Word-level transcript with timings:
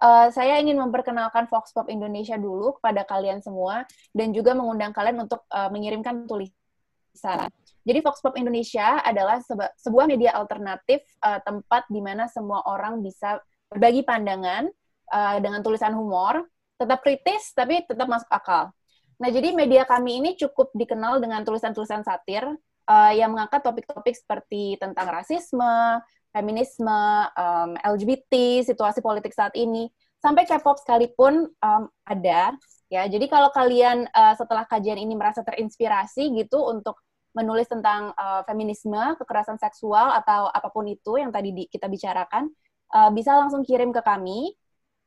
uh, 0.00 0.28
saya 0.32 0.58
ingin 0.58 0.80
memperkenalkan 0.80 1.46
Vox 1.46 1.70
Pop 1.76 1.86
Indonesia 1.92 2.34
dulu 2.40 2.80
kepada 2.80 3.04
kalian 3.04 3.44
semua 3.44 3.84
dan 4.16 4.32
juga 4.32 4.56
mengundang 4.56 4.90
kalian 4.96 5.28
untuk 5.28 5.44
uh, 5.52 5.68
mengirimkan 5.68 6.24
tulisan. 6.26 7.52
Jadi 7.84 7.98
Vox 8.04 8.20
Pop 8.20 8.36
Indonesia 8.36 9.00
adalah 9.00 9.40
sebuah 9.78 10.04
media 10.08 10.36
alternatif 10.36 11.04
uh, 11.24 11.40
tempat 11.40 11.88
di 11.88 12.00
mana 12.00 12.28
semua 12.28 12.64
orang 12.68 13.00
bisa 13.00 13.40
berbagi 13.70 14.02
pandangan 14.02 14.68
uh, 15.12 15.36
dengan 15.38 15.62
tulisan 15.62 15.94
humor, 15.94 16.44
tetap 16.76 17.00
kritis 17.04 17.52
tapi 17.56 17.84
tetap 17.84 18.08
masuk 18.08 18.28
akal. 18.28 18.72
Nah, 19.20 19.28
jadi 19.28 19.52
media 19.52 19.84
kami 19.84 20.24
ini 20.24 20.30
cukup 20.32 20.72
dikenal 20.72 21.20
dengan 21.20 21.44
tulisan-tulisan 21.44 22.00
satir 22.00 22.40
uh, 22.88 23.12
yang 23.12 23.36
mengangkat 23.36 23.60
topik-topik 23.60 24.16
seperti 24.16 24.80
tentang 24.80 25.12
rasisme, 25.12 26.00
feminisme, 26.30 27.00
um, 27.34 27.74
LGBT, 27.80 28.64
situasi 28.64 29.02
politik 29.02 29.34
saat 29.34 29.54
ini, 29.58 29.90
sampai 30.22 30.46
K-pop 30.46 30.78
sekalipun 30.78 31.48
um, 31.60 31.82
ada. 32.06 32.54
Ya, 32.90 33.06
jadi 33.06 33.30
kalau 33.30 33.54
kalian 33.54 34.10
uh, 34.10 34.34
setelah 34.34 34.66
kajian 34.66 34.98
ini 34.98 35.14
merasa 35.14 35.46
terinspirasi 35.46 36.34
gitu 36.34 36.58
untuk 36.66 36.98
menulis 37.30 37.70
tentang 37.70 38.10
uh, 38.18 38.42
feminisme, 38.42 38.98
kekerasan 39.22 39.58
seksual 39.62 40.10
atau 40.18 40.50
apa 40.50 40.66
pun 40.74 40.86
itu 40.90 41.14
yang 41.14 41.30
tadi 41.30 41.54
di, 41.54 41.64
kita 41.70 41.86
bicarakan, 41.86 42.50
uh, 42.90 43.10
bisa 43.14 43.38
langsung 43.38 43.62
kirim 43.62 43.94
ke 43.94 44.02
kami. 44.02 44.54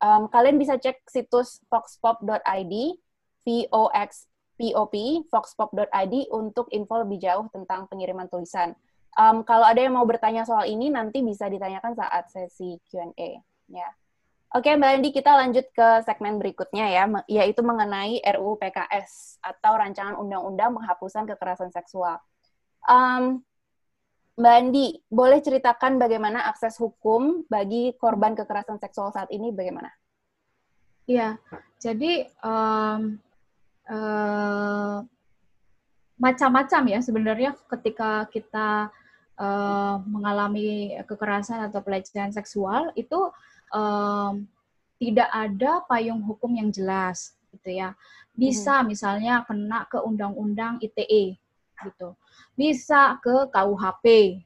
Um, 0.00 0.28
kalian 0.28 0.56
bisa 0.60 0.76
cek 0.76 1.04
situs 1.08 1.60
foxpop.id 1.68 2.74
voxpop, 3.44 5.28
foxpop.id 5.28 6.14
untuk 6.32 6.66
info 6.72 7.04
lebih 7.04 7.18
jauh 7.20 7.44
tentang 7.52 7.84
pengiriman 7.92 8.28
tulisan. 8.32 8.72
Um, 9.14 9.46
kalau 9.46 9.62
ada 9.62 9.78
yang 9.78 9.94
mau 9.94 10.06
bertanya 10.06 10.42
soal 10.42 10.66
ini, 10.66 10.90
nanti 10.90 11.22
bisa 11.22 11.46
ditanyakan 11.46 11.94
saat 11.94 12.30
sesi 12.30 12.78
Q&A. 12.90 13.38
Ya. 13.70 13.88
Oke, 14.54 14.70
Mbak 14.74 14.90
Andi, 14.98 15.10
kita 15.10 15.34
lanjut 15.34 15.66
ke 15.74 15.88
segmen 16.06 16.38
berikutnya 16.38 16.86
ya, 16.86 17.04
yaitu 17.26 17.62
mengenai 17.66 18.22
RUU 18.22 18.54
PKS 18.58 19.42
atau 19.42 19.74
Rancangan 19.74 20.14
Undang-Undang 20.14 20.78
Penghapusan 20.78 21.26
Kekerasan 21.26 21.74
Seksual. 21.74 22.22
Um, 22.86 23.42
Mbak 24.34 24.54
Andi, 24.54 24.98
boleh 25.10 25.38
ceritakan 25.42 25.98
bagaimana 25.98 26.46
akses 26.50 26.74
hukum 26.78 27.46
bagi 27.46 27.94
korban 27.98 28.34
kekerasan 28.34 28.82
seksual 28.82 29.14
saat 29.14 29.30
ini 29.30 29.54
bagaimana? 29.54 29.94
Iya, 31.06 31.38
jadi 31.78 32.26
um, 32.42 33.14
uh, 33.86 35.06
macam-macam 36.18 36.82
ya 36.90 36.98
sebenarnya 36.98 37.50
ketika 37.70 38.26
kita 38.30 38.90
uh, 39.38 40.02
mengalami 40.06 40.94
kekerasan 41.06 41.66
atau 41.70 41.80
pelecehan 41.82 42.30
seksual 42.30 42.90
itu 42.94 43.30
um, 43.74 44.46
tidak 44.98 45.28
ada 45.30 45.82
payung 45.90 46.22
hukum 46.22 46.54
yang 46.54 46.70
jelas 46.70 47.34
gitu 47.54 47.70
ya. 47.74 47.94
Bisa 48.34 48.82
hmm. 48.82 48.86
misalnya 48.90 49.34
kena 49.46 49.86
ke 49.86 49.98
undang-undang 50.02 50.82
ITE 50.82 51.38
gitu. 51.84 52.18
Bisa 52.54 53.18
ke 53.20 53.50
KUHP 53.50 54.38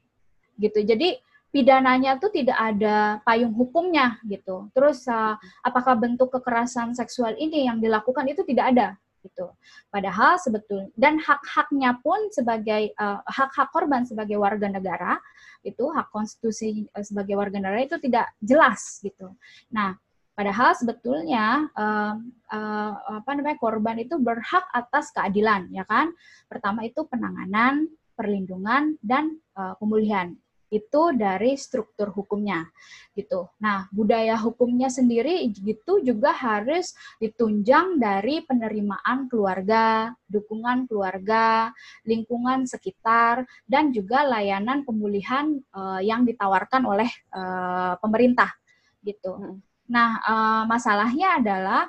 gitu. 0.59 0.79
Jadi 0.83 1.21
pidananya 1.49 2.21
tuh 2.21 2.29
tidak 2.29 2.59
ada 2.59 3.21
payung 3.25 3.57
hukumnya 3.57 4.21
gitu. 4.29 4.69
Terus 4.77 5.09
uh, 5.09 5.37
apakah 5.65 5.97
bentuk 5.97 6.29
kekerasan 6.33 6.93
seksual 6.93 7.33
ini 7.41 7.69
yang 7.69 7.81
dilakukan 7.81 8.29
itu 8.29 8.45
tidak 8.45 8.77
ada 8.77 8.89
gitu. 9.29 9.53
Padahal 9.93 10.41
sebetulnya 10.41 10.89
dan 10.97 11.21
hak-haknya 11.21 12.01
pun 12.01 12.19
sebagai 12.33 12.97
uh, 12.97 13.21
hak-hak 13.29 13.69
korban 13.69 14.09
sebagai 14.09 14.41
warga 14.41 14.73
negara 14.73 15.21
itu 15.63 15.85
hak 15.93 16.09
konstitusi 16.09 16.89
uh, 16.97 17.05
sebagai 17.05 17.37
warga 17.37 17.61
negara 17.61 17.85
itu 17.85 18.01
tidak 18.01 18.33
jelas 18.41 19.05
gitu. 19.05 19.37
Nah, 19.69 19.93
padahal 20.33 20.73
sebetulnya 20.73 21.69
uh, 21.77 22.17
uh, 22.51 22.93
apa 23.21 23.31
namanya 23.37 23.61
korban 23.61 24.01
itu 24.01 24.17
berhak 24.17 24.65
atas 24.73 25.13
keadilan 25.13 25.69
ya 25.71 25.85
kan. 25.85 26.11
Pertama 26.49 26.89
itu 26.89 27.05
penanganan, 27.05 27.87
perlindungan 28.17 28.97
dan 29.05 29.37
uh, 29.55 29.77
pemulihan 29.77 30.33
itu 30.69 31.03
dari 31.17 31.57
struktur 31.57 32.13
hukumnya 32.13 32.69
gitu. 33.17 33.49
Nah, 33.59 33.89
budaya 33.91 34.39
hukumnya 34.39 34.93
sendiri 34.93 35.49
gitu 35.51 36.05
juga 36.05 36.31
harus 36.31 36.95
ditunjang 37.19 37.99
dari 37.99 38.45
penerimaan 38.47 39.27
keluarga, 39.27 40.13
dukungan 40.29 40.87
keluarga, 40.87 41.73
lingkungan 42.07 42.69
sekitar 42.69 43.49
dan 43.67 43.91
juga 43.91 44.23
layanan 44.23 44.87
pemulihan 44.87 45.59
uh, 45.75 45.99
yang 45.99 46.23
ditawarkan 46.29 46.85
oleh 46.87 47.11
uh, 47.35 47.99
pemerintah 47.99 48.55
gitu. 49.03 49.35
Hmm. 49.35 49.59
Nah, 49.89 50.21
uh, 50.21 50.63
masalahnya 50.69 51.41
adalah 51.41 51.89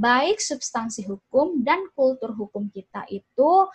baik 0.00 0.40
substansi 0.40 1.04
hukum 1.04 1.60
dan 1.60 1.90
kultur 1.92 2.32
hukum 2.32 2.70
kita 2.72 3.04
itu 3.10 3.66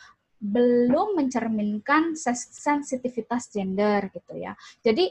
belum 0.45 1.17
mencerminkan 1.17 2.13
sensitivitas 2.53 3.49
gender 3.49 4.13
gitu 4.13 4.33
ya. 4.37 4.53
Jadi 4.85 5.09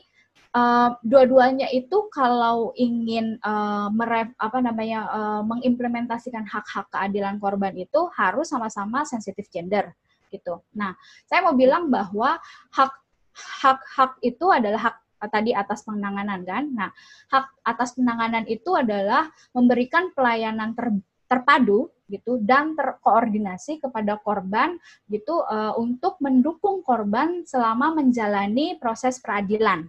uh, 0.54 0.94
dua-duanya 1.02 1.68
itu 1.74 2.06
kalau 2.14 2.70
ingin 2.78 3.36
uh, 3.42 3.90
meref, 3.90 4.30
apa 4.38 4.58
namanya 4.62 5.00
uh, 5.10 5.42
mengimplementasikan 5.42 6.46
hak-hak 6.46 6.86
keadilan 6.94 7.42
korban 7.42 7.74
itu 7.74 8.06
harus 8.14 8.48
sama-sama 8.54 9.02
sensitif 9.02 9.50
gender 9.50 9.90
gitu. 10.30 10.62
Nah, 10.74 10.94
saya 11.26 11.46
mau 11.46 11.54
bilang 11.54 11.90
bahwa 11.90 12.38
hak 12.74 12.92
hak-hak 13.34 14.12
itu 14.22 14.46
adalah 14.50 14.90
hak 14.90 14.96
tadi 15.30 15.54
atas 15.56 15.86
penanganan 15.86 16.42
kan. 16.42 16.64
Nah, 16.70 16.90
hak 17.30 17.46
atas 17.66 17.94
penanganan 17.98 18.44
itu 18.46 18.74
adalah 18.74 19.30
memberikan 19.54 20.10
pelayanan 20.14 20.74
ter, 20.74 20.90
terpadu 21.30 21.93
gitu 22.08 22.36
dan 22.44 22.76
terkoordinasi 22.76 23.80
kepada 23.80 24.20
korban 24.20 24.76
gitu 25.08 25.40
uh, 25.44 25.72
untuk 25.80 26.20
mendukung 26.20 26.84
korban 26.84 27.48
selama 27.48 27.96
menjalani 27.96 28.76
proses 28.76 29.16
peradilan 29.20 29.88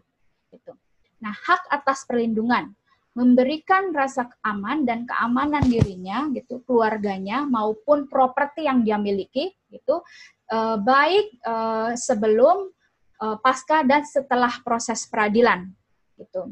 gitu. 0.52 0.72
Nah, 1.20 1.36
hak 1.36 1.68
atas 1.72 2.08
perlindungan 2.08 2.72
memberikan 3.16 3.96
rasa 3.96 4.28
aman 4.44 4.84
dan 4.84 5.08
keamanan 5.08 5.64
dirinya 5.64 6.28
gitu 6.36 6.60
keluarganya 6.68 7.48
maupun 7.48 8.12
properti 8.12 8.68
yang 8.68 8.84
dia 8.84 9.00
miliki 9.00 9.56
gitu 9.72 10.04
uh, 10.52 10.76
baik 10.76 11.40
uh, 11.48 11.96
sebelum 11.96 12.68
uh, 13.24 13.38
pasca 13.40 13.88
dan 13.88 14.04
setelah 14.04 14.52
proses 14.68 15.08
peradilan 15.08 15.72
gitu. 16.20 16.52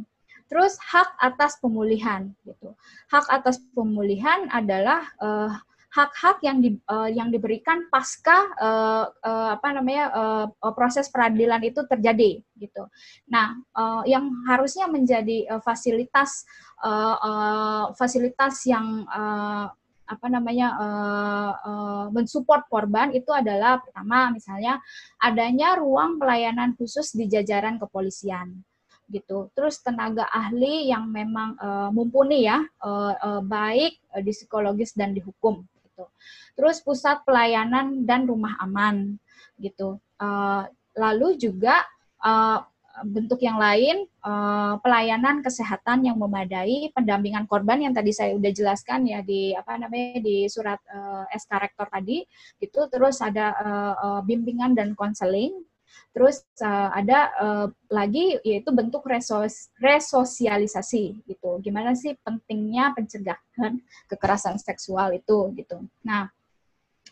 Terus 0.50 0.78
hak 0.80 1.18
atas 1.20 1.58
pemulihan 1.59 2.31
gitu. 2.44 2.76
Hak 3.09 3.28
atas 3.31 3.62
pemulihan 3.74 4.48
adalah 4.52 5.08
eh, 5.18 5.52
hak-hak 5.94 6.42
yang 6.42 6.58
di, 6.58 6.74
uh, 6.90 7.06
yang 7.06 7.30
diberikan 7.30 7.86
pasca 7.94 8.50
uh, 8.58 9.06
uh, 9.14 9.50
apa 9.54 9.78
namanya 9.78 10.09
uh, 10.09 10.74
proses 10.74 11.06
peradilan 11.06 11.62
itu 11.62 11.86
terjadi 11.86 12.42
gitu. 12.58 12.90
Nah, 13.30 13.54
uh, 13.78 14.02
yang 14.09 14.26
harusnya 14.50 14.90
menjadi 14.90 15.46
uh, 15.54 15.62
fasilitas 15.62 16.50
uh, 16.81 17.18
uh, 17.22 17.86
fasilitas 17.94 18.66
yang 18.66 19.06
uh, 19.06 19.70
apa 20.04 20.28
namanya 20.28 20.68
uh, 20.81 21.52
uh, 21.62 22.06
mensupport 22.10 22.66
korban 22.68 23.14
itu 23.14 23.30
adalah 23.30 23.80
pertama 23.80 24.34
misalnya 24.34 24.81
adanya 25.22 25.80
ruang 25.80 26.20
pelayanan 26.20 26.75
khusus 26.75 27.16
di 27.16 27.30
jajaran 27.30 27.80
kepolisian 27.80 28.66
gitu. 29.09 29.52
Terus 29.56 29.80
tenaga 29.84 30.28
ahli 30.31 30.90
yang 30.91 31.09
memang 31.09 31.56
uh, 31.59 31.90
mumpuni 31.91 32.47
ya, 32.47 32.64
uh, 32.84 33.14
uh, 33.14 33.41
baik 33.44 34.00
di 34.24 34.31
psikologis 34.31 34.96
dan 34.96 35.12
di 35.12 35.22
hukum 35.24 35.64
gitu. 35.84 36.06
Terus 36.53 36.81
pusat 36.81 37.22
pelayanan 37.28 38.06
dan 38.08 38.25
rumah 38.25 38.58
aman 38.62 39.18
gitu. 39.59 40.00
Uh, 40.18 40.66
lalu 40.94 41.36
juga 41.38 41.81
uh, 42.22 42.63
bentuk 43.02 43.42
yang 43.42 43.58
lain 43.58 44.06
uh, 44.22 44.78
pelayanan 44.78 45.42
kesehatan 45.42 46.06
yang 46.06 46.13
memadai 46.22 46.94
pendampingan 46.94 47.50
korban 47.50 47.81
yang 47.81 47.94
tadi 47.97 48.13
saya 48.13 48.38
udah 48.38 48.53
jelaskan 48.53 49.10
ya 49.10 49.25
di 49.25 49.57
apa 49.57 49.81
namanya 49.81 50.22
di 50.22 50.45
surat 50.45 50.77
uh, 50.94 51.25
SK 51.33 51.51
rektor 51.57 51.89
tadi 51.89 52.22
gitu 52.62 52.86
terus 52.94 53.18
ada 53.25 53.57
uh, 53.57 53.94
uh, 53.98 54.22
bimbingan 54.22 54.77
dan 54.77 54.94
konseling 54.94 55.66
Terus 56.13 56.45
uh, 56.62 56.90
ada 56.94 57.19
uh, 57.42 57.68
lagi 57.90 58.38
yaitu 58.45 58.69
bentuk 58.69 59.04
resos 59.06 59.74
resosialisasi 59.81 61.25
gitu. 61.25 61.60
Gimana 61.62 61.98
sih 61.98 62.13
pentingnya 62.22 62.94
pencegahan 62.94 63.81
kekerasan 64.07 64.62
seksual 64.62 65.13
itu 65.18 65.51
gitu. 65.57 65.81
Nah, 66.06 66.30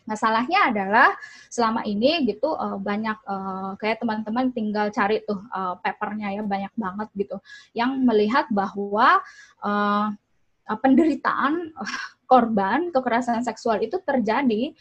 masalahnya 0.06 0.70
adalah 0.70 1.14
selama 1.46 1.86
ini 1.86 2.26
gitu 2.26 2.54
uh, 2.54 2.78
banyak 2.78 3.18
uh, 3.26 3.78
kayak 3.78 4.02
teman-teman 4.02 4.50
tinggal 4.50 4.90
cari 4.90 5.22
tuh 5.22 5.38
uh, 5.54 5.78
papernya 5.78 6.34
ya 6.34 6.42
banyak 6.42 6.72
banget 6.74 7.08
gitu 7.14 7.36
yang 7.74 8.02
melihat 8.02 8.50
bahwa 8.50 9.22
uh, 9.62 10.10
penderitaan 10.66 11.70
korban 12.30 12.90
kekerasan 12.90 13.44
seksual 13.44 13.78
itu 13.82 13.98
terjadi 14.02 14.74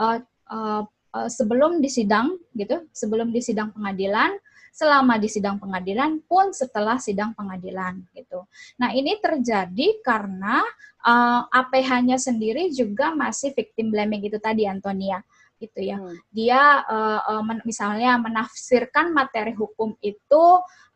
uh, 0.00 0.18
uh, 0.50 0.82
Eh, 1.16 1.28
sebelum 1.32 1.80
disidang 1.80 2.36
gitu, 2.52 2.84
sebelum 2.92 3.32
disidang 3.32 3.72
pengadilan 3.72 4.36
selama 4.76 5.16
di 5.16 5.24
sidang 5.32 5.56
pengadilan 5.56 6.20
pun 6.28 6.52
setelah 6.52 7.00
sidang 7.00 7.32
pengadilan 7.32 8.04
gitu. 8.12 8.44
Nah, 8.76 8.92
ini 8.92 9.16
terjadi 9.16 10.04
karena 10.04 10.60
uh, 11.00 11.48
eh, 11.48 11.60
APH-nya 11.64 12.20
sendiri 12.20 12.68
juga 12.68 13.16
masih 13.16 13.56
victim 13.56 13.88
blaming 13.88 14.28
itu 14.28 14.36
tadi 14.36 14.68
Antonia 14.68 15.24
gitu 15.56 15.80
ya. 15.80 15.96
Hmm. 15.96 16.16
Dia 16.28 16.84
uh, 16.84 17.20
uh, 17.24 17.42
men 17.42 17.64
misalnya 17.64 18.20
menafsirkan 18.20 19.12
materi 19.16 19.56
hukum 19.56 19.96
itu 20.04 20.44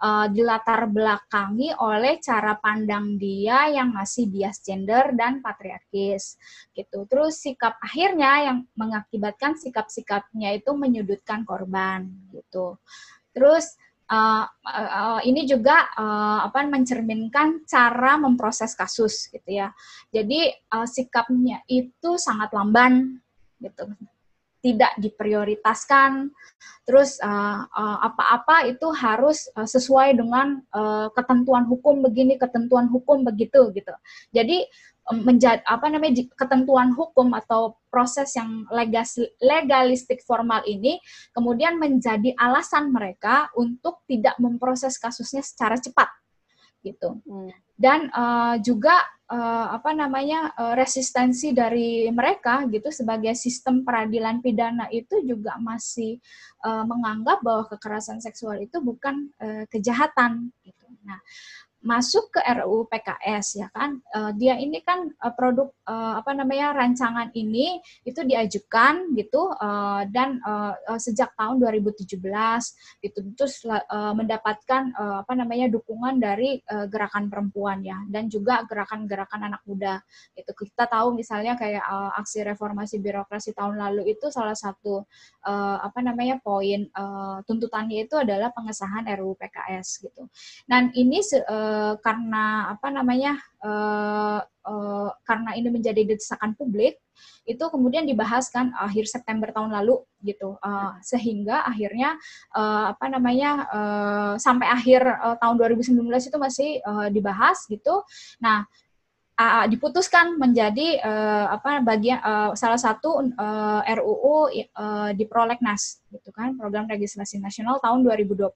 uh, 0.00 0.26
dilatar 0.28 0.88
belakangi 0.88 1.72
oleh 1.80 2.20
cara 2.20 2.56
pandang 2.60 3.16
dia 3.16 3.72
yang 3.72 3.92
masih 3.92 4.28
bias 4.28 4.60
gender 4.60 5.16
dan 5.16 5.40
patriarkis 5.40 6.36
gitu. 6.76 7.08
Terus 7.08 7.40
sikap 7.40 7.80
akhirnya 7.80 8.52
yang 8.52 8.58
mengakibatkan 8.76 9.56
sikap-sikapnya 9.56 10.56
itu 10.56 10.70
menyudutkan 10.76 11.48
korban 11.48 12.08
gitu. 12.32 12.76
Terus 13.32 13.80
uh, 14.10 14.44
uh, 14.66 15.20
ini 15.22 15.46
juga 15.46 15.88
uh, 15.94 16.44
apa 16.44 16.66
mencerminkan 16.66 17.64
cara 17.64 18.18
memproses 18.20 18.76
kasus 18.76 19.30
gitu 19.30 19.48
ya. 19.48 19.72
Jadi 20.10 20.50
uh, 20.74 20.84
sikapnya 20.84 21.62
itu 21.70 22.18
sangat 22.20 22.52
lamban 22.52 23.22
gitu 23.60 23.88
tidak 24.60 24.92
diprioritaskan, 25.00 26.32
terus 26.84 27.16
apa-apa 27.20 28.56
uh, 28.60 28.64
uh, 28.64 28.70
itu 28.70 28.86
harus 28.92 29.48
uh, 29.56 29.68
sesuai 29.68 30.16
dengan 30.20 30.60
uh, 30.72 31.08
ketentuan 31.16 31.64
hukum 31.64 32.04
begini, 32.04 32.36
ketentuan 32.36 32.88
hukum 32.88 33.24
begitu 33.24 33.72
gitu. 33.72 33.94
Jadi 34.32 34.64
menjadi 35.10 35.58
apa 35.66 35.90
namanya 35.90 36.22
ketentuan 36.38 36.94
hukum 36.94 37.34
atau 37.34 37.74
proses 37.90 38.30
yang 38.38 38.62
legas, 38.70 39.18
legalistik 39.42 40.22
formal 40.22 40.62
ini 40.70 41.02
kemudian 41.34 41.82
menjadi 41.82 42.30
alasan 42.38 42.94
mereka 42.94 43.50
untuk 43.58 44.06
tidak 44.06 44.38
memproses 44.38 44.94
kasusnya 45.02 45.42
secara 45.42 45.82
cepat 45.82 46.06
gitu. 46.80 47.20
Hmm. 47.24 47.52
Dan 47.80 48.12
uh, 48.12 48.60
juga 48.60 49.00
uh, 49.32 49.72
apa 49.72 49.96
namanya 49.96 50.52
uh, 50.52 50.76
resistensi 50.76 51.56
dari 51.56 52.12
mereka 52.12 52.68
gitu 52.68 52.92
sebagai 52.92 53.32
sistem 53.32 53.86
peradilan 53.86 54.44
pidana 54.44 54.84
itu 54.92 55.24
juga 55.24 55.56
masih 55.56 56.20
uh, 56.66 56.84
menganggap 56.84 57.40
bahwa 57.40 57.64
kekerasan 57.72 58.20
seksual 58.20 58.60
itu 58.60 58.80
bukan 58.84 59.32
uh, 59.40 59.64
kejahatan 59.72 60.52
gitu. 60.60 60.86
Nah, 61.08 61.20
masuk 61.80 62.28
ke 62.28 62.40
RUU 62.44 62.84
PKS 62.92 63.46
ya 63.56 63.68
kan? 63.72 63.96
Uh, 64.12 64.30
dia 64.36 64.60
ini 64.60 64.84
kan 64.84 65.08
uh, 65.16 65.32
produk 65.32 65.72
uh, 65.88 66.20
apa 66.20 66.36
namanya 66.36 66.76
rancangan 66.76 67.32
ini 67.32 67.80
itu 68.04 68.20
diajukan 68.20 69.16
gitu 69.16 69.48
uh, 69.56 70.04
dan 70.12 70.40
uh, 70.44 70.76
sejak 71.00 71.32
tahun 71.40 71.56
2017 71.56 72.20
gitu. 73.00 73.18
Terus 73.32 73.64
uh, 73.64 74.12
mendapatkan 74.12 74.92
uh, 74.92 75.24
apa 75.24 75.32
namanya 75.32 75.72
dukungan 75.72 76.20
dari 76.20 76.60
uh, 76.68 76.84
gerakan 76.84 77.32
perempuan 77.32 77.80
ya. 77.80 77.96
Dan 78.12 78.28
juga 78.28 78.60
gerakan-gerakan 78.68 79.48
anak 79.48 79.64
muda 79.64 80.04
itu 80.36 80.52
kita 80.52 80.84
tahu 80.84 81.16
misalnya 81.16 81.56
kayak 81.56 81.84
uh, 81.84 82.12
aksi 82.20 82.44
reformasi 82.44 83.00
birokrasi 83.00 83.56
tahun 83.56 83.80
lalu 83.80 84.12
itu 84.12 84.28
salah 84.28 84.56
satu 84.56 85.08
uh, 85.48 85.78
apa 85.80 86.04
namanya 86.04 86.36
poin 86.44 86.84
uh, 86.92 87.40
tuntutannya 87.48 88.04
itu 88.04 88.20
adalah 88.20 88.52
pengesahan 88.52 89.08
RUU 89.16 89.32
PKS 89.40 90.04
gitu. 90.04 90.28
Dan 90.68 90.92
ini 90.92 91.24
uh, 91.48 91.69
Eh, 91.70 91.94
karena 92.02 92.72
apa 92.74 92.88
namanya 92.90 93.38
uh, 93.62 94.40
uh, 94.42 95.08
karena 95.22 95.54
ini 95.54 95.68
menjadi 95.70 96.02
desakan 96.08 96.58
publik 96.58 96.98
itu 97.44 97.60
kemudian 97.60 98.08
dibahas 98.08 98.48
kan 98.48 98.72
akhir 98.74 99.06
September 99.06 99.52
tahun 99.54 99.70
lalu 99.70 100.02
gitu. 100.24 100.58
Uh, 100.58 100.96
sehingga 101.04 101.62
akhirnya 101.62 102.18
uh, 102.56 102.90
apa 102.96 103.06
namanya 103.12 103.50
uh, 103.70 104.34
sampai 104.40 104.66
akhir 104.66 105.02
uh, 105.04 105.36
tahun 105.38 105.54
2019 105.78 106.00
itu 106.00 106.38
masih 106.40 106.70
uh, 106.82 107.08
dibahas 107.12 107.66
gitu. 107.68 108.02
Nah 108.42 108.66
uh, 109.38 109.66
diputuskan 109.70 110.36
menjadi 110.36 111.00
uh, 111.00 111.54
apa 111.54 111.80
bagian 111.86 112.18
uh, 112.20 112.50
salah 112.56 112.80
satu 112.80 113.30
uh, 113.36 113.80
RUU 113.84 114.50
uh, 114.76 115.10
di 115.16 115.24
prolegnas 115.28 116.02
gitu 116.10 116.28
kan 116.34 116.56
program 116.60 116.84
legislasi 116.90 117.40
nasional 117.40 117.80
tahun 117.80 118.04
2020 118.04 118.52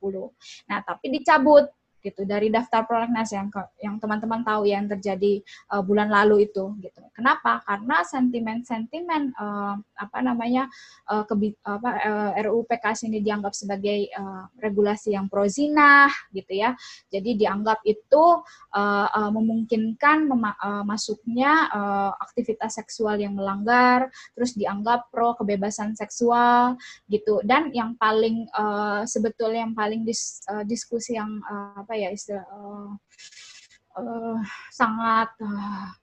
nah 0.68 0.78
tapi 0.84 1.06
dicabut 1.14 1.70
gitu 2.04 2.28
dari 2.28 2.52
daftar 2.52 2.84
prolegnas 2.84 3.32
yang 3.32 3.48
yang 3.80 3.96
teman-teman 3.96 4.44
tahu 4.44 4.68
yang 4.68 4.84
terjadi 4.84 5.40
uh, 5.72 5.80
bulan 5.80 6.12
lalu 6.12 6.44
itu 6.44 6.76
gitu. 6.84 7.00
Kenapa? 7.16 7.64
Karena 7.64 8.04
sentimen-sentimen 8.04 9.32
uh, 9.40 9.80
apa 9.96 10.18
namanya 10.20 10.68
uh, 11.08 11.24
kebi, 11.24 11.56
apa 11.64 11.90
uh, 12.04 12.30
RUU 12.44 12.68
PKS 12.68 13.08
ini 13.08 13.24
dianggap 13.24 13.56
sebagai 13.56 14.12
uh, 14.12 14.44
regulasi 14.60 15.16
yang 15.16 15.32
pro 15.32 15.48
zina 15.48 16.12
gitu 16.36 16.52
ya. 16.52 16.76
Jadi 17.08 17.40
dianggap 17.40 17.80
itu 17.88 18.44
uh, 18.76 19.08
uh, 19.08 19.30
memungkinkan 19.32 20.28
uh, 20.28 20.84
masuknya 20.84 21.72
uh, 21.72 22.12
aktivitas 22.20 22.76
seksual 22.76 23.16
yang 23.16 23.32
melanggar, 23.32 24.12
terus 24.36 24.52
dianggap 24.52 25.08
pro 25.08 25.32
kebebasan 25.40 25.96
seksual 25.96 26.76
gitu. 27.08 27.40
Dan 27.46 27.72
yang 27.72 27.96
paling 27.96 28.44
uh, 28.52 29.08
sebetulnya 29.08 29.64
yang 29.64 29.74
paling 29.78 30.04
dis, 30.04 30.44
uh, 30.50 30.66
diskusi 30.66 31.16
yang 31.16 31.40
uh, 31.46 31.86
apa 31.86 31.93
apa 31.94 32.02
ya 32.02 32.10
istilah 32.10 32.42
uh, 32.50 32.90
uh, 34.02 34.38
sangat 34.74 35.30
uh, 35.38 35.94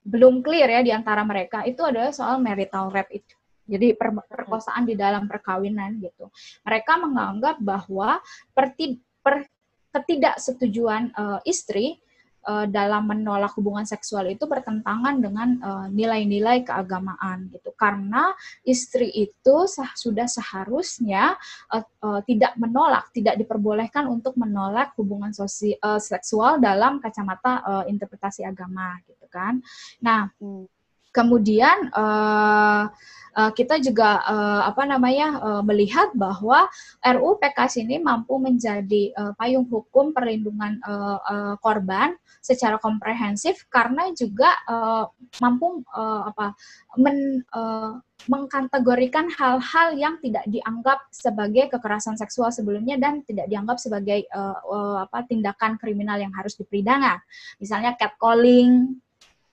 belum 0.00 0.40
clear 0.40 0.64
ya 0.64 0.80
di 0.80 0.88
antara 0.96 1.20
mereka 1.28 1.60
itu 1.68 1.84
adalah 1.84 2.08
soal 2.08 2.40
marital 2.40 2.88
rape 2.88 3.20
itu. 3.20 3.36
Jadi 3.68 3.92
per 3.92 4.16
perkosaan 4.16 4.88
di 4.88 4.96
dalam 4.96 5.28
perkawinan 5.28 6.00
gitu. 6.00 6.32
Mereka 6.64 6.92
menganggap 7.04 7.60
bahwa 7.60 8.16
perti 8.56 8.96
per 9.20 9.44
ketidaksetujuan 9.92 11.12
uh, 11.12 11.44
istri 11.44 12.00
uh, 12.46 12.66
dalam 12.70 13.10
menolak 13.10 13.52
hubungan 13.58 13.84
seksual 13.84 14.30
itu 14.30 14.46
bertentangan 14.46 15.18
dengan 15.18 15.48
eh, 15.58 15.86
nilai-nilai 15.92 16.62
uh, 16.62 16.64
keagamaan 16.64 17.50
gitu 17.50 17.74
karena 17.74 18.32
istri 18.62 19.10
itu 19.10 19.56
sah, 19.66 19.90
sudah 19.98 20.30
seharusnya 20.30 21.34
uh, 21.74 21.84
uh, 22.06 22.20
tidak 22.24 22.54
menolak 22.56 23.10
tidak 23.10 23.36
diperbolehkan 23.36 24.06
untuk 24.06 24.38
menolak 24.38 24.94
hubungan 24.96 25.34
sosi, 25.34 25.74
uh, 25.82 25.98
seksual 26.00 26.62
dalam 26.62 27.02
kacamata 27.02 27.62
uh, 27.66 27.84
interpretasi 27.90 28.46
agama 28.46 28.96
gitu 29.04 29.26
kan 29.26 29.58
nah 30.00 30.30
hmm. 30.38 30.75
Kemudian 31.16 31.88
uh, 31.96 32.92
uh, 33.36 33.50
kita 33.52 33.80
juga 33.80 34.20
uh, 34.24 34.68
apa 34.68 34.84
namanya 34.88 35.40
uh, 35.40 35.62
melihat 35.64 36.12
bahwa 36.16 36.68
RUU 37.00 37.40
PKS 37.40 37.84
ini 37.84 37.96
mampu 38.00 38.40
menjadi 38.40 39.12
uh, 39.16 39.32
payung 39.36 39.68
hukum 39.68 40.16
perlindungan 40.16 40.76
uh, 40.84 41.20
uh, 41.20 41.54
korban 41.64 42.16
secara 42.44 42.76
komprehensif 42.80 43.64
karena 43.72 44.12
juga 44.12 44.52
uh, 44.68 45.08
mampu 45.40 45.84
uh, 45.92 46.28
apa 46.32 46.56
men, 47.00 47.44
uh, 47.52 48.00
mengkategorikan 48.26 49.28
hal-hal 49.28 49.92
yang 49.94 50.16
tidak 50.24 50.42
dianggap 50.48 51.04
sebagai 51.12 51.68
kekerasan 51.68 52.16
seksual 52.16 52.48
sebelumnya 52.48 52.96
dan 52.96 53.20
tidak 53.22 53.46
dianggap 53.46 53.76
sebagai 53.76 54.24
uh, 54.32 54.56
uh, 54.66 54.96
apa 55.04 55.28
tindakan 55.28 55.76
kriminal 55.76 56.16
yang 56.16 56.32
harus 56.32 56.56
dipidana. 56.56 57.20
Misalnya 57.60 57.94
catcalling 57.94 58.98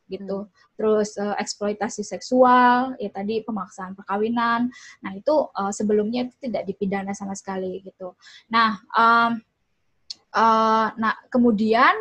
gitu. 0.09 0.47
Hmm 0.47 0.51
terus 0.73 1.15
uh, 1.21 1.37
eksploitasi 1.37 2.01
seksual, 2.01 2.97
ya 2.97 3.09
tadi 3.13 3.45
pemaksaan 3.45 3.93
perkawinan. 3.93 4.67
Nah 5.05 5.11
itu 5.13 5.47
uh, 5.53 5.71
sebelumnya 5.71 6.27
itu 6.27 6.35
tidak 6.49 6.65
dipidana 6.65 7.13
sama 7.13 7.37
sekali 7.37 7.79
gitu. 7.85 8.17
Nah, 8.49 8.81
um, 8.93 9.31
uh, 10.33 10.87
nah 10.97 11.13
kemudian 11.29 11.93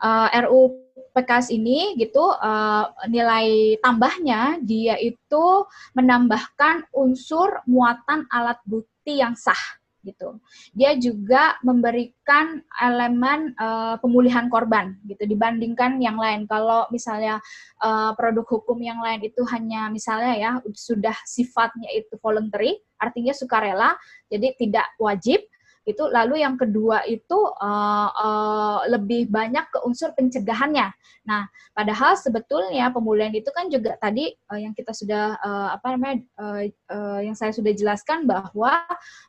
uh, 0.00 0.28
RU 0.48 0.80
PKS 1.12 1.48
ini 1.52 1.96
gitu 1.96 2.20
uh, 2.20 2.92
nilai 3.08 3.80
tambahnya 3.80 4.60
dia 4.60 5.00
itu 5.00 5.64
menambahkan 5.96 6.92
unsur 6.92 7.64
muatan 7.64 8.28
alat 8.28 8.60
bukti 8.68 9.24
yang 9.24 9.32
sah 9.32 9.80
gitu. 10.06 10.38
Dia 10.72 10.94
juga 10.94 11.58
memberikan 11.66 12.62
elemen 12.78 13.52
uh, 13.58 13.98
pemulihan 13.98 14.46
korban 14.46 14.94
gitu 15.10 15.26
dibandingkan 15.26 15.98
yang 15.98 16.14
lain. 16.14 16.46
Kalau 16.46 16.86
misalnya 16.94 17.42
uh, 17.82 18.14
produk 18.14 18.46
hukum 18.46 18.78
yang 18.78 19.02
lain 19.02 19.26
itu 19.26 19.42
hanya 19.50 19.90
misalnya 19.90 20.32
ya 20.38 20.50
sudah 20.72 21.18
sifatnya 21.26 21.90
itu 21.90 22.14
voluntary, 22.22 22.78
artinya 23.02 23.34
sukarela, 23.34 23.98
jadi 24.30 24.54
tidak 24.54 24.86
wajib 25.02 25.42
itu 25.86 26.02
lalu 26.10 26.42
yang 26.42 26.58
kedua 26.58 27.06
itu 27.06 27.38
uh, 27.62 28.10
uh, 28.10 28.78
lebih 28.90 29.30
banyak 29.30 29.70
ke 29.70 29.78
unsur 29.86 30.10
pencegahannya. 30.18 30.90
Nah, 31.30 31.46
padahal 31.70 32.18
sebetulnya 32.18 32.90
pemulihan 32.90 33.30
itu 33.30 33.46
kan 33.54 33.70
juga 33.70 33.94
tadi 34.02 34.34
uh, 34.50 34.58
yang 34.58 34.74
kita 34.74 34.90
sudah 34.90 35.38
uh, 35.38 35.78
apa 35.78 35.86
namanya 35.94 36.16
uh, 36.42 36.62
uh, 36.90 37.20
yang 37.22 37.38
saya 37.38 37.54
sudah 37.54 37.70
jelaskan 37.70 38.26
bahwa 38.26 38.82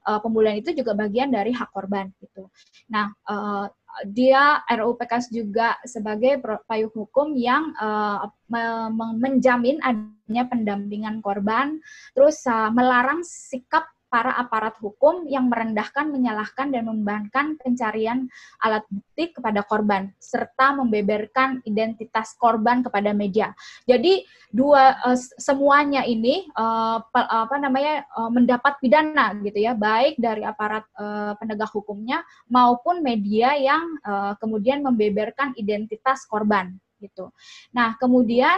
uh, 0.09 0.19
pemulihan 0.19 0.57
itu 0.57 0.73
juga 0.73 0.97
bagian 0.97 1.29
dari 1.29 1.53
hak 1.53 1.69
korban 1.69 2.09
gitu. 2.17 2.49
Nah, 2.89 3.13
uh, 3.29 3.69
dia 4.05 4.61
RUU 4.69 4.97
juga 5.33 5.73
sebagai 5.85 6.37
payung 6.69 6.93
hukum 6.93 7.33
yang 7.33 7.73
uh, 7.81 8.29
menjamin 9.17 9.81
adanya 9.81 10.43
pendampingan 10.45 11.17
korban, 11.25 11.81
terus 12.13 12.45
uh, 12.45 12.69
melarang 12.69 13.25
sikap 13.25 13.89
para 14.07 14.31
aparat 14.39 14.79
hukum 14.79 15.27
yang 15.27 15.51
merendahkan, 15.51 16.07
menyalahkan, 16.07 16.71
dan 16.71 16.87
membebankan 16.87 17.59
pencarian 17.59 18.27
alat 18.63 18.83
bukti 18.87 19.35
kepada 19.35 19.67
korban, 19.67 20.11
serta 20.15 20.75
membeberkan 20.79 21.59
identitas 21.67 22.35
korban 22.39 22.81
kepada 22.81 23.11
media. 23.11 23.51
Jadi 23.83 24.23
dua 24.47 24.95
uh, 25.03 25.19
semuanya 25.37 26.07
ini 26.07 26.47
uh, 26.55 27.03
apa 27.13 27.55
namanya 27.59 28.07
uh, 28.15 28.31
mendapat 28.31 28.79
pidana 28.79 29.35
gitu 29.43 29.59
ya, 29.59 29.75
baik 29.75 30.15
dari 30.17 30.43
aparat 30.47 30.87
penegak 31.37 31.69
hukumnya 31.75 32.23
maupun 32.49 33.03
media 33.03 33.53
yang 33.59 33.99
kemudian 34.41 34.81
membeberkan 34.81 35.53
identitas 35.59 36.25
korban 36.25 36.73
gitu. 36.97 37.29
Nah 37.75 37.93
kemudian 38.01 38.57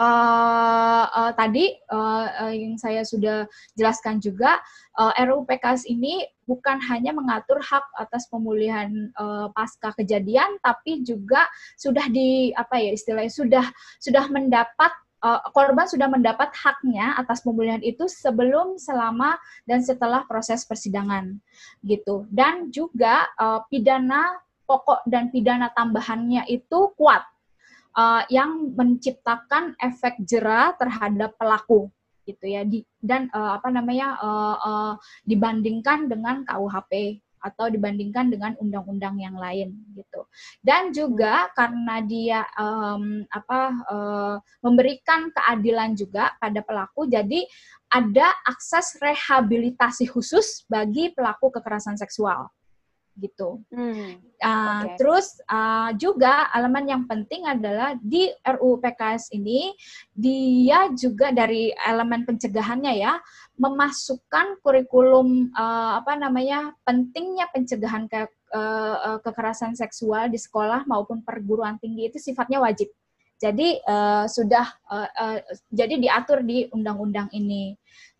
uh, 0.00 1.04
uh, 1.04 1.32
tadi 1.36 1.76
uh, 1.92 2.48
uh, 2.48 2.54
yang 2.56 2.80
saya 2.80 3.04
sudah 3.04 3.44
jelaskan 3.76 4.16
juga 4.16 4.56
uh, 4.96 5.12
RUU 5.20 5.44
PKS 5.44 5.84
ini 5.92 6.24
bukan 6.48 6.80
hanya 6.88 7.12
mengatur 7.12 7.60
hak 7.60 7.84
atas 8.00 8.26
pemulihan 8.32 9.12
uh, 9.20 9.52
pasca 9.52 9.92
kejadian 9.94 10.56
tapi 10.64 11.04
juga 11.04 11.44
sudah 11.76 12.08
di 12.08 12.50
apa 12.56 12.80
ya 12.80 12.96
istilahnya 12.96 13.30
sudah 13.30 13.66
sudah 14.00 14.24
mendapat 14.32 14.90
uh, 15.22 15.40
korban 15.52 15.86
sudah 15.86 16.08
mendapat 16.08 16.50
haknya 16.56 17.14
atas 17.20 17.44
pemulihan 17.44 17.80
itu 17.84 18.08
sebelum, 18.08 18.80
selama, 18.80 19.36
dan 19.68 19.84
setelah 19.84 20.24
proses 20.26 20.64
persidangan, 20.64 21.36
gitu. 21.84 22.26
Dan 22.32 22.72
juga 22.72 23.28
uh, 23.36 23.62
pidana 23.68 24.40
pokok 24.64 25.04
dan 25.06 25.28
pidana 25.28 25.70
tambahannya 25.74 26.46
itu 26.48 26.94
kuat, 26.96 27.22
uh, 27.96 28.22
yang 28.30 28.74
menciptakan 28.74 29.74
efek 29.78 30.20
jera 30.26 30.74
terhadap 30.76 31.34
pelaku 31.38 31.90
gitu 32.28 32.44
ya. 32.46 32.62
Di, 32.62 32.84
dan 33.00 33.26
uh, 33.32 33.58
apa 33.58 33.68
namanya 33.72 34.18
uh, 34.20 34.56
uh, 34.60 34.92
dibandingkan 35.26 36.06
dengan 36.06 36.46
KUHP 36.46 37.22
atau 37.40 37.72
dibandingkan 37.72 38.28
dengan 38.28 38.52
undang-undang 38.60 39.16
yang 39.16 39.32
lain 39.40 39.72
gitu. 39.96 40.28
Dan 40.60 40.92
juga 40.92 41.48
karena 41.56 42.04
dia 42.04 42.44
um, 42.60 43.24
apa 43.32 43.60
uh, 43.88 44.36
memberikan 44.60 45.32
keadilan 45.32 45.96
juga 45.96 46.36
pada 46.36 46.60
pelaku 46.60 47.08
jadi 47.08 47.40
ada 47.90 48.28
akses 48.46 49.00
rehabilitasi 49.00 50.06
khusus 50.12 50.68
bagi 50.68 51.10
pelaku 51.16 51.50
kekerasan 51.50 51.96
seksual 51.96 52.52
gitu. 53.18 53.60
Hmm. 53.74 54.18
Uh, 54.40 54.82
okay. 54.86 54.96
Terus 54.96 55.36
uh, 55.50 55.92
juga 55.98 56.48
elemen 56.56 56.84
yang 56.88 57.02
penting 57.04 57.44
adalah 57.44 57.98
di 58.00 58.30
RUU 58.42 58.80
PKS 58.80 59.34
ini 59.36 59.74
dia 60.14 60.88
juga 60.96 61.34
dari 61.34 61.74
elemen 61.74 62.24
pencegahannya 62.24 62.94
ya 62.96 63.18
memasukkan 63.60 64.62
kurikulum 64.64 65.52
uh, 65.52 66.00
apa 66.00 66.16
namanya 66.16 66.72
pentingnya 66.86 67.50
pencegahan 67.52 68.08
ke, 68.08 68.24
uh, 68.56 69.20
kekerasan 69.20 69.76
seksual 69.76 70.32
di 70.32 70.40
sekolah 70.40 70.88
maupun 70.88 71.20
perguruan 71.20 71.76
tinggi 71.76 72.08
itu 72.08 72.16
sifatnya 72.16 72.62
wajib. 72.62 72.88
Jadi 73.40 73.80
uh, 73.88 74.28
sudah 74.28 74.68
uh, 74.92 75.08
uh, 75.08 75.38
jadi 75.72 75.96
diatur 75.96 76.44
di 76.44 76.68
undang-undang 76.72 77.32
ini 77.32 77.72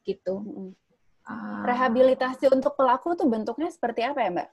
gitu. 0.05 0.41
Uh, 1.29 1.63
Rehabilitasi 1.65 2.49
untuk 2.49 2.73
pelaku 2.75 3.13
tuh 3.17 3.29
bentuknya 3.29 3.69
seperti 3.69 4.01
apa 4.01 4.21
ya, 4.25 4.31
Mbak? 4.33 4.49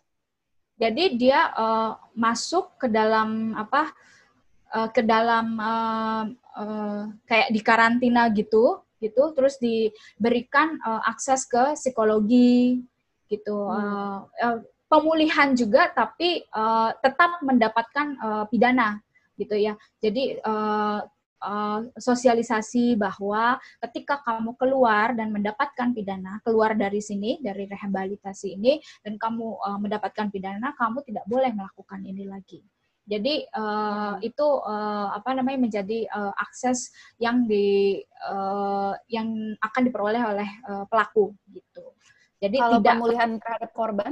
Jadi 0.78 1.18
dia 1.18 1.50
uh, 1.58 1.98
masuk 2.14 2.78
ke 2.78 2.88
dalam 2.90 3.58
apa? 3.58 3.90
Uh, 4.68 4.90
ke 4.92 5.02
dalam 5.02 5.58
uh, 5.58 6.24
uh, 6.54 7.02
kayak 7.26 7.50
di 7.50 7.62
karantina 7.66 8.30
gitu, 8.30 8.84
gitu. 9.02 9.34
Terus 9.34 9.58
diberikan 9.58 10.78
uh, 10.86 11.02
akses 11.08 11.50
ke 11.50 11.74
psikologi, 11.74 12.84
gitu. 13.32 13.58
Hmm. 13.58 13.74
Uh, 13.74 14.20
uh, 14.44 14.58
pemulihan 14.88 15.52
juga, 15.58 15.92
tapi 15.92 16.46
uh, 16.56 16.96
tetap 17.04 17.42
mendapatkan 17.44 18.08
uh, 18.24 18.44
pidana, 18.48 19.00
gitu 19.36 19.56
ya. 19.56 19.74
Jadi 20.00 20.40
uh, 20.46 21.04
uh, 21.42 21.86
sosialisasi 21.98 22.98
bahwa 22.98 23.58
ketika 23.90 24.22
kamu 24.26 24.56
keluar 24.58 25.14
dan 25.14 25.30
mendapatkan 25.34 25.94
pidana, 25.94 26.42
keluar 26.42 26.74
dari 26.74 27.02
sini, 27.04 27.38
dari 27.42 27.66
rehabilitasi 27.70 28.58
ini, 28.58 28.82
dan 29.06 29.18
kamu 29.20 29.58
uh, 29.62 29.80
mendapatkan 29.82 30.30
pidana, 30.34 30.74
kamu 30.78 31.04
tidak 31.06 31.26
boleh 31.30 31.52
melakukan 31.54 32.02
ini 32.06 32.26
lagi. 32.26 32.62
Jadi 33.08 33.48
uh, 33.56 34.20
itu 34.20 34.44
uh, 34.44 35.16
apa 35.16 35.32
namanya 35.32 35.64
menjadi 35.64 36.12
uh, 36.12 36.36
akses 36.44 36.92
yang 37.16 37.48
di 37.48 38.04
uh, 38.28 38.92
yang 39.08 39.56
akan 39.64 39.82
diperoleh 39.88 40.20
oleh 40.20 40.50
uh, 40.68 40.84
pelaku 40.92 41.32
gitu. 41.56 41.96
Jadi 42.44 42.60
kalau 42.60 42.84
tidak 42.84 43.00
pemulihan 43.00 43.30
terhadap 43.40 43.72
korban? 43.72 44.12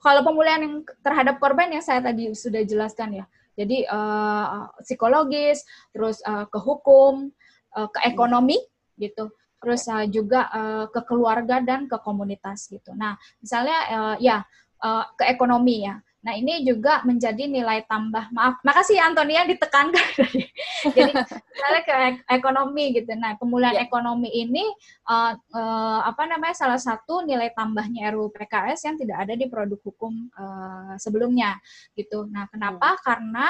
Kalau 0.00 0.22
pemulihan 0.24 0.60
yang 0.64 0.76
terhadap 1.02 1.36
korban 1.42 1.68
yang 1.68 1.84
saya 1.84 2.00
tadi 2.00 2.32
sudah 2.32 2.62
jelaskan 2.64 3.20
ya, 3.20 3.26
jadi 3.60 3.84
uh, 3.92 4.72
psikologis, 4.80 5.68
terus 5.92 6.24
uh, 6.24 6.48
ke 6.48 6.56
hukum, 6.56 7.28
uh, 7.76 7.88
ke 7.92 8.08
ekonomi 8.08 8.56
gitu. 8.96 9.28
Terus 9.60 9.84
uh, 9.92 10.08
juga 10.08 10.48
uh, 10.48 10.84
ke 10.88 11.04
keluarga 11.04 11.60
dan 11.60 11.84
ke 11.84 12.00
komunitas 12.00 12.72
gitu. 12.72 12.96
Nah, 12.96 13.20
misalnya 13.44 13.78
uh, 13.92 14.16
ya 14.16 14.40
uh, 14.80 15.04
ke 15.12 15.28
ekonomi 15.28 15.84
ya. 15.84 16.00
Nah, 16.20 16.36
ini 16.36 16.60
juga 16.68 17.00
menjadi 17.08 17.48
nilai 17.48 17.88
tambah. 17.88 18.28
Maaf, 18.36 18.60
makasih 18.60 19.00
ya 19.00 19.08
Antonia 19.08 19.48
ditekankan. 19.48 20.08
Jadi, 20.96 21.12
misalnya 21.16 21.82
ke 21.88 21.96
ekonomi 22.28 22.92
gitu. 22.92 23.08
Nah, 23.16 23.40
pemulihan 23.40 23.80
yeah. 23.80 23.86
ekonomi 23.88 24.28
ini 24.28 24.64
uh, 25.08 25.32
uh, 25.32 26.00
apa 26.04 26.28
namanya 26.28 26.52
salah 26.52 26.76
satu 26.76 27.24
nilai 27.24 27.56
tambahnya 27.56 28.12
RUU 28.12 28.28
PKS 28.36 28.84
yang 28.84 28.96
tidak 29.00 29.16
ada 29.24 29.32
di 29.32 29.48
produk 29.48 29.80
hukum 29.80 30.28
uh, 30.36 30.92
sebelumnya 31.00 31.56
gitu. 31.96 32.28
Nah, 32.28 32.44
kenapa? 32.52 33.00
Hmm. 33.00 33.00
Karena 33.00 33.46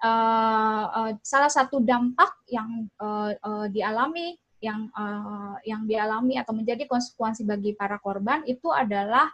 uh, 0.00 0.84
uh, 0.88 1.10
salah 1.20 1.52
satu 1.52 1.84
dampak 1.84 2.40
yang 2.48 2.88
uh, 3.04 3.36
uh, 3.36 3.66
dialami 3.68 4.32
yang 4.64 4.88
uh, 4.96 5.60
yang 5.68 5.84
dialami 5.84 6.40
atau 6.40 6.56
menjadi 6.56 6.88
konsekuensi 6.88 7.44
bagi 7.44 7.76
para 7.76 8.00
korban 8.00 8.40
itu 8.48 8.72
adalah 8.72 9.28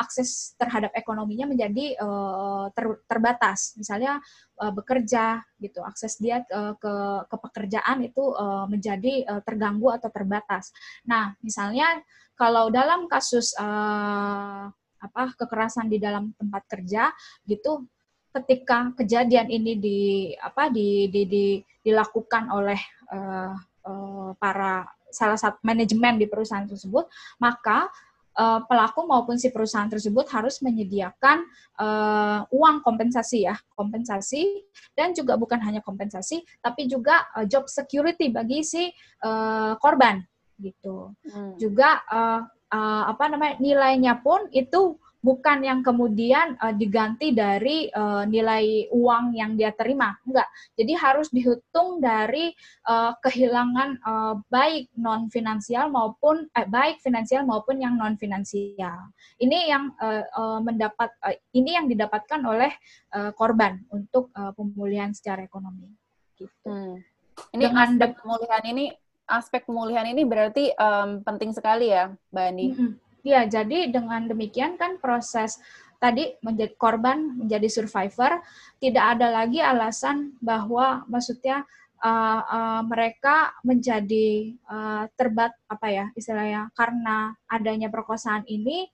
akses 0.00 0.56
terhadap 0.56 0.96
ekonominya 0.96 1.44
menjadi 1.44 2.00
uh, 2.00 2.72
ter, 2.72 3.04
terbatas. 3.04 3.76
Misalnya 3.76 4.16
uh, 4.56 4.72
bekerja 4.72 5.44
gitu, 5.60 5.84
akses 5.84 6.16
dia 6.16 6.40
uh, 6.48 6.72
ke 6.80 6.94
ke 7.28 7.36
pekerjaan 7.36 8.00
itu 8.00 8.24
uh, 8.32 8.64
menjadi 8.64 9.28
uh, 9.28 9.42
terganggu 9.44 9.92
atau 9.92 10.08
terbatas. 10.08 10.72
Nah, 11.04 11.36
misalnya 11.44 12.00
kalau 12.40 12.72
dalam 12.72 13.04
kasus 13.04 13.52
uh, 13.60 14.72
apa 15.00 15.22
kekerasan 15.36 15.88
di 15.92 16.00
dalam 16.00 16.32
tempat 16.36 16.64
kerja 16.68 17.12
gitu 17.48 17.84
ketika 18.30 18.94
kejadian 18.94 19.50
ini 19.50 19.72
di 19.74 19.98
apa 20.38 20.70
di, 20.70 21.10
di, 21.10 21.22
di 21.26 21.46
dilakukan 21.82 22.52
oleh 22.52 22.78
uh, 23.10 23.56
Eh, 23.80 24.32
para 24.36 24.84
salah 25.08 25.40
satu 25.40 25.56
manajemen 25.64 26.20
di 26.20 26.28
perusahaan 26.28 26.68
tersebut, 26.68 27.08
maka 27.42 27.90
uh, 28.38 28.62
pelaku 28.62 29.02
maupun 29.10 29.34
si 29.34 29.50
perusahaan 29.50 29.90
tersebut 29.90 30.22
harus 30.30 30.62
menyediakan 30.62 31.42
uh, 31.82 32.46
uang 32.54 32.78
kompensasi 32.86 33.42
ya, 33.50 33.58
kompensasi 33.74 34.62
dan 34.94 35.10
juga 35.10 35.34
bukan 35.34 35.58
hanya 35.66 35.82
kompensasi, 35.82 36.46
tapi 36.62 36.86
juga 36.86 37.26
uh, 37.34 37.42
job 37.42 37.66
security 37.66 38.30
bagi 38.30 38.62
si 38.62 38.86
uh, 39.26 39.74
korban 39.82 40.22
gitu. 40.62 41.10
Hmm. 41.26 41.58
Juga 41.58 42.06
uh, 42.06 42.46
uh, 42.70 43.02
apa 43.10 43.34
namanya 43.34 43.58
nilainya 43.58 44.22
pun 44.22 44.46
itu 44.54 44.94
bukan 45.20 45.60
yang 45.60 45.80
kemudian 45.84 46.56
uh, 46.56 46.72
diganti 46.72 47.36
dari 47.36 47.92
uh, 47.92 48.24
nilai 48.24 48.88
uang 48.88 49.36
yang 49.36 49.52
dia 49.54 49.70
terima, 49.76 50.16
enggak. 50.24 50.48
Jadi 50.74 50.92
harus 50.96 51.28
dihitung 51.28 52.00
dari 52.00 52.52
uh, 52.88 53.12
kehilangan 53.20 54.00
uh, 54.00 54.34
baik 54.48 54.88
non 54.96 55.28
finansial 55.28 55.92
maupun 55.92 56.48
eh, 56.56 56.64
baik 56.64 57.04
finansial 57.04 57.44
maupun 57.44 57.84
yang 57.84 58.00
non 58.00 58.16
finansial. 58.16 59.12
Ini 59.36 59.58
yang 59.68 59.92
uh, 60.00 60.24
uh, 60.24 60.58
mendapat 60.64 61.12
uh, 61.20 61.36
ini 61.52 61.76
yang 61.76 61.86
didapatkan 61.86 62.40
oleh 62.40 62.72
uh, 63.12 63.30
korban 63.36 63.84
untuk 63.92 64.32
uh, 64.32 64.56
pemulihan 64.56 65.12
secara 65.12 65.44
ekonomi. 65.44 65.92
Gitu. 66.40 66.48
Hmm. 66.64 67.04
Ini 67.52 67.68
Dengan 67.68 67.88
aspek 67.92 68.10
pemulihan 68.24 68.64
ini 68.64 68.84
aspek 69.30 69.62
pemulihan 69.68 70.06
ini 70.08 70.22
berarti 70.24 70.72
um, 70.80 71.20
penting 71.22 71.52
sekali 71.52 71.92
ya, 71.92 72.08
Mbak 72.32 72.44
Andi. 72.48 72.68
Mm 72.72 72.76
-hmm 72.76 73.09
Ya, 73.20 73.44
jadi 73.44 73.92
dengan 73.92 74.24
demikian 74.28 74.80
kan 74.80 74.96
proses 74.96 75.60
tadi 76.00 76.32
menjadi 76.40 76.72
korban 76.80 77.36
menjadi 77.44 77.68
survivor 77.68 78.40
tidak 78.80 79.04
ada 79.16 79.28
lagi 79.28 79.60
alasan 79.60 80.32
bahwa 80.40 81.04
maksudnya 81.12 81.68
uh, 82.00 82.40
uh, 82.40 82.82
mereka 82.88 83.52
menjadi 83.60 84.56
uh, 84.64 85.04
terbat 85.14 85.52
apa 85.68 85.86
ya 85.92 86.06
istilahnya 86.16 86.72
karena 86.72 87.36
adanya 87.46 87.92
perkosaan 87.92 88.48
ini 88.48 88.88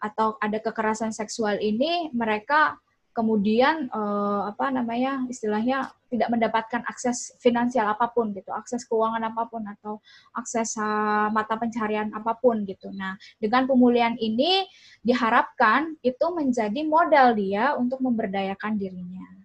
atau 0.00 0.40
ada 0.40 0.56
kekerasan 0.56 1.12
seksual 1.12 1.60
ini 1.60 2.08
mereka 2.16 2.80
kemudian 3.18 3.90
uh, 3.90 4.46
apa 4.46 4.70
namanya 4.70 5.26
istilahnya 5.26 5.90
tidak 6.06 6.30
mendapatkan 6.30 6.86
akses 6.86 7.34
finansial 7.42 7.90
apa 7.90 8.14
pun 8.14 8.30
gitu, 8.30 8.54
akses 8.54 8.86
keuangan 8.86 9.26
apa 9.26 9.42
pun 9.50 9.66
atau 9.66 9.98
akses 10.38 10.78
uh, 10.78 11.26
mata 11.34 11.58
pencarian 11.58 12.14
apa 12.14 12.38
pun 12.38 12.62
gitu. 12.62 12.94
Nah, 12.94 13.18
dengan 13.42 13.66
pemulihan 13.66 14.14
ini 14.22 14.62
diharapkan 15.02 15.98
itu 16.06 16.26
menjadi 16.30 16.80
modal 16.86 17.34
dia 17.34 17.74
untuk 17.74 17.98
memberdayakan 17.98 18.78
dirinya. 18.78 19.37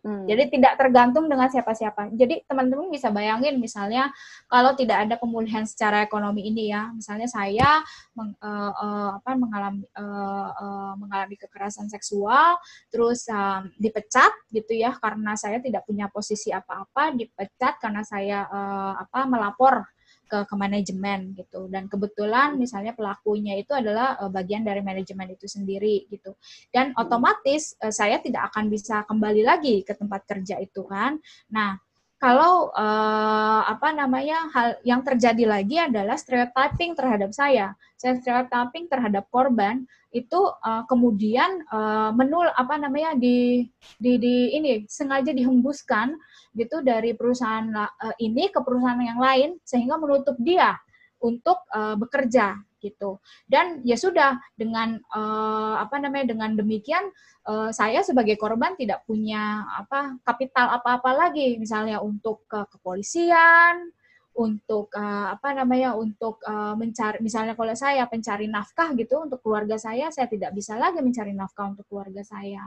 Hmm. 0.00 0.24
Jadi 0.24 0.56
tidak 0.56 0.80
tergantung 0.80 1.28
dengan 1.28 1.52
siapa-siapa. 1.52 2.08
Jadi 2.16 2.40
teman-teman 2.48 2.88
bisa 2.88 3.12
bayangin 3.12 3.60
misalnya 3.60 4.08
kalau 4.48 4.72
tidak 4.72 5.04
ada 5.04 5.20
pemulihan 5.20 5.68
secara 5.68 6.00
ekonomi 6.00 6.48
ini 6.48 6.72
ya, 6.72 6.88
misalnya 6.96 7.28
saya 7.28 7.84
meng, 8.16 8.32
uh, 8.40 8.72
uh, 8.72 9.10
apa 9.20 9.30
mengalami 9.36 9.84
uh, 9.92 10.48
uh, 10.56 10.92
mengalami 10.96 11.36
kekerasan 11.36 11.92
seksual, 11.92 12.56
terus 12.88 13.28
um, 13.28 13.68
dipecat 13.76 14.32
gitu 14.48 14.72
ya 14.72 14.96
karena 14.96 15.36
saya 15.36 15.60
tidak 15.60 15.84
punya 15.84 16.08
posisi 16.08 16.48
apa-apa, 16.48 17.12
dipecat 17.12 17.76
karena 17.76 18.00
saya 18.00 18.48
uh, 18.48 19.04
apa 19.04 19.28
melapor 19.28 19.84
ke, 20.30 20.46
ke 20.46 20.54
manajemen 20.54 21.34
gitu. 21.34 21.66
Dan 21.66 21.90
kebetulan 21.90 22.54
misalnya 22.54 22.94
pelakunya 22.94 23.58
itu 23.58 23.74
adalah 23.74 24.14
uh, 24.22 24.30
bagian 24.30 24.62
dari 24.62 24.78
manajemen 24.78 25.34
itu 25.34 25.50
sendiri 25.50 26.06
gitu. 26.06 26.38
Dan 26.70 26.94
hmm. 26.94 27.02
otomatis 27.02 27.74
uh, 27.82 27.90
saya 27.90 28.22
tidak 28.22 28.54
akan 28.54 28.70
bisa 28.70 29.02
kembali 29.10 29.42
lagi 29.42 29.82
ke 29.82 29.98
tempat 29.98 30.22
kerja 30.30 30.62
itu 30.62 30.86
kan. 30.86 31.18
Nah 31.50 31.74
kalau 32.20 32.68
uh, 32.76 33.64
apa 33.64 33.96
namanya 33.96 34.52
hal 34.52 34.76
yang 34.84 35.00
terjadi 35.00 35.48
lagi 35.48 35.80
adalah 35.80 36.20
stereotyping 36.20 36.92
terhadap 36.92 37.32
saya. 37.32 37.72
Saya 37.96 38.20
stereotyping 38.20 38.92
terhadap 38.92 39.24
korban 39.32 39.88
itu 40.12 40.36
uh, 40.36 40.84
kemudian 40.84 41.64
uh, 41.72 42.12
menul 42.12 42.44
apa 42.52 42.76
namanya 42.76 43.16
di, 43.16 43.64
di 43.96 44.20
di 44.20 44.52
ini 44.52 44.84
sengaja 44.84 45.32
dihembuskan 45.32 46.12
gitu 46.52 46.84
dari 46.84 47.16
perusahaan 47.16 47.72
uh, 47.72 48.14
ini 48.20 48.52
ke 48.52 48.60
perusahaan 48.60 49.00
yang 49.00 49.16
lain 49.16 49.50
sehingga 49.64 49.96
menutup 49.96 50.36
dia 50.44 50.76
untuk 51.24 51.56
uh, 51.72 51.96
bekerja 51.96 52.58
gitu. 52.80 53.20
Dan 53.44 53.84
ya 53.84 53.94
sudah 53.94 54.40
dengan 54.56 54.96
uh, 55.12 55.78
apa 55.78 56.00
namanya 56.00 56.32
dengan 56.32 56.56
demikian 56.56 57.12
uh, 57.46 57.70
saya 57.70 58.00
sebagai 58.00 58.40
korban 58.40 58.74
tidak 58.74 59.04
punya 59.04 59.68
apa 59.76 60.16
kapital 60.24 60.80
apa-apa 60.80 61.28
lagi. 61.28 61.60
Misalnya 61.60 62.00
untuk 62.00 62.48
ke 62.48 62.64
kepolisian 62.72 63.92
untuk 64.40 64.88
uh, 64.94 65.34
apa 65.34 65.52
namanya 65.52 65.98
untuk 65.98 66.38
uh, 66.46 66.72
mencari 66.78 67.18
misalnya 67.18 67.58
kalau 67.58 67.74
saya 67.74 68.06
pencari 68.06 68.46
nafkah 68.46 68.94
gitu 68.94 69.26
untuk 69.26 69.42
keluarga 69.42 69.74
saya 69.74 70.08
saya 70.14 70.30
tidak 70.30 70.54
bisa 70.54 70.78
lagi 70.78 71.02
mencari 71.02 71.34
nafkah 71.34 71.74
untuk 71.74 71.84
keluarga 71.90 72.22
saya 72.22 72.62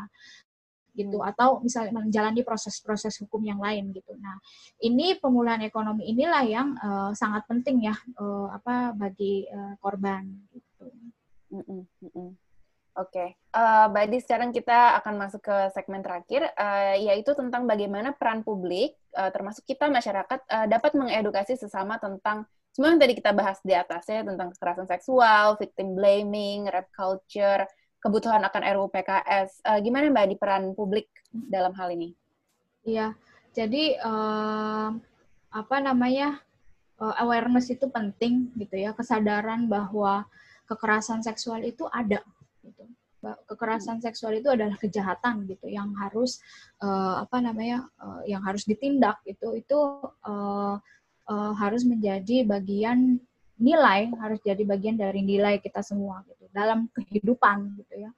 gitu 0.94 1.20
hmm. 1.20 1.30
atau 1.34 1.60
misalnya 1.60 1.94
menjalani 1.98 2.46
proses-proses 2.46 3.18
hukum 3.26 3.42
yang 3.42 3.58
lain 3.58 3.90
gitu. 3.92 4.14
Nah, 4.18 4.38
ini 4.86 5.18
pemulihan 5.18 5.62
ekonomi 5.66 6.06
inilah 6.10 6.44
yang 6.46 6.78
uh, 6.78 7.12
sangat 7.18 7.44
penting 7.50 7.90
ya 7.90 7.96
uh, 8.22 8.54
apa 8.54 8.94
bagi 8.94 9.50
uh, 9.50 9.74
korban 9.82 10.30
gitu. 10.54 10.86
Mm 11.54 11.64
-mm, 11.66 11.82
mm 12.14 12.32
Oke, 12.94 13.10
okay. 13.18 13.30
uh, 13.58 13.90
Badi 13.90 14.22
sekarang 14.22 14.54
kita 14.54 15.02
akan 15.02 15.18
masuk 15.18 15.42
ke 15.42 15.58
segmen 15.74 16.06
terakhir, 16.06 16.46
uh, 16.54 16.94
yaitu 16.94 17.34
tentang 17.34 17.66
bagaimana 17.66 18.14
peran 18.14 18.46
publik, 18.46 18.94
uh, 19.18 19.34
termasuk 19.34 19.66
kita 19.66 19.90
masyarakat, 19.90 20.38
uh, 20.46 20.70
dapat 20.70 20.94
mengedukasi 20.94 21.58
sesama 21.58 21.98
tentang 21.98 22.46
semua 22.70 22.94
yang 22.94 23.02
tadi 23.02 23.18
kita 23.18 23.34
bahas 23.34 23.58
di 23.66 23.74
atasnya 23.74 24.22
tentang 24.30 24.54
kekerasan 24.54 24.86
seksual, 24.86 25.58
victim 25.58 25.98
blaming, 25.98 26.70
rap 26.70 26.86
culture, 26.94 27.66
kebutuhan 28.04 28.44
akan 28.44 28.62
RUU 28.76 28.92
PKS. 28.92 29.64
Uh, 29.64 29.80
gimana 29.80 30.12
Mbak 30.12 30.28
di 30.28 30.36
peran 30.36 30.76
publik 30.76 31.08
dalam 31.32 31.72
hal 31.80 31.96
ini? 31.96 32.12
Iya, 32.84 33.16
jadi 33.56 33.96
uh, 34.04 34.92
apa 35.56 35.78
namanya 35.80 36.44
uh, 37.00 37.16
awareness 37.24 37.72
itu 37.72 37.88
penting 37.88 38.52
gitu 38.60 38.76
ya, 38.76 38.92
kesadaran 38.92 39.72
bahwa 39.72 40.28
kekerasan 40.68 41.24
seksual 41.24 41.64
itu 41.64 41.88
ada. 41.88 42.20
Gitu. 42.60 42.84
Kekerasan 43.24 44.04
seksual 44.04 44.44
itu 44.44 44.52
adalah 44.52 44.76
kejahatan 44.76 45.48
gitu, 45.48 45.72
yang 45.72 45.96
harus 45.96 46.44
uh, 46.84 47.24
apa 47.24 47.40
namanya, 47.40 47.88
uh, 48.04 48.20
yang 48.28 48.44
harus 48.44 48.68
ditindak 48.68 49.24
itu 49.24 49.64
itu 49.64 49.80
uh, 50.28 50.76
uh, 51.32 51.54
harus 51.56 51.88
menjadi 51.88 52.44
bagian 52.44 53.24
nilai 53.62 54.10
harus 54.18 54.42
jadi 54.42 54.62
bagian 54.66 54.98
dari 54.98 55.22
nilai 55.22 55.62
kita 55.62 55.86
semua 55.86 56.26
gitu 56.26 56.50
dalam 56.54 56.90
kehidupan 56.94 57.78
gitu 57.82 58.10
ya. 58.10 58.12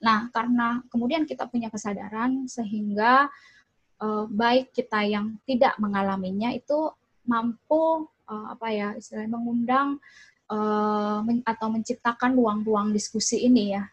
Nah, 0.00 0.32
karena 0.32 0.80
kemudian 0.88 1.28
kita 1.28 1.48
punya 1.48 1.68
kesadaran 1.68 2.48
sehingga 2.48 3.28
uh, 4.00 4.24
baik 4.28 4.72
kita 4.72 5.04
yang 5.04 5.36
tidak 5.44 5.76
mengalaminya 5.78 6.50
itu 6.52 6.92
mampu 7.28 8.08
uh, 8.26 8.46
apa 8.52 8.66
ya 8.74 8.88
istilahnya 8.98 9.30
mengundang 9.38 10.02
uh, 10.50 11.22
men 11.22 11.40
atau 11.46 11.70
menciptakan 11.70 12.34
ruang-ruang 12.34 12.90
diskusi 12.90 13.46
ini 13.46 13.78
ya 13.78 13.86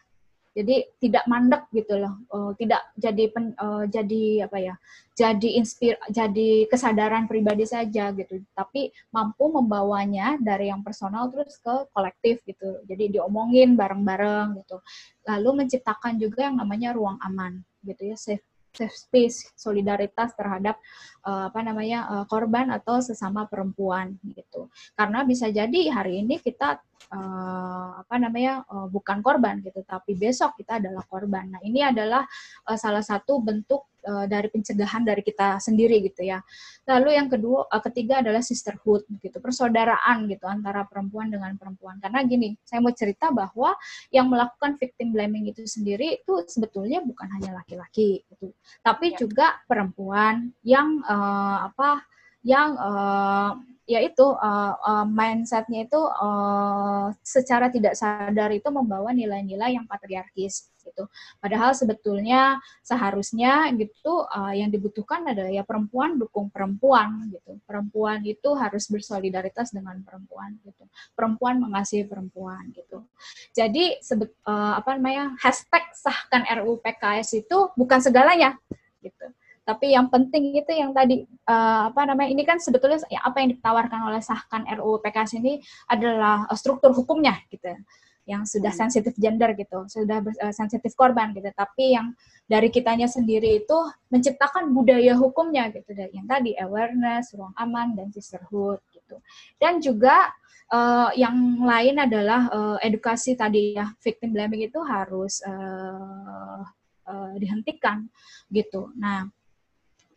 jadi 0.50 0.82
tidak 0.98 1.24
mandek 1.30 1.62
gitu 1.70 1.94
loh. 1.94 2.14
Uh, 2.26 2.50
tidak 2.58 2.82
jadi 2.98 3.24
pen, 3.30 3.54
uh, 3.54 3.86
jadi 3.86 4.50
apa 4.50 4.58
ya 4.58 4.74
jadi 5.14 5.48
inspir 5.62 5.94
jadi 6.10 6.66
kesadaran 6.66 7.30
pribadi 7.30 7.62
saja 7.68 8.10
gitu. 8.10 8.42
Tapi 8.50 8.90
mampu 9.14 9.46
membawanya 9.46 10.40
dari 10.42 10.72
yang 10.72 10.82
personal 10.82 11.30
terus 11.30 11.54
ke 11.62 11.86
kolektif 11.94 12.42
gitu. 12.42 12.82
Jadi 12.88 13.20
diomongin 13.20 13.78
bareng-bareng 13.78 14.58
gitu. 14.64 14.82
Lalu 15.30 15.64
menciptakan 15.64 16.18
juga 16.18 16.50
yang 16.50 16.58
namanya 16.58 16.90
ruang 16.96 17.20
aman 17.22 17.62
gitu 17.86 18.12
ya 18.12 18.16
safe 18.18 18.44
safe 18.70 18.94
space 18.94 19.50
solidaritas 19.58 20.32
terhadap 20.38 20.78
uh, 21.26 21.50
apa 21.50 21.60
namanya 21.60 22.06
uh, 22.06 22.24
korban 22.30 22.70
atau 22.70 23.02
sesama 23.02 23.44
perempuan 23.50 24.14
gitu. 24.22 24.70
Karena 24.94 25.26
bisa 25.26 25.50
jadi 25.50 25.90
hari 25.90 26.22
ini 26.22 26.38
kita 26.38 26.78
uh, 27.10 27.90
apa 28.00 28.14
namanya 28.16 28.62
uh, 28.70 28.86
bukan 28.86 29.20
korban 29.20 29.58
gitu 29.60 29.82
tapi 29.82 30.14
besok 30.14 30.54
kita 30.56 30.78
adalah 30.78 31.02
korban. 31.10 31.50
Nah 31.50 31.60
ini 31.66 31.82
adalah 31.82 32.22
uh, 32.70 32.78
salah 32.78 33.02
satu 33.02 33.42
bentuk 33.42 33.89
uh, 34.06 34.26
dari 34.28 34.48
pencegahan 34.48 35.04
dari 35.04 35.20
kita 35.20 35.60
sendiri 35.60 36.00
gitu 36.04 36.24
ya. 36.24 36.40
Lalu 36.88 37.16
yang 37.16 37.28
kedua, 37.28 37.68
uh, 37.68 37.82
ketiga 37.84 38.24
adalah 38.24 38.40
sisterhood 38.40 39.04
gitu, 39.20 39.40
persaudaraan 39.40 40.28
gitu 40.28 40.44
antara 40.48 40.84
perempuan 40.88 41.28
dengan 41.28 41.56
perempuan. 41.60 41.98
Karena 41.98 42.24
gini, 42.24 42.56
saya 42.64 42.80
mau 42.80 42.92
cerita 42.94 43.28
bahwa 43.34 43.76
yang 44.14 44.30
melakukan 44.30 44.76
victim 44.80 45.12
blaming 45.12 45.50
itu 45.50 45.66
sendiri 45.66 46.22
itu 46.22 46.34
sebetulnya 46.48 47.02
bukan 47.04 47.28
hanya 47.40 47.60
laki-laki 47.60 48.22
gitu, 48.30 48.54
tapi 48.80 49.12
ya. 49.12 49.16
juga 49.20 49.46
perempuan 49.66 50.54
yang 50.64 51.02
uh, 51.04 51.68
apa 51.68 52.04
yang 52.40 52.72
uh, 52.80 53.52
yaitu 53.90 54.22
uh, 54.22 54.74
uh, 54.78 55.06
mindsetnya 55.06 55.82
itu 55.82 55.98
uh, 55.98 57.10
secara 57.26 57.66
tidak 57.74 57.98
sadar 57.98 58.54
itu 58.54 58.70
membawa 58.70 59.10
nilai-nilai 59.10 59.74
yang 59.74 59.84
patriarkis 59.90 60.69
gitu. 60.90 61.06
Padahal 61.38 61.70
sebetulnya 61.72 62.58
seharusnya 62.82 63.70
gitu 63.78 64.26
uh, 64.26 64.50
yang 64.50 64.68
dibutuhkan 64.74 65.22
adalah 65.22 65.48
ya 65.48 65.62
perempuan 65.62 66.18
dukung 66.18 66.50
perempuan 66.50 67.30
gitu. 67.30 67.62
Perempuan 67.62 68.26
itu 68.26 68.50
harus 68.58 68.90
bersolidaritas 68.90 69.70
dengan 69.70 70.02
perempuan 70.02 70.58
gitu. 70.66 70.84
Perempuan 71.14 71.62
mengasihi 71.62 72.04
perempuan 72.04 72.66
gitu. 72.74 73.06
Jadi 73.54 74.02
sebet, 74.02 74.34
uh, 74.44 74.82
apa 74.82 74.98
namanya 74.98 75.38
hashtag 75.38 75.86
sahkan 75.94 76.42
RUU 76.60 76.82
PKS 76.82 77.46
itu 77.46 77.70
bukan 77.78 78.02
segalanya 78.02 78.58
gitu 79.00 79.30
tapi 79.70 79.94
yang 79.94 80.10
penting 80.10 80.56
itu 80.58 80.72
yang 80.74 80.90
tadi 80.90 81.22
uh, 81.46 81.94
apa 81.94 82.02
namanya 82.02 82.34
ini 82.34 82.42
kan 82.42 82.58
sebetulnya 82.58 83.06
ya, 83.06 83.22
apa 83.22 83.38
yang 83.38 83.54
ditawarkan 83.54 84.00
oleh 84.10 84.18
sahkan 84.18 84.66
RUU 84.66 84.98
PKS 84.98 85.38
ini 85.38 85.62
adalah 85.86 86.50
struktur 86.58 86.90
hukumnya 86.90 87.38
gitu 87.54 87.78
yang 88.28 88.44
sudah 88.44 88.70
hmm. 88.70 88.80
sensitif 88.86 89.14
gender 89.16 89.56
gitu, 89.56 89.88
sudah 89.88 90.20
uh, 90.20 90.54
sensitif 90.54 90.92
korban 90.94 91.32
gitu. 91.32 91.48
Tapi 91.52 91.96
yang 91.96 92.12
dari 92.46 92.68
kitanya 92.68 93.06
sendiri 93.06 93.64
itu 93.64 93.78
menciptakan 94.12 94.74
budaya 94.74 95.16
hukumnya 95.16 95.70
gitu 95.72 95.90
dari 95.94 96.12
yang 96.14 96.26
tadi 96.28 96.54
awareness, 96.58 97.32
ruang 97.34 97.54
aman 97.56 97.96
dan 97.96 98.12
sisterhood 98.12 98.82
gitu. 98.92 99.16
Dan 99.56 99.80
juga 99.80 100.30
uh, 100.70 101.10
yang 101.18 101.62
lain 101.62 102.02
adalah 102.02 102.40
uh, 102.50 102.78
edukasi 102.82 103.34
tadi 103.34 103.74
ya 103.76 103.90
victim 104.00 104.34
blaming 104.34 104.68
itu 104.70 104.80
harus 104.82 105.42
uh, 105.44 106.62
uh, 107.06 107.32
dihentikan 107.36 108.06
gitu. 108.50 108.94
Nah, 108.98 109.26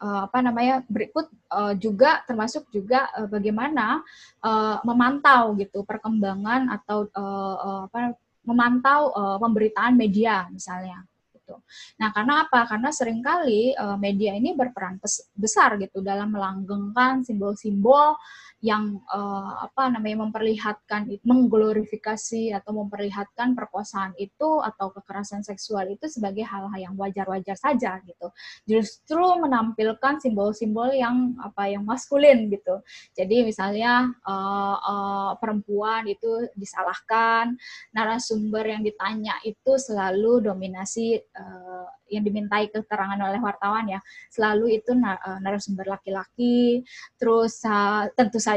uh, 0.03 0.27
apa 0.27 0.43
namanya 0.43 0.83
berikut 0.91 1.31
uh, 1.47 1.71
juga 1.79 2.19
termasuk 2.27 2.67
juga 2.75 3.07
uh, 3.15 3.31
bagaimana 3.31 4.03
uh, 4.43 4.83
memantau 4.83 5.55
gitu 5.55 5.87
perkembangan 5.87 6.67
atau 6.75 7.07
uh, 7.15 7.55
uh, 7.57 7.81
apa 7.87 8.19
memantau 8.43 9.15
uh, 9.15 9.37
pemberitaan 9.39 9.95
media 9.95 10.51
misalnya 10.51 10.99
gitu. 11.43 11.59
Nah, 11.99 12.09
karena 12.15 12.47
apa? 12.47 12.63
Karena 12.63 12.89
sering 12.91 13.19
kali 13.19 13.75
uh, 13.75 13.99
media 13.99 14.31
ini 14.35 14.55
berperan 14.55 14.95
besar 15.35 15.75
gitu 15.79 15.99
dalam 15.99 16.31
melanggengkan 16.31 17.23
simbol-simbol 17.27 18.15
yang 18.63 19.03
uh, 19.11 19.67
apa 19.67 19.91
namanya 19.91 20.23
memperlihatkan 20.23 21.11
mengglorifikasi 21.27 22.55
atau 22.55 22.71
memperlihatkan 22.79 23.59
perkosaan 23.59 24.15
itu 24.15 24.63
atau 24.63 24.87
kekerasan 24.95 25.43
seksual 25.43 25.91
itu 25.91 26.07
sebagai 26.07 26.47
hal-hal 26.47 26.79
yang 26.79 26.95
wajar-wajar 26.95 27.59
saja 27.59 27.99
gitu. 28.07 28.31
Justru 28.63 29.19
menampilkan 29.43 30.23
simbol-simbol 30.23 30.95
yang 30.95 31.35
apa 31.43 31.75
yang 31.75 31.83
maskulin 31.83 32.47
gitu. 32.47 32.79
Jadi 33.11 33.43
misalnya 33.43 34.07
uh, 34.23 34.77
uh, 34.79 35.31
perempuan 35.43 36.07
itu 36.07 36.47
disalahkan, 36.55 37.59
narasumber 37.91 38.63
yang 38.63 38.79
ditanya 38.87 39.43
itu 39.43 39.75
selalu 39.75 40.39
dominasi 40.39 41.19
uh, 41.35 41.91
yang 42.13 42.23
dimintai 42.23 42.69
keterangan 42.69 43.17
oleh 43.17 43.41
wartawan 43.41 43.89
ya 43.89 43.99
selalu 44.29 44.77
itu 44.77 44.93
narasumber 45.41 45.97
laki-laki 45.97 46.85
terus 47.17 47.65
tentu 48.13 48.37
saja 48.37 48.52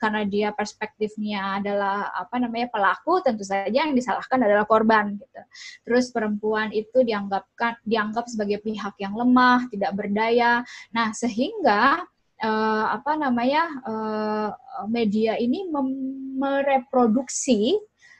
karena 0.00 0.26
dia 0.26 0.48
perspektifnya 0.50 1.62
adalah 1.62 2.10
apa 2.12 2.36
namanya 2.42 2.68
pelaku 2.68 3.22
tentu 3.22 3.46
saja 3.46 3.70
yang 3.70 3.94
disalahkan 3.94 4.42
adalah 4.42 4.66
korban 4.66 5.16
gitu. 5.16 5.40
Terus 5.86 6.10
perempuan 6.10 6.74
itu 6.74 7.00
dianggapkan 7.06 7.78
dianggap 7.86 8.26
sebagai 8.26 8.60
pihak 8.60 8.98
yang 8.98 9.14
lemah 9.14 9.70
tidak 9.70 9.94
berdaya. 9.94 10.66
Nah 10.90 11.14
sehingga 11.14 12.02
uh, 12.42 12.86
apa 12.94 13.12
namanya 13.18 13.62
uh, 13.86 14.50
media 14.90 15.38
ini 15.38 15.66
mereproduksi 16.38 17.78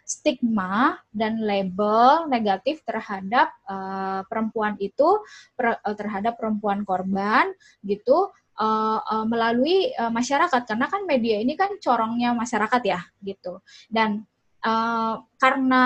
stigma 0.09 0.97
dan 1.13 1.45
label 1.45 2.33
negatif 2.33 2.81
terhadap 2.89 3.53
uh, 3.69 4.25
perempuan 4.25 4.81
itu 4.81 5.21
per, 5.53 5.77
uh, 5.85 5.97
terhadap 5.97 6.41
perempuan 6.41 6.81
korban 6.89 7.53
gitu 7.85 8.33
uh, 8.59 8.99
uh, 9.01 9.25
melalui 9.25 9.95
uh, 9.97 10.11
masyarakat. 10.13 10.63
Karena 10.67 10.87
kan 10.91 11.07
media 11.07 11.39
ini 11.41 11.55
kan 11.55 11.79
corongnya 11.79 12.35
masyarakat 12.35 12.83
ya 12.85 13.01
gitu. 13.23 13.63
Dan 13.87 14.27
uh, 14.67 15.23
karena 15.39 15.85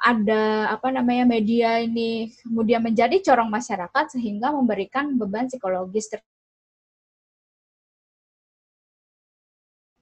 ada 0.00 0.72
apa 0.72 0.88
namanya 0.92 1.24
media 1.28 1.80
ini 1.80 2.32
kemudian 2.44 2.80
menjadi 2.84 3.20
corong 3.20 3.52
masyarakat 3.52 4.16
sehingga 4.16 4.52
memberikan 4.52 5.16
beban 5.16 5.48
psikologis 5.48 6.08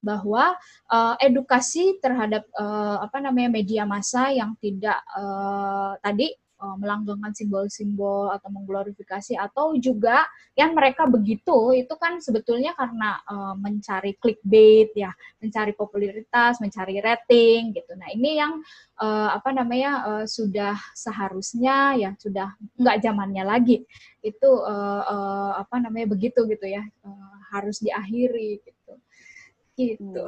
bahwa 0.04 0.52
uh, 0.92 1.16
edukasi 1.16 1.96
terhadap 2.04 2.44
uh, 2.60 3.00
apa 3.00 3.24
namanya 3.24 3.56
media 3.56 3.88
massa 3.88 4.28
yang 4.28 4.52
tidak 4.60 5.00
uh, 5.16 5.96
tadi 6.04 6.36
uh, 6.60 6.76
melanggengkan 6.78 7.32
simbol-simbol 7.34 8.30
atau 8.30 8.48
mengglorifikasi 8.50 9.38
atau 9.38 9.74
juga 9.78 10.26
yang 10.54 10.74
mereka 10.74 11.06
begitu 11.06 11.74
itu 11.74 11.94
kan 11.98 12.18
sebetulnya 12.22 12.76
karena 12.78 13.18
uh, 13.26 13.54
mencari 13.58 14.14
clickbait 14.18 14.94
ya, 14.94 15.10
mencari 15.42 15.72
popularitas, 15.74 16.62
mencari 16.62 17.02
rating 17.02 17.74
gitu. 17.74 17.92
Nah, 17.98 18.08
ini 18.14 18.38
yang 18.38 18.62
uh, 19.02 19.34
apa 19.34 19.50
namanya 19.50 19.90
uh, 20.06 20.24
sudah 20.26 20.78
seharusnya 20.94 21.98
ya 21.98 22.10
sudah 22.18 22.54
nggak 22.78 23.00
zamannya 23.02 23.44
lagi. 23.46 23.82
Itu 24.22 24.62
uh, 24.62 25.02
uh, 25.04 25.52
apa 25.58 25.82
namanya 25.82 26.12
begitu 26.14 26.46
gitu 26.46 26.66
ya. 26.66 26.84
Uh, 27.02 27.34
harus 27.54 27.78
diakhiri 27.78 28.58
gitu 28.66 28.74
gitu. 29.74 30.24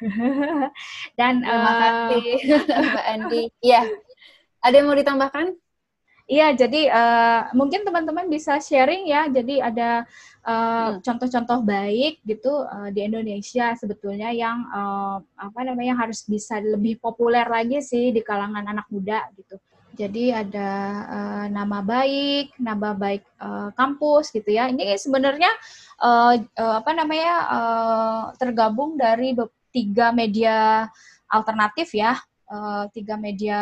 Hmm. 0.00 0.72
Dan 1.18 1.44
terima 1.44 1.68
uh, 1.68 1.76
kasih 1.84 2.24
Mbak 2.64 3.06
Andi. 3.12 3.42
Iya. 3.60 3.82
Ada 4.64 4.74
yang 4.80 4.86
mau 4.88 4.96
ditambahkan? 4.96 5.46
Iya, 6.26 6.58
jadi 6.58 6.90
uh, 6.90 7.54
mungkin 7.54 7.86
teman-teman 7.86 8.26
bisa 8.26 8.58
sharing 8.58 9.06
ya. 9.06 9.30
Jadi 9.30 9.62
ada 9.62 10.02
contoh 10.42 11.26
contoh-contoh 11.26 11.62
baik 11.66 12.22
gitu 12.22 12.66
uh, 12.66 12.90
di 12.90 13.02
Indonesia 13.02 13.74
sebetulnya 13.74 14.30
yang 14.30 14.62
uh, 14.70 15.18
apa 15.38 15.60
namanya 15.66 15.98
harus 16.02 16.22
bisa 16.26 16.58
lebih 16.62 16.98
populer 17.02 17.46
lagi 17.46 17.82
sih 17.82 18.14
di 18.14 18.22
kalangan 18.22 18.62
anak 18.62 18.86
muda 18.90 19.26
gitu. 19.38 19.58
Jadi 19.96 20.28
ada 20.28 20.70
uh, 21.08 21.46
nama 21.48 21.80
baik, 21.80 22.58
nama 22.60 22.92
baik 22.92 23.22
uh, 23.40 23.70
kampus 23.78 24.28
gitu 24.34 24.50
ya. 24.50 24.68
Ini 24.68 24.98
sebenarnya 24.98 25.50
uh, 26.02 26.36
uh, 26.36 26.74
apa 26.82 26.90
namanya 26.90 27.34
uh, 27.48 28.22
tergabung 28.36 28.98
dari 28.98 29.30
tiga 29.72 30.10
media 30.10 30.86
alternatif 31.30 31.96
ya. 31.96 32.18
Uh, 32.46 32.86
tiga 32.94 33.18
media 33.18 33.58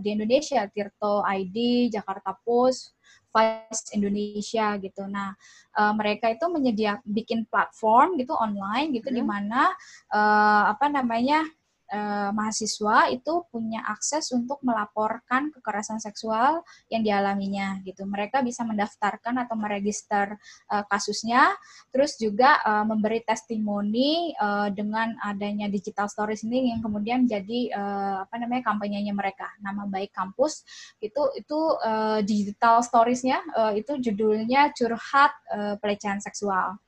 di 0.00 0.16
Indonesia, 0.16 0.64
Tirto 0.72 1.20
ID, 1.20 1.88
Jakarta 1.92 2.32
Post, 2.40 2.96
Vice 3.32 3.92
Indonesia 3.96 4.76
gitu. 4.76 5.08
Nah, 5.08 5.32
uh, 5.76 5.92
mereka 5.96 6.28
itu 6.28 6.44
menyedia 6.52 7.00
bikin 7.04 7.48
platform 7.48 8.20
gitu 8.20 8.36
online 8.36 8.92
gitu 8.92 9.08
hmm. 9.08 9.16
di 9.16 9.22
mana 9.24 9.72
uh, 10.12 10.72
apa 10.72 10.92
namanya 10.92 11.44
eh, 11.92 12.30
mahasiswa 12.32 13.12
itu 13.12 13.44
punya 13.52 13.84
akses 13.84 14.32
untuk 14.32 14.58
melaporkan 14.64 15.52
kekerasan 15.52 16.00
seksual 16.00 16.64
yang 16.88 17.04
dialaminya 17.04 17.78
gitu. 17.84 18.08
Mereka 18.08 18.40
bisa 18.40 18.64
mendaftarkan 18.64 19.44
atau 19.44 19.54
meregister 19.60 20.40
eh, 20.72 20.84
kasusnya, 20.88 21.52
terus 21.92 22.16
juga 22.16 22.58
eh, 22.64 22.84
memberi 22.88 23.20
testimoni 23.20 24.32
eh, 24.32 24.68
dengan 24.72 25.12
adanya 25.20 25.68
digital 25.68 26.08
stories 26.08 26.48
ini 26.48 26.72
yang 26.72 26.80
kemudian 26.80 27.28
jadi 27.28 27.60
eh, 27.70 28.16
apa 28.24 28.34
namanya 28.40 28.72
kampanyenya 28.72 29.12
mereka. 29.12 29.52
Nama 29.60 29.84
baik 29.84 30.16
kampus 30.16 30.64
itu 31.04 31.22
itu 31.36 31.60
eh, 31.84 32.20
digital 32.24 32.80
storiesnya 32.80 33.38
eh, 33.52 33.84
itu 33.84 34.00
judulnya 34.00 34.72
curhat 34.72 35.32
eh, 35.52 35.74
pelecehan 35.76 36.18
seksual. 36.24 36.80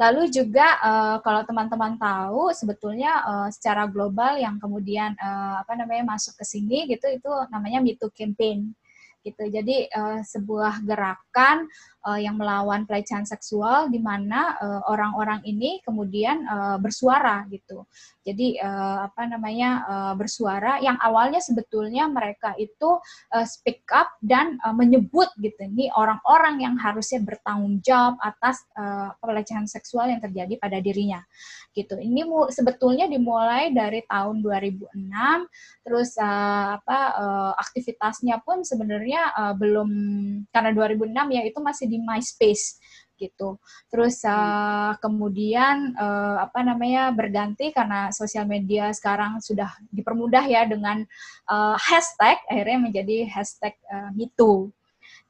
Lalu 0.00 0.28
juga 0.32 0.78
uh, 0.80 1.16
kalau 1.20 1.42
teman-teman 1.46 1.96
tahu 1.96 2.50
sebetulnya 2.52 3.22
uh, 3.24 3.48
secara 3.52 3.88
global 3.88 4.38
yang 4.38 4.56
kemudian 4.58 5.14
uh, 5.18 5.62
apa 5.62 5.76
namanya 5.76 6.16
masuk 6.16 6.36
ke 6.38 6.44
sini 6.44 6.88
gitu 6.88 7.06
itu 7.08 7.30
namanya 7.52 7.80
Me 7.84 7.94
campaign 7.96 8.72
gitu. 9.22 9.44
Jadi 9.48 9.86
uh, 9.94 10.20
sebuah 10.20 10.82
gerakan 10.82 11.70
uh, 12.06 12.18
yang 12.18 12.38
melawan 12.38 12.84
pelecehan 12.84 13.26
seksual 13.26 13.88
di 13.88 13.98
mana 14.02 14.58
uh, 14.58 14.80
orang-orang 14.90 15.42
ini 15.46 15.78
kemudian 15.86 16.44
uh, 16.46 16.76
bersuara 16.78 17.46
gitu. 17.50 17.86
Jadi 18.22 18.58
uh, 18.62 19.10
apa 19.10 19.26
namanya 19.26 19.70
uh, 19.86 20.14
bersuara 20.14 20.78
yang 20.78 20.94
awalnya 21.02 21.42
sebetulnya 21.42 22.06
mereka 22.06 22.54
itu 22.54 22.98
uh, 23.34 23.46
speak 23.46 23.82
up 23.90 24.14
dan 24.22 24.62
uh, 24.62 24.74
menyebut 24.74 25.30
gitu 25.42 25.58
ini 25.66 25.90
orang-orang 25.94 26.62
yang 26.62 26.74
harusnya 26.78 27.18
bertanggung 27.22 27.82
jawab 27.82 28.14
atas 28.22 28.62
uh, 28.78 29.10
pelecehan 29.18 29.66
seksual 29.66 30.06
yang 30.06 30.22
terjadi 30.22 30.54
pada 30.58 30.78
dirinya 30.78 31.18
gitu. 31.72 31.96
Ini 31.98 32.22
sebetulnya 32.52 33.08
dimulai 33.08 33.72
dari 33.72 34.04
tahun 34.06 34.44
2006 34.44 34.92
terus 35.82 36.14
uh, 36.20 36.78
apa 36.78 36.98
uh, 37.18 37.52
aktivitasnya 37.58 38.38
pun 38.46 38.62
sebenarnya 38.62 39.34
uh, 39.34 39.54
belum 39.56 39.90
karena 40.52 40.70
2006 40.76 41.36
ya 41.36 41.42
itu 41.42 41.58
masih 41.58 41.86
di 41.92 42.00
MySpace 42.00 42.80
gitu. 43.22 43.60
Terus 43.86 44.18
uh, 44.26 44.98
kemudian 44.98 45.94
uh, 45.94 46.42
apa 46.42 46.66
namanya 46.66 47.14
berganti 47.14 47.70
karena 47.70 48.10
sosial 48.10 48.50
media 48.50 48.90
sekarang 48.90 49.38
sudah 49.38 49.70
dipermudah 49.94 50.42
ya 50.42 50.66
dengan 50.66 51.06
uh, 51.46 51.78
hashtag 51.78 52.42
akhirnya 52.50 52.78
menjadi 52.82 53.16
hashtag 53.30 53.78
uh, 53.86 54.10
MeToo 54.16 54.74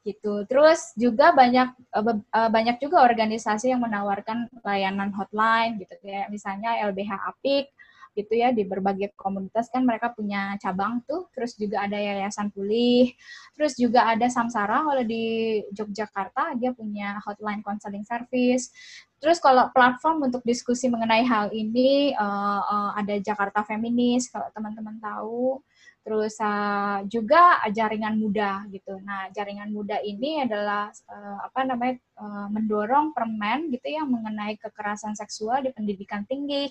gitu. 0.03 0.43
Terus 0.49 0.91
juga 0.97 1.31
banyak 1.31 1.69
uh, 1.93 2.49
banyak 2.49 2.81
juga 2.81 3.05
organisasi 3.05 3.71
yang 3.71 3.85
menawarkan 3.85 4.49
layanan 4.65 5.13
hotline 5.13 5.77
gitu 5.79 5.93
kayak 6.01 6.33
misalnya 6.33 6.81
LBH 6.89 7.11
Apik 7.29 7.69
gitu 8.13 8.33
ya 8.37 8.53
di 8.53 8.63
berbagai 8.63 9.17
komunitas 9.17 9.67
kan 9.73 9.83
mereka 9.83 10.13
punya 10.13 10.55
cabang 10.61 11.01
tuh. 11.05 11.27
Terus 11.33 11.57
juga 11.57 11.85
ada 11.85 11.97
yayasan 11.97 12.53
pulih 12.53 13.13
terus 13.57 13.73
juga 13.77 14.09
ada 14.09 14.29
Samsara. 14.29 14.85
Kalau 14.85 15.03
di 15.05 15.59
Yogyakarta 15.73 16.57
dia 16.57 16.71
punya 16.73 17.19
hotline 17.25 17.61
counseling 17.65 18.05
service. 18.05 18.73
Terus 19.21 19.39
kalau 19.39 19.71
platform 19.71 20.27
untuk 20.27 20.43
diskusi 20.43 20.91
mengenai 20.91 21.23
hal 21.23 21.47
ini 21.55 22.11
uh, 22.11 22.61
uh, 22.63 22.91
ada 22.99 23.15
Jakarta 23.23 23.63
Feminis 23.63 24.27
kalau 24.27 24.51
teman-teman 24.51 24.99
tahu. 24.99 25.63
Terus 26.03 26.35
uh, 26.43 26.99
juga 27.07 27.63
jaringan 27.71 28.19
muda 28.19 28.67
gitu. 28.67 28.99
Nah, 28.99 29.31
jaringan 29.31 29.71
muda 29.71 30.03
ini 30.03 30.43
adalah 30.43 30.91
uh, 31.07 31.39
apa 31.47 31.63
namanya 31.63 31.95
uh, 32.19 32.51
mendorong 32.51 33.15
permen 33.15 33.71
gitu 33.71 33.87
ya 33.87 34.03
mengenai 34.03 34.59
kekerasan 34.59 35.15
seksual 35.15 35.63
di 35.63 35.71
pendidikan 35.71 36.27
tinggi 36.27 36.67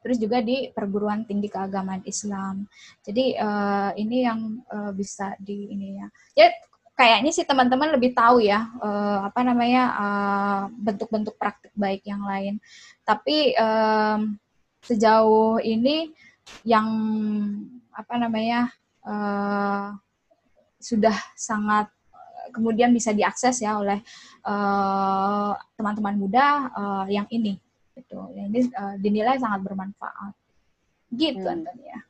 terus 0.00 0.16
juga 0.18 0.40
di 0.40 0.70
perguruan 0.70 1.24
tinggi 1.26 1.48
keagamaan 1.50 2.02
Islam. 2.06 2.66
Jadi 3.02 3.36
uh, 3.36 3.90
ini 3.98 4.16
yang 4.24 4.62
uh, 4.70 4.90
bisa 4.94 5.34
di 5.38 5.70
ini 5.70 5.98
ya. 5.98 6.08
Ya 6.38 6.46
kayaknya 6.92 7.30
sih 7.32 7.48
teman-teman 7.48 7.90
lebih 7.94 8.12
tahu 8.12 8.44
ya 8.44 8.68
uh, 8.78 9.26
apa 9.26 9.40
namanya 9.42 9.82
bentuk-bentuk 10.76 11.34
uh, 11.34 11.40
praktik 11.40 11.72
baik 11.74 12.04
yang 12.06 12.22
lain. 12.22 12.62
Tapi 13.02 13.56
um, 13.58 14.36
sejauh 14.82 15.62
ini 15.62 16.10
yang 16.66 16.86
apa 17.94 18.14
namanya 18.18 18.70
uh, 19.06 19.94
sudah 20.82 21.14
sangat 21.38 21.86
kemudian 22.50 22.90
bisa 22.90 23.14
diakses 23.14 23.62
ya 23.62 23.78
oleh 23.78 24.02
teman 24.42 25.56
teman-teman 25.78 26.16
muda 26.18 26.46
uh, 26.74 27.06
yang 27.06 27.24
ini 27.30 27.62
gitu. 27.96 28.16
Ini 28.32 28.60
uh, 28.72 28.94
dinilai 28.98 29.36
sangat 29.40 29.60
bermanfaat. 29.64 30.32
Gitu 31.12 31.44
hmm. 31.44 31.68
ya. 31.84 32.00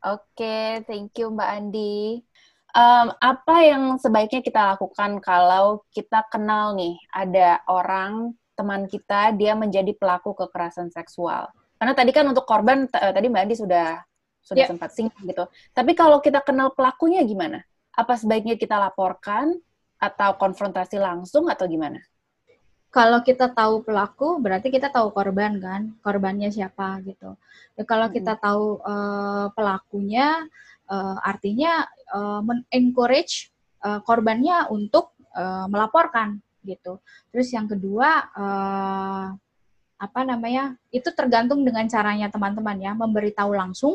Oke, 0.00 0.40
okay, 0.40 0.68
thank 0.88 1.12
you 1.20 1.28
Mbak 1.28 1.50
Andi. 1.60 2.24
Um, 2.70 3.12
apa 3.18 3.66
yang 3.66 3.98
sebaiknya 3.98 4.40
kita 4.40 4.62
lakukan 4.72 5.18
kalau 5.20 5.82
kita 5.90 6.22
kenal 6.30 6.72
nih 6.78 6.94
ada 7.10 7.60
orang 7.66 8.32
teman 8.54 8.86
kita 8.86 9.34
dia 9.34 9.52
menjadi 9.58 9.92
pelaku 9.92 10.32
kekerasan 10.32 10.88
seksual? 10.88 11.52
Karena 11.76 11.92
tadi 11.92 12.12
kan 12.16 12.24
untuk 12.28 12.48
korban 12.48 12.88
tadi 12.88 13.26
Mbak 13.28 13.42
Andi 13.44 13.56
sudah 13.60 14.00
sudah 14.40 14.64
yeah. 14.64 14.70
sempat 14.72 14.90
singgung 14.96 15.24
gitu. 15.28 15.44
Tapi 15.76 15.92
kalau 15.92 16.18
kita 16.24 16.40
kenal 16.40 16.72
pelakunya 16.72 17.20
gimana? 17.20 17.60
Apa 17.92 18.16
sebaiknya 18.16 18.56
kita 18.56 18.80
laporkan 18.80 19.52
atau 20.00 20.40
konfrontasi 20.40 20.96
langsung 20.96 21.52
atau 21.52 21.68
gimana? 21.68 22.00
Kalau 22.90 23.22
kita 23.22 23.46
tahu 23.54 23.86
pelaku 23.86 24.42
berarti 24.42 24.68
kita 24.68 24.90
tahu 24.90 25.14
korban 25.14 25.62
kan? 25.62 25.94
Korbannya 26.02 26.50
siapa 26.50 26.98
gitu. 27.06 27.38
Ya, 27.78 27.86
kalau 27.86 28.10
kita 28.10 28.34
tahu 28.34 28.82
uh, 28.82 29.46
pelakunya 29.54 30.42
uh, 30.90 31.16
artinya 31.22 31.86
uh, 32.10 32.42
men-encourage 32.42 33.54
uh, 33.86 34.02
korbannya 34.02 34.66
untuk 34.74 35.14
uh, 35.38 35.70
melaporkan 35.70 36.42
gitu. 36.66 36.98
Terus 37.30 37.54
yang 37.54 37.70
kedua 37.70 38.26
uh, 38.34 39.26
apa 40.00 40.20
namanya 40.26 40.74
itu 40.90 41.14
tergantung 41.14 41.62
dengan 41.62 41.86
caranya 41.86 42.26
teman-teman 42.26 42.74
ya. 42.82 42.92
Memberitahu 42.98 43.54
langsung 43.54 43.94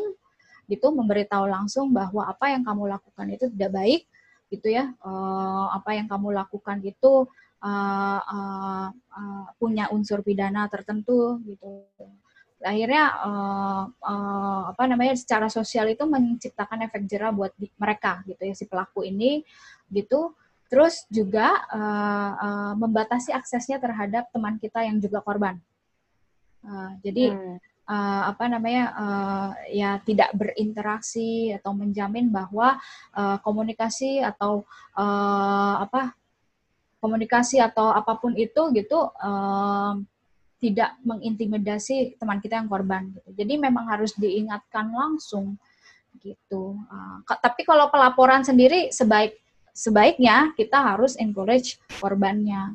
gitu 0.66 0.90
memberitahu 0.90 1.46
langsung 1.46 1.94
bahwa 1.94 2.26
apa 2.26 2.50
yang 2.50 2.66
kamu 2.66 2.90
lakukan 2.90 3.26
itu 3.28 3.46
tidak 3.52 3.70
baik 3.76 4.02
gitu 4.48 4.72
ya. 4.72 4.88
Uh, 5.04 5.68
apa 5.68 6.00
yang 6.00 6.08
kamu 6.08 6.32
lakukan 6.32 6.80
itu 6.80 7.28
uh, 7.62 8.20
uh, 8.20 8.88
uh, 8.92 9.46
punya 9.56 9.88
unsur 9.92 10.20
pidana 10.20 10.68
tertentu 10.68 11.40
gitu. 11.46 11.86
Akhirnya 12.64 13.12
uh, 13.20 13.82
uh, 13.88 14.62
apa 14.72 14.88
namanya 14.88 15.12
secara 15.12 15.52
sosial 15.52 15.92
itu 15.92 16.08
menciptakan 16.08 16.88
efek 16.88 17.04
jerah 17.04 17.30
buat 17.30 17.52
di, 17.54 17.68
mereka 17.76 18.24
gitu 18.24 18.42
ya 18.42 18.54
si 18.56 18.64
pelaku 18.64 19.04
ini 19.04 19.44
gitu. 19.92 20.32
Terus 20.66 21.06
juga 21.06 21.62
uh, 21.70 22.32
uh, 22.34 22.72
membatasi 22.74 23.30
aksesnya 23.30 23.78
terhadap 23.78 24.26
teman 24.34 24.58
kita 24.58 24.82
yang 24.82 24.98
juga 24.98 25.22
korban. 25.22 25.60
Uh, 26.66 26.98
jadi 27.06 27.30
hmm. 27.30 27.56
uh, 27.86 28.22
apa 28.34 28.44
namanya 28.50 28.84
uh, 28.98 29.50
ya 29.70 30.02
tidak 30.02 30.34
berinteraksi 30.34 31.54
atau 31.54 31.70
menjamin 31.70 32.34
bahwa 32.34 32.74
uh, 33.14 33.38
komunikasi 33.46 34.18
atau 34.18 34.66
uh, 34.98 35.86
apa 35.86 36.18
komunikasi 37.00 37.60
atau 37.60 37.92
apa 37.92 38.16
pun 38.16 38.32
itu 38.34 38.72
gitu 38.72 39.08
um, 39.20 40.04
tidak 40.56 40.96
mengintimidasi 41.04 42.16
teman 42.16 42.40
kita 42.40 42.58
yang 42.58 42.68
korban 42.68 43.12
gitu. 43.12 43.28
Jadi 43.36 43.54
memang 43.60 43.86
harus 43.92 44.16
diingatkan 44.16 44.88
langsung 44.88 45.60
gitu. 46.24 46.74
Uh, 46.88 47.20
tapi 47.38 47.62
kalau 47.68 47.92
pelaporan 47.92 48.40
sendiri 48.40 48.88
sebaik 48.88 49.36
sebaiknya 49.76 50.56
kita 50.56 50.80
harus 50.80 51.14
encourage 51.20 51.76
korbannya 52.00 52.72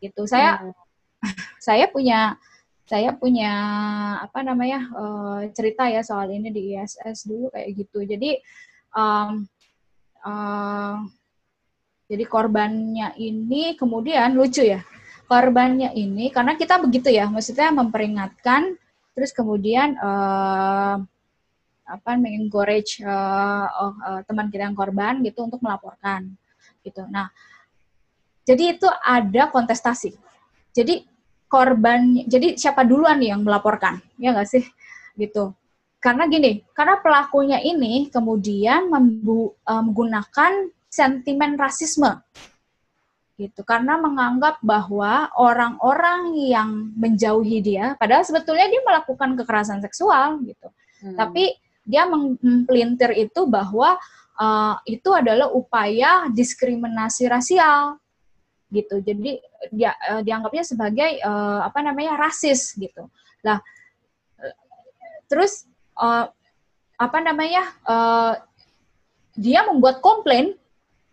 gitu. 0.00 0.24
Saya 0.24 0.64
hmm. 0.64 0.72
saya 1.66 1.84
punya 1.92 2.40
saya 2.88 3.12
punya 3.12 3.52
apa 4.24 4.40
namanya 4.40 4.80
uh, 4.96 5.40
cerita 5.52 5.84
ya 5.92 6.00
soal 6.00 6.32
ini 6.32 6.48
di 6.48 6.72
ISS 6.72 7.28
dulu 7.28 7.52
kayak 7.52 7.68
gitu. 7.76 8.00
Jadi 8.08 8.40
um, 8.96 9.44
uh, 10.24 10.96
jadi 12.08 12.24
korbannya 12.24 13.14
ini 13.20 13.76
kemudian 13.76 14.32
lucu 14.32 14.64
ya. 14.64 14.80
Korbannya 15.28 15.92
ini 15.92 16.32
karena 16.32 16.56
kita 16.56 16.80
begitu 16.80 17.12
ya, 17.12 17.28
maksudnya 17.28 17.68
memperingatkan 17.68 18.80
terus 19.12 19.36
kemudian 19.36 19.92
uh, 20.00 20.96
apa 21.88 22.10
mengencourage 22.16 23.04
uh, 23.04 23.66
oh, 23.68 23.92
uh, 24.00 24.20
teman 24.24 24.48
kita 24.48 24.72
yang 24.72 24.76
korban 24.76 25.20
gitu 25.20 25.44
untuk 25.44 25.60
melaporkan 25.60 26.32
gitu. 26.80 27.04
Nah, 27.12 27.28
jadi 28.48 28.80
itu 28.80 28.88
ada 28.88 29.52
kontestasi. 29.52 30.16
Jadi 30.72 31.04
korban, 31.48 32.24
jadi 32.24 32.56
siapa 32.56 32.84
duluan 32.84 33.20
yang 33.20 33.44
melaporkan, 33.44 34.00
ya 34.16 34.32
nggak 34.32 34.48
sih, 34.48 34.64
gitu. 35.20 35.52
Karena 35.98 36.24
gini, 36.30 36.62
karena 36.72 37.00
pelakunya 37.02 37.58
ini 37.60 38.08
kemudian 38.08 38.88
membu, 38.88 39.52
uh, 39.68 39.82
menggunakan 39.84 40.72
sentimen 40.90 41.56
rasisme. 41.56 42.20
Gitu 43.38 43.62
karena 43.62 43.94
menganggap 44.02 44.58
bahwa 44.66 45.30
orang-orang 45.38 46.34
yang 46.34 46.90
menjauhi 46.98 47.62
dia 47.62 47.94
padahal 47.94 48.26
sebetulnya 48.26 48.66
dia 48.66 48.82
melakukan 48.82 49.38
kekerasan 49.38 49.78
seksual 49.78 50.42
gitu. 50.42 50.66
Hmm. 50.98 51.14
tapi 51.14 51.54
dia 51.86 52.10
mempelintir 52.10 53.14
itu 53.14 53.46
bahwa 53.46 53.94
uh, 54.34 54.74
itu 54.82 55.14
adalah 55.14 55.46
upaya 55.54 56.26
diskriminasi 56.26 57.30
rasial 57.30 58.02
gitu. 58.74 58.98
Jadi 58.98 59.38
dia 59.70 59.94
uh, 60.10 60.18
dianggapnya 60.26 60.66
sebagai 60.66 61.22
uh, 61.22 61.62
apa 61.62 61.78
namanya 61.86 62.18
rasis 62.18 62.74
gitu. 62.74 63.06
Lah 63.46 63.62
terus 65.28 65.68
uh, 65.94 66.26
apa 66.98 67.18
namanya 67.22 67.62
uh, 67.86 68.34
dia 69.38 69.62
membuat 69.68 70.02
komplain 70.02 70.57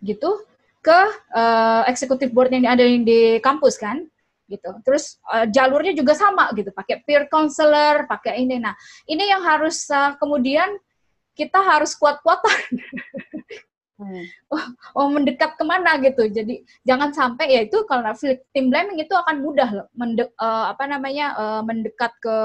gitu 0.06 0.46
ke 0.86 1.00
uh, 1.34 1.82
eksekutif 1.90 2.30
board 2.30 2.54
yang 2.54 2.70
ada 2.70 2.86
di 2.86 3.42
kampus 3.42 3.82
kan 3.82 4.06
gitu. 4.46 4.70
Terus 4.86 5.18
uh, 5.34 5.50
jalurnya 5.50 5.98
juga 5.98 6.14
sama 6.14 6.54
gitu, 6.54 6.70
pakai 6.70 7.02
peer 7.02 7.26
counselor, 7.26 8.06
pakai 8.06 8.46
ini. 8.46 8.62
Nah, 8.62 8.78
ini 9.10 9.26
yang 9.26 9.42
harus 9.42 9.90
uh, 9.90 10.14
kemudian 10.22 10.78
kita 11.34 11.60
harus 11.60 11.98
kuat-kuatan 11.98 12.80
Hmm. 13.96 14.28
Oh, 14.52 14.66
oh 15.00 15.08
mendekat 15.08 15.56
ke 15.56 15.64
mana 15.64 15.96
gitu. 16.04 16.28
Jadi 16.28 16.68
jangan 16.84 17.16
sampai 17.16 17.48
ya 17.48 17.62
itu 17.64 17.80
kalau 17.88 18.12
victim 18.12 18.68
blaming 18.68 19.00
itu 19.00 19.16
akan 19.16 19.40
mudah 19.40 19.70
loh 19.72 19.88
mendek, 19.96 20.36
uh, 20.36 20.68
apa 20.68 20.84
namanya 20.84 21.32
uh, 21.40 21.62
mendekat 21.64 22.12
ke 22.20 22.38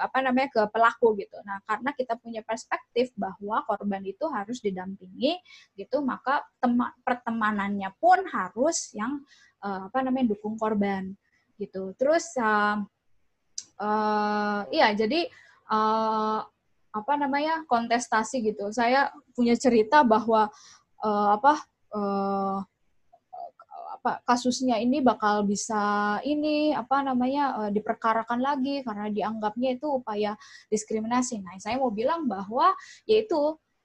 apa 0.00 0.18
namanya 0.24 0.48
ke 0.48 0.62
pelaku 0.72 1.20
gitu. 1.20 1.36
Nah 1.44 1.60
karena 1.68 1.92
kita 1.92 2.16
punya 2.16 2.40
perspektif 2.40 3.12
bahwa 3.12 3.60
korban 3.68 4.00
itu 4.08 4.24
harus 4.32 4.64
didampingi 4.64 5.36
gitu, 5.76 6.00
maka 6.00 6.40
tema, 6.56 6.96
pertemanannya 7.04 7.92
pun 8.00 8.24
harus 8.32 8.88
yang 8.96 9.20
uh, 9.60 9.92
apa 9.92 10.00
namanya 10.00 10.32
dukung 10.32 10.56
korban 10.56 11.12
gitu. 11.60 11.92
Terus 12.00 12.32
uh, 12.40 12.80
uh, 13.84 14.60
iya 14.72 14.96
jadi 14.96 15.28
uh, 15.68 16.40
apa 16.92 17.12
namanya 17.16 17.64
kontestasi 17.66 18.44
gitu. 18.52 18.68
Saya 18.70 19.08
punya 19.32 19.56
cerita 19.56 20.04
bahwa 20.04 20.52
uh, 21.00 21.28
apa 21.36 21.54
uh, 21.96 22.58
kasusnya 24.26 24.82
ini 24.82 24.98
bakal 24.98 25.46
bisa 25.46 26.18
ini 26.26 26.74
apa 26.74 27.06
namanya 27.06 27.44
uh, 27.62 27.70
diperkarakan 27.70 28.42
lagi 28.42 28.82
karena 28.82 29.06
dianggapnya 29.08 29.78
itu 29.78 29.86
upaya 29.88 30.34
diskriminasi. 30.68 31.38
Nah, 31.38 31.54
saya 31.62 31.78
mau 31.78 31.94
bilang 31.94 32.26
bahwa 32.26 32.74
yaitu 33.06 33.38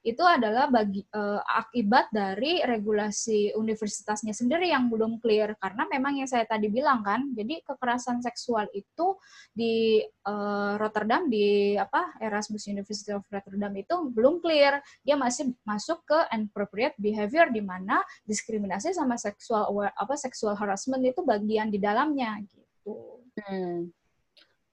itu 0.07 0.23
adalah 0.23 0.71
bagi 0.71 1.03
uh, 1.11 1.43
akibat 1.43 2.07
dari 2.15 2.63
regulasi 2.63 3.51
universitasnya 3.59 4.31
sendiri 4.31 4.71
yang 4.71 4.87
belum 4.87 5.19
clear 5.19 5.51
karena 5.59 5.83
memang 5.91 6.23
yang 6.23 6.29
saya 6.31 6.47
tadi 6.47 6.71
bilang 6.71 7.03
kan 7.03 7.27
jadi 7.35 7.59
kekerasan 7.67 8.23
seksual 8.23 8.71
itu 8.71 9.19
di 9.51 9.99
uh, 10.23 10.79
Rotterdam 10.79 11.27
di 11.27 11.75
apa 11.75 12.15
Erasmus 12.23 12.71
University 12.71 13.11
of 13.11 13.27
Rotterdam 13.27 13.75
itu 13.75 14.07
belum 14.15 14.39
clear 14.39 14.79
dia 15.03 15.19
masih 15.19 15.51
masuk 15.67 15.99
ke 16.07 16.19
inappropriate 16.31 16.95
behavior 16.95 17.51
di 17.51 17.59
mana 17.59 17.99
diskriminasi 18.23 18.95
sama 18.95 19.19
seksual 19.19 19.67
apa 19.91 20.15
seksual 20.15 20.55
harassment 20.55 21.03
itu 21.03 21.19
bagian 21.27 21.67
di 21.67 21.83
dalamnya 21.83 22.39
gitu. 22.47 22.95
Hmm. 23.43 23.91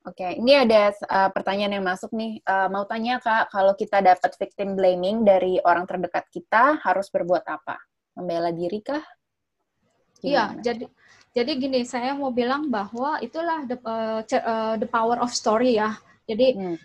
Oke, 0.05 0.21
okay. 0.21 0.33
ini 0.37 0.53
ada 0.53 0.93
uh, 1.09 1.33
pertanyaan 1.33 1.81
yang 1.81 1.87
masuk 1.89 2.13
nih. 2.13 2.37
Uh, 2.45 2.69
mau 2.69 2.85
tanya 2.85 3.17
kak, 3.25 3.49
kalau 3.49 3.73
kita 3.73 4.05
dapat 4.05 4.37
victim 4.37 4.77
blaming 4.77 5.25
dari 5.25 5.57
orang 5.65 5.89
terdekat 5.89 6.29
kita, 6.29 6.77
harus 6.85 7.09
berbuat 7.09 7.41
apa? 7.49 7.81
Membela 8.13 8.53
diri 8.53 8.85
kah? 8.85 9.01
Iya, 10.21 10.61
jadi 10.61 10.85
jadi 11.33 11.51
gini, 11.57 11.81
saya 11.89 12.13
mau 12.13 12.29
bilang 12.31 12.69
bahwa 12.69 13.17
itulah 13.25 13.65
the, 13.65 13.81
uh, 13.81 14.21
uh, 14.23 14.77
the 14.77 14.85
power 14.85 15.19
of 15.25 15.33
story 15.33 15.81
ya. 15.81 15.97
Jadi 16.29 16.53
hmm. 16.53 16.77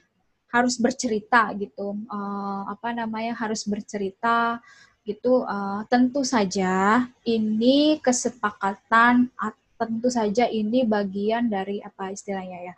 harus 0.56 0.80
bercerita 0.80 1.52
gitu. 1.60 2.00
Uh, 2.08 2.72
apa 2.72 2.96
namanya? 2.96 3.36
Harus 3.36 3.68
bercerita 3.68 4.64
gitu. 5.04 5.44
Uh, 5.44 5.84
tentu 5.92 6.26
saja 6.26 7.04
ini 7.28 8.00
kesepakatan 8.00 9.28
tentu 9.80 10.12
saja 10.12 10.46
ini 10.52 10.84
bagian 10.84 11.48
dari 11.48 11.80
apa 11.80 12.12
istilahnya 12.12 12.70
ya 12.70 12.74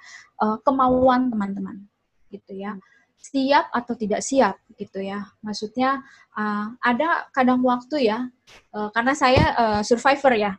uh, 0.45 0.61
kemauan 0.61 1.33
teman-teman 1.33 1.81
gitu 2.29 2.53
ya. 2.55 2.77
siap 3.21 3.69
atau 3.69 3.93
tidak 3.93 4.25
siap 4.25 4.57
gitu 4.81 4.97
ya. 4.97 5.29
Maksudnya 5.45 6.01
uh, 6.33 6.73
ada 6.81 7.29
kadang 7.29 7.61
waktu 7.61 8.09
ya, 8.09 8.25
uh, 8.73 8.89
karena 8.89 9.13
saya 9.13 9.45
uh, 9.53 9.81
survivor 9.85 10.33
ya, 10.33 10.57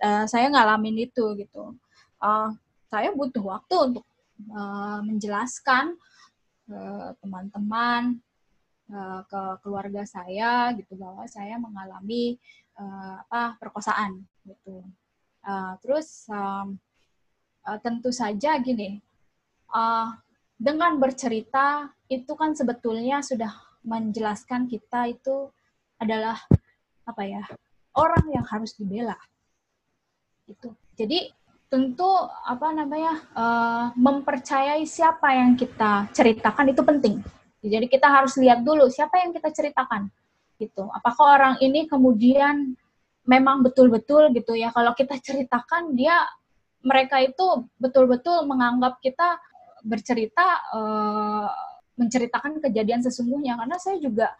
uh, 0.00 0.24
saya 0.24 0.48
ngalamin 0.48 1.04
itu 1.04 1.36
gitu. 1.36 1.76
Uh, 2.16 2.56
saya 2.88 3.12
butuh 3.12 3.44
waktu 3.44 3.74
untuk 3.92 4.08
uh, 4.48 5.04
menjelaskan 5.04 5.92
ke 6.64 6.80
teman-teman, 7.20 8.16
uh, 8.88 9.20
ke 9.28 9.40
keluarga 9.60 10.02
saya 10.08 10.72
gitu 10.80 10.96
bahwa 10.96 11.28
saya 11.28 11.60
mengalami 11.60 12.40
uh, 12.80 13.20
apa 13.28 13.60
perkosaan 13.60 14.24
gitu. 14.48 14.88
Uh, 15.40 15.74
terus 15.80 16.28
um, 16.28 16.76
uh, 17.64 17.78
tentu 17.80 18.12
saja 18.12 18.56
gini. 18.60 19.00
Uh, 19.70 20.12
dengan 20.60 21.00
bercerita 21.00 21.88
itu 22.12 22.36
kan 22.36 22.52
sebetulnya 22.52 23.24
sudah 23.24 23.48
menjelaskan 23.80 24.68
kita 24.68 25.08
itu 25.08 25.48
adalah 25.96 26.36
apa 27.08 27.22
ya 27.24 27.44
orang 27.96 28.24
yang 28.28 28.44
harus 28.44 28.76
dibela. 28.76 29.16
Itu. 30.44 30.76
Jadi 30.98 31.32
tentu 31.70 32.10
apa 32.44 32.74
namanya 32.74 33.14
uh, 33.32 33.84
mempercayai 33.94 34.82
siapa 34.84 35.32
yang 35.32 35.54
kita 35.54 36.10
ceritakan 36.12 36.74
itu 36.74 36.82
penting. 36.82 37.16
Jadi 37.60 37.86
kita 37.86 38.08
harus 38.08 38.34
lihat 38.40 38.64
dulu 38.64 38.90
siapa 38.90 39.20
yang 39.22 39.30
kita 39.32 39.48
ceritakan. 39.52 40.10
Gitu. 40.60 40.84
Apakah 40.92 41.40
orang 41.40 41.54
ini 41.64 41.88
kemudian 41.88 42.76
memang 43.28 43.60
betul-betul 43.60 44.32
gitu 44.32 44.56
ya 44.56 44.72
kalau 44.72 44.96
kita 44.96 45.16
ceritakan 45.20 45.92
dia 45.92 46.16
mereka 46.80 47.20
itu 47.20 47.68
betul-betul 47.76 48.48
menganggap 48.48 48.96
kita 49.04 49.36
bercerita 49.84 50.46
uh, 50.72 51.48
menceritakan 52.00 52.64
kejadian 52.64 53.04
sesungguhnya 53.04 53.60
karena 53.60 53.76
saya 53.76 54.00
juga 54.00 54.32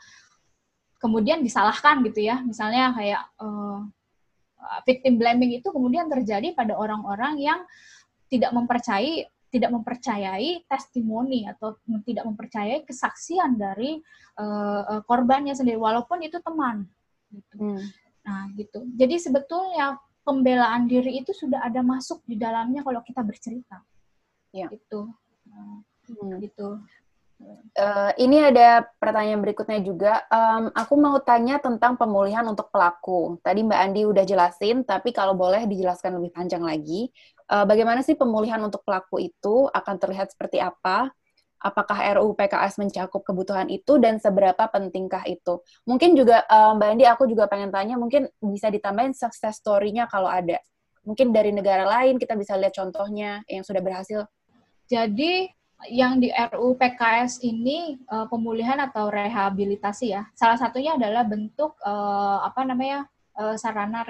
kemudian 1.00 1.44
disalahkan 1.44 2.00
gitu 2.08 2.24
ya 2.24 2.40
misalnya 2.40 2.92
kayak 2.96 3.22
uh, 3.40 3.84
victim 4.84 5.20
blaming 5.20 5.60
itu 5.60 5.68
kemudian 5.72 6.08
terjadi 6.08 6.52
pada 6.52 6.76
orang-orang 6.76 7.40
yang 7.40 7.60
tidak 8.28 8.52
mempercayai 8.52 9.28
tidak 9.50 9.70
mempercayai 9.74 10.62
testimoni 10.70 11.42
atau 11.50 11.74
tidak 12.06 12.22
mempercayai 12.22 12.86
kesaksian 12.86 13.58
dari 13.58 13.98
uh, 14.38 15.02
korbannya 15.04 15.52
sendiri 15.58 15.76
walaupun 15.76 16.22
itu 16.22 16.38
teman 16.38 16.86
gitu. 17.34 17.56
Hmm. 17.58 17.82
Nah, 18.24 18.48
gitu. 18.56 18.84
Jadi 18.96 19.16
sebetulnya 19.16 19.96
pembelaan 20.24 20.86
diri 20.86 21.24
itu 21.24 21.32
sudah 21.32 21.64
ada 21.64 21.80
masuk 21.80 22.20
di 22.28 22.36
dalamnya 22.36 22.84
kalau 22.84 23.00
kita 23.00 23.24
bercerita. 23.24 23.80
Ya. 24.52 24.68
Itu. 24.68 25.10
Hmm. 25.48 26.38
Gitu. 26.40 26.80
Uh, 27.80 28.12
ini 28.20 28.36
ada 28.36 28.84
pertanyaan 29.00 29.40
berikutnya 29.40 29.80
juga. 29.80 30.20
Um, 30.28 30.68
aku 30.76 30.94
mau 31.00 31.16
tanya 31.24 31.56
tentang 31.56 31.96
pemulihan 31.96 32.44
untuk 32.44 32.68
pelaku. 32.68 33.40
Tadi 33.40 33.64
Mbak 33.64 33.80
Andi 33.80 34.02
udah 34.04 34.24
jelasin, 34.28 34.84
tapi 34.84 35.16
kalau 35.16 35.32
boleh 35.32 35.64
dijelaskan 35.64 36.20
lebih 36.20 36.36
panjang 36.36 36.60
lagi. 36.60 37.08
Uh, 37.48 37.64
bagaimana 37.64 38.04
sih 38.04 38.14
pemulihan 38.14 38.60
untuk 38.60 38.84
pelaku 38.84 39.24
itu 39.24 39.72
akan 39.72 39.96
terlihat 39.96 40.28
seperti 40.36 40.60
apa? 40.60 41.08
Apakah 41.60 42.00
RUU 42.16 42.32
PKS 42.34 42.80
mencakup 42.80 43.20
kebutuhan 43.20 43.68
itu 43.68 44.00
dan 44.00 44.16
seberapa 44.16 44.66
pentingkah 44.72 45.22
itu? 45.28 45.60
Mungkin 45.84 46.16
juga 46.16 46.42
uh, 46.48 46.72
Mbak 46.74 46.88
Andi, 46.96 47.04
aku 47.04 47.28
juga 47.28 47.46
pengen 47.46 47.68
tanya, 47.68 48.00
mungkin 48.00 48.26
bisa 48.40 48.72
ditambahin 48.72 49.12
success 49.12 49.60
story-nya 49.60 50.08
kalau 50.08 50.32
ada. 50.32 50.56
Mungkin 51.04 51.32
dari 51.32 51.52
negara 51.52 51.84
lain 51.84 52.16
kita 52.16 52.36
bisa 52.36 52.56
lihat 52.56 52.72
contohnya 52.76 53.44
yang 53.48 53.64
sudah 53.64 53.80
berhasil 53.80 54.24
jadi 54.90 55.46
yang 55.88 56.20
di 56.20 56.28
RUU 56.28 56.76
PKS 56.76 57.40
ini 57.46 57.96
uh, 58.10 58.28
pemulihan 58.28 58.76
atau 58.84 59.08
rehabilitasi 59.08 60.12
ya. 60.12 60.28
Salah 60.36 60.58
satunya 60.58 60.98
adalah 60.98 61.24
bentuk 61.24 61.78
uh, 61.80 62.44
apa 62.44 62.66
namanya 62.66 63.06
uh, 63.40 63.56
sarana 63.56 64.04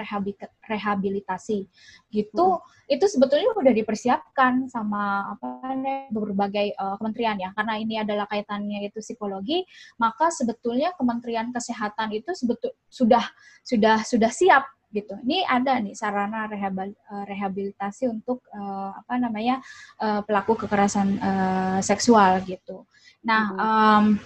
rehabilitasi 0.67 1.63
gitu. 2.11 2.47
Hmm. 2.59 2.91
Itu 2.91 3.07
sebetulnya 3.07 3.55
sudah 3.55 3.71
dipersiapkan 3.71 4.67
sama 4.67 5.31
apa 5.31 5.71
namanya 5.71 6.11
berbagai 6.11 6.75
uh, 6.75 6.99
kementerian 6.99 7.39
ya. 7.39 7.55
Karena 7.55 7.79
ini 7.79 7.95
adalah 8.03 8.27
kaitannya 8.27 8.83
itu 8.83 8.99
psikologi, 8.99 9.63
maka 9.95 10.27
sebetulnya 10.27 10.91
Kementerian 10.99 11.55
Kesehatan 11.55 12.11
itu 12.11 12.35
sebetul 12.35 12.75
sudah 12.91 13.23
sudah 13.63 14.03
sudah 14.03 14.27
siap 14.27 14.67
gitu. 14.91 15.15
Ini 15.23 15.47
ada 15.47 15.79
nih 15.79 15.95
sarana 15.95 16.51
eh, 16.51 17.23
rehabilitasi 17.31 18.11
untuk 18.11 18.43
uh, 18.51 18.91
apa 18.91 19.15
namanya 19.15 19.63
uh, 20.03 20.19
pelaku 20.27 20.59
kekerasan 20.59 21.15
uh, 21.23 21.79
seksual 21.79 22.43
gitu. 22.43 22.83
Nah, 23.23 23.55
um, 23.55 24.19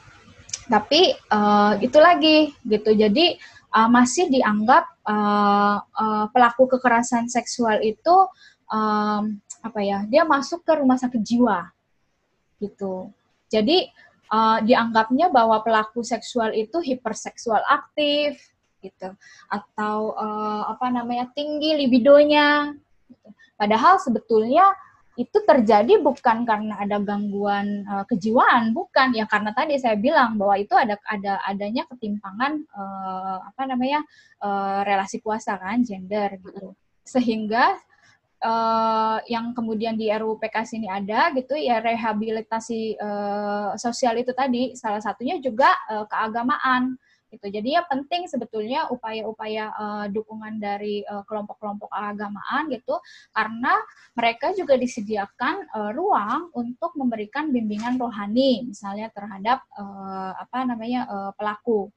tapi 0.65 1.13
uh, 1.29 1.77
itu 1.77 1.97
lagi 2.01 2.37
gitu. 2.65 2.97
Jadi 2.97 3.37
uh, 3.75 3.89
masih 3.91 4.31
dianggap 4.31 4.87
uh, 5.03 5.83
uh, 5.83 6.25
pelaku 6.31 6.71
kekerasan 6.71 7.27
seksual 7.27 7.83
itu 7.83 8.15
um, 8.71 9.37
apa 9.59 9.79
ya? 9.83 10.07
Dia 10.07 10.23
masuk 10.23 10.63
ke 10.63 10.79
rumah 10.79 10.95
sakit 10.95 11.19
jiwa 11.19 11.67
gitu. 12.63 13.11
Jadi 13.51 13.91
uh, 14.31 14.63
dianggapnya 14.63 15.29
bahwa 15.29 15.59
pelaku 15.61 16.01
seksual 16.01 16.55
itu 16.55 16.79
hiperseksual 16.79 17.61
aktif 17.67 18.39
gitu 18.85 19.09
atau 19.49 20.13
uh, 20.13 20.69
apa 20.69 20.93
namanya 20.93 21.25
tinggi 21.33 21.73
libidonya 21.73 22.77
gitu. 23.09 23.27
padahal 23.57 23.97
sebetulnya 23.97 24.61
itu 25.15 25.37
terjadi 25.47 26.03
bukan 26.03 26.43
karena 26.43 26.75
ada 26.75 26.99
gangguan 26.99 27.87
uh, 27.87 28.03
kejiwaan 28.03 28.75
bukan. 28.75 29.15
Ya 29.15 29.23
karena 29.23 29.55
tadi 29.55 29.79
saya 29.79 29.95
bilang 29.95 30.35
bahwa 30.35 30.59
itu 30.59 30.75
ada 30.75 30.99
ada 31.07 31.39
adanya 31.47 31.87
ketimpangan 31.87 32.67
uh, 32.75 33.39
apa 33.47 33.63
namanya 33.63 34.03
uh, 34.43 34.83
relasi 34.83 35.23
kuasa 35.23 35.55
kan 35.55 35.87
gender 35.87 36.35
gitu. 36.43 36.75
Sehingga 37.07 37.79
uh, 38.43 39.17
yang 39.31 39.55
kemudian 39.55 39.95
di 39.95 40.11
RUU 40.11 40.35
PKS 40.35 40.75
ini 40.75 40.91
ada 40.91 41.31
gitu 41.31 41.55
ya 41.55 41.79
rehabilitasi 41.79 42.99
uh, 42.99 43.71
sosial 43.79 44.19
itu 44.19 44.35
tadi 44.35 44.75
salah 44.75 44.99
satunya 44.99 45.39
juga 45.39 45.71
uh, 45.89 46.03
keagamaan 46.11 46.99
gitu. 47.35 47.51
Jadi 47.51 47.75
ya 47.75 47.83
penting 47.83 48.25
sebetulnya 48.31 48.87
upaya-upaya 48.89 49.65
uh, 49.75 50.05
dukungan 50.09 50.57
dari 50.57 51.03
eh, 51.03 51.23
kelompok-kelompok 51.27 51.91
agamaan 51.91 52.71
gitu 52.71 52.97
karena 53.35 53.73
mereka 54.15 54.55
juga 54.55 54.79
disediakan 54.79 55.67
uh, 55.75 55.91
ruang 55.91 56.49
untuk 56.55 56.95
memberikan 56.95 57.51
bimbingan 57.51 57.99
rohani 57.99 58.63
misalnya 58.65 59.11
terhadap 59.11 59.61
uh, 59.75 60.31
apa 60.39 60.63
namanya 60.63 61.05
uh, 61.11 61.31
pelaku 61.35 61.91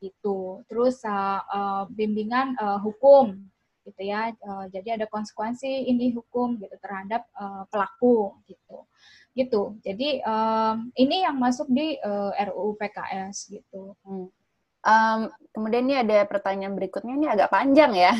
gitu. 0.00 0.64
Terus 0.70 1.04
uh, 1.04 1.42
uh, 1.44 1.84
bimbingan 1.92 2.56
uh, 2.56 2.80
hukum 2.80 3.36
gitu 3.84 4.02
ya. 4.04 4.32
Uh, 4.40 4.66
jadi 4.72 5.00
ada 5.00 5.06
konsekuensi 5.08 5.88
ini 5.88 6.12
hukum 6.16 6.56
gitu 6.60 6.76
terhadap 6.80 7.28
uh, 7.36 7.68
pelaku 7.68 8.36
gitu 8.48 8.88
gitu. 9.38 9.78
Jadi 9.86 10.18
um, 10.26 10.90
ini 10.98 11.22
yang 11.22 11.38
masuk 11.38 11.70
di 11.70 11.94
uh, 12.02 12.34
RUU 12.34 12.74
PKS 12.74 13.54
gitu. 13.54 13.94
Hmm. 14.02 14.26
Um, 14.86 15.30
kemudian 15.50 15.90
ini 15.90 15.96
ada 16.00 16.22
pertanyaan 16.28 16.78
berikutnya, 16.78 17.18
ini 17.18 17.26
agak 17.26 17.50
panjang 17.50 17.92
ya. 17.94 18.14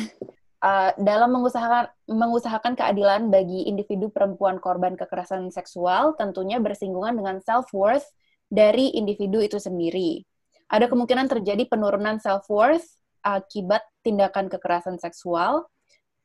Uh, 0.59 0.91
dalam 0.99 1.31
mengusahakan 1.31 1.87
mengusahakan 2.03 2.75
keadilan 2.75 3.31
bagi 3.31 3.63
individu 3.63 4.11
perempuan 4.11 4.59
korban 4.59 4.99
kekerasan 4.99 5.47
seksual, 5.55 6.19
tentunya 6.19 6.59
bersinggungan 6.59 7.15
dengan 7.15 7.39
self 7.39 7.71
worth 7.71 8.03
dari 8.51 8.91
individu 8.91 9.39
itu 9.39 9.55
sendiri. 9.55 10.19
Ada 10.67 10.91
kemungkinan 10.91 11.31
terjadi 11.31 11.63
penurunan 11.63 12.19
self 12.19 12.43
worth 12.51 12.85
akibat 13.23 13.87
tindakan 14.03 14.51
kekerasan 14.51 14.99
seksual, 14.99 15.63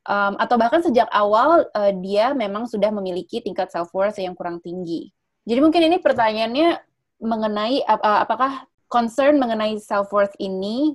um, 0.08 0.34
atau 0.36 0.58
bahkan 0.58 0.82
sejak 0.82 1.06
awal 1.14 1.70
uh, 1.70 1.92
dia 2.02 2.34
memang 2.34 2.66
sudah 2.66 2.90
memiliki 2.90 3.38
tingkat 3.38 3.70
self 3.70 3.94
worth 3.94 4.18
yang 4.18 4.34
kurang 4.34 4.58
tinggi. 4.58 5.14
Jadi 5.46 5.60
mungkin 5.62 5.82
ini 5.86 6.02
pertanyaannya 6.02 6.80
mengenai 7.22 7.86
uh, 7.86 8.24
apakah 8.24 8.66
concern 8.94 9.42
mengenai 9.42 9.74
self 9.83 10.14
worth 10.14 10.38
ini 10.38 10.94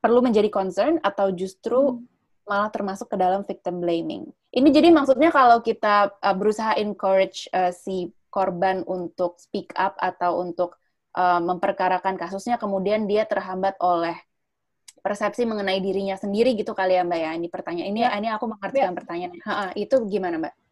perlu 0.00 0.24
menjadi 0.24 0.48
concern 0.48 0.96
atau 1.04 1.28
justru 1.28 2.00
hmm. 2.00 2.48
malah 2.48 2.72
termasuk 2.72 3.12
ke 3.12 3.16
dalam 3.20 3.44
victim 3.44 3.84
blaming. 3.84 4.24
Ini 4.48 4.68
jadi 4.72 4.88
maksudnya 4.88 5.28
kalau 5.28 5.60
kita 5.60 6.16
uh, 6.24 6.36
berusaha 6.36 6.80
encourage 6.80 7.52
uh, 7.52 7.68
si 7.68 8.08
korban 8.32 8.80
untuk 8.88 9.36
speak 9.36 9.76
up 9.76 10.00
atau 10.00 10.40
untuk 10.40 10.80
uh, 11.16 11.40
memperkarakan 11.44 12.16
kasusnya, 12.16 12.56
kemudian 12.56 13.04
dia 13.04 13.28
terhambat 13.28 13.76
oleh 13.84 14.16
persepsi 15.04 15.44
mengenai 15.44 15.84
dirinya 15.84 16.16
sendiri 16.16 16.56
gitu 16.56 16.72
kali 16.72 16.96
ya 16.96 17.04
Mbak 17.04 17.20
ya. 17.20 17.30
Ini 17.36 17.48
pertanyaan 17.52 17.88
ini, 17.92 18.00
ya. 18.02 18.10
ini 18.16 18.28
aku 18.32 18.48
mengartikan 18.48 18.92
ya. 18.92 18.96
pertanyaan. 18.96 19.36
Ha 19.44 19.52
-ha, 19.52 19.66
itu 19.76 20.00
gimana 20.08 20.40
Mbak? 20.40 20.63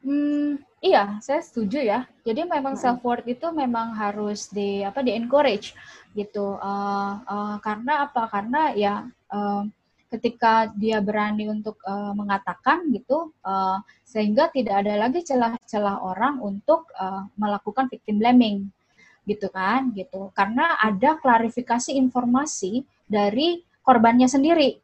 Hmm, 0.00 0.56
iya, 0.80 1.20
saya 1.20 1.44
setuju 1.44 1.78
ya. 1.84 2.08
Jadi 2.24 2.48
memang 2.48 2.74
hmm. 2.76 2.82
self 2.82 3.00
worth 3.04 3.28
itu 3.28 3.46
memang 3.52 3.92
harus 3.92 4.48
di 4.48 4.80
apa 4.80 5.04
di 5.04 5.12
encourage 5.12 5.76
gitu. 6.16 6.56
Uh, 6.56 7.20
uh, 7.28 7.56
karena 7.60 8.08
apa? 8.08 8.24
Karena 8.32 8.72
ya 8.72 9.04
uh, 9.28 9.62
ketika 10.10 10.72
dia 10.74 10.98
berani 11.04 11.46
untuk 11.52 11.78
uh, 11.84 12.16
mengatakan 12.16 12.88
gitu, 12.90 13.30
uh, 13.44 13.78
sehingga 14.08 14.48
tidak 14.50 14.82
ada 14.82 14.96
lagi 14.98 15.20
celah-celah 15.20 16.00
orang 16.00 16.40
untuk 16.40 16.88
uh, 16.96 17.28
melakukan 17.36 17.86
victim 17.92 18.18
blaming 18.18 18.72
gitu 19.28 19.46
kan 19.52 19.92
gitu 19.94 20.32
karena 20.34 20.74
ada 20.80 21.14
klarifikasi 21.20 21.92
informasi 21.94 22.82
dari 23.04 23.62
korbannya 23.84 24.26
sendiri 24.26 24.80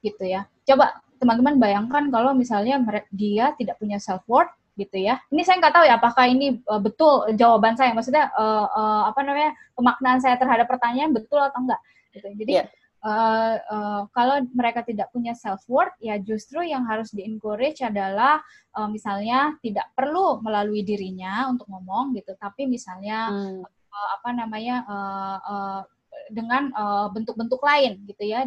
gitu 0.00 0.24
ya 0.24 0.46
coba 0.64 1.04
teman-teman 1.20 1.60
bayangkan 1.60 2.08
kalau 2.08 2.32
misalnya 2.32 2.80
dia 3.12 3.52
tidak 3.60 3.76
punya 3.76 4.00
self 4.00 4.24
worth 4.24 4.48
gitu 4.80 4.96
ya. 4.96 5.20
Ini 5.28 5.44
saya 5.44 5.60
nggak 5.60 5.74
tahu 5.76 5.84
ya 5.84 5.94
apakah 6.00 6.24
ini 6.24 6.64
uh, 6.64 6.80
betul 6.80 7.28
jawaban 7.36 7.76
saya. 7.76 7.92
Maksudnya 7.92 8.32
uh, 8.32 8.66
uh, 8.72 9.02
apa 9.12 9.20
namanya 9.20 9.52
pemaknaan 9.76 10.24
saya 10.24 10.40
terhadap 10.40 10.64
pertanyaan 10.64 11.12
betul 11.12 11.44
atau 11.44 11.60
enggak. 11.60 11.80
Gitu. 12.16 12.28
Jadi 12.40 12.52
yeah. 12.64 12.66
uh, 13.04 13.54
uh, 13.68 14.00
kalau 14.16 14.40
mereka 14.56 14.80
tidak 14.80 15.12
punya 15.12 15.36
self 15.36 15.60
worth, 15.68 15.92
ya 16.00 16.16
justru 16.16 16.64
yang 16.64 16.88
harus 16.88 17.12
di 17.12 17.28
encourage 17.28 17.84
adalah 17.84 18.40
uh, 18.74 18.88
misalnya 18.88 19.60
tidak 19.60 19.92
perlu 19.92 20.40
melalui 20.40 20.80
dirinya 20.80 21.52
untuk 21.52 21.68
ngomong 21.68 22.16
gitu, 22.16 22.32
tapi 22.40 22.64
misalnya 22.64 23.28
hmm. 23.28 23.62
uh, 23.68 24.08
apa 24.16 24.30
namanya 24.32 24.76
uh, 24.88 25.38
uh, 25.44 25.82
dengan 26.30 26.70
bentuk-bentuk 27.10 27.58
uh, 27.58 27.66
lain 27.74 28.06
gitu 28.06 28.22
ya 28.22 28.46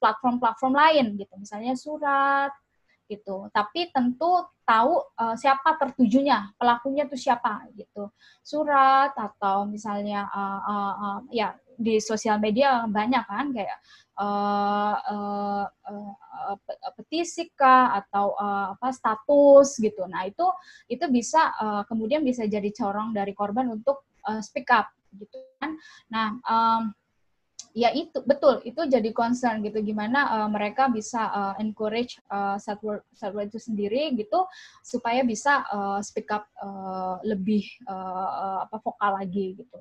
platform-platform 0.00 0.74
uh, 0.76 0.80
lain 0.84 1.06
gitu 1.16 1.32
misalnya 1.40 1.72
surat 1.72 2.52
gitu. 3.12 3.52
Tapi 3.52 3.92
tentu 3.92 4.48
tahu 4.64 5.04
uh, 5.20 5.36
siapa 5.36 5.76
tertujunya, 5.76 6.56
pelakunya 6.56 7.04
itu 7.04 7.28
siapa 7.28 7.68
gitu. 7.76 8.08
Surat 8.40 9.12
atau 9.12 9.68
misalnya 9.68 10.24
uh, 10.32 10.60
uh, 10.64 10.94
uh, 10.96 11.18
ya 11.28 11.52
di 11.76 11.98
sosial 12.00 12.40
media 12.40 12.84
banyak 12.88 13.24
kan 13.26 13.52
kayak 13.52 13.78
uh, 14.16 14.96
uh, 14.96 15.64
uh, 15.68 16.56
petisi 16.96 17.52
kah 17.52 18.00
atau 18.00 18.32
uh, 18.36 18.76
apa 18.76 18.88
status 18.92 19.76
gitu. 19.76 20.08
Nah, 20.08 20.24
itu 20.24 20.46
itu 20.88 21.04
bisa 21.12 21.52
uh, 21.60 21.82
kemudian 21.84 22.24
bisa 22.24 22.48
jadi 22.48 22.70
corong 22.72 23.12
dari 23.12 23.36
korban 23.36 23.68
untuk 23.72 24.08
uh, 24.24 24.40
speak 24.40 24.72
up 24.72 24.88
gitu 25.12 25.36
kan. 25.60 25.76
Nah, 26.08 26.28
um, 26.48 26.82
ya 27.72 27.88
itu 27.96 28.20
betul 28.28 28.60
itu 28.68 28.84
jadi 28.84 29.10
concern 29.16 29.64
gitu 29.64 29.80
gimana 29.80 30.28
uh, 30.40 30.48
mereka 30.48 30.92
bisa 30.92 31.28
uh, 31.32 31.54
encourage 31.56 32.20
uh, 32.28 32.60
satwa 32.60 33.00
satwa 33.16 33.44
itu 33.48 33.56
sendiri 33.56 34.12
gitu 34.16 34.44
supaya 34.84 35.24
bisa 35.24 35.64
uh, 35.72 35.98
speak 36.04 36.28
up 36.28 36.44
uh, 36.60 37.16
lebih 37.24 37.64
uh, 37.88 38.68
apa 38.68 38.76
vokal 38.80 39.16
lagi 39.16 39.56
gitu. 39.56 39.78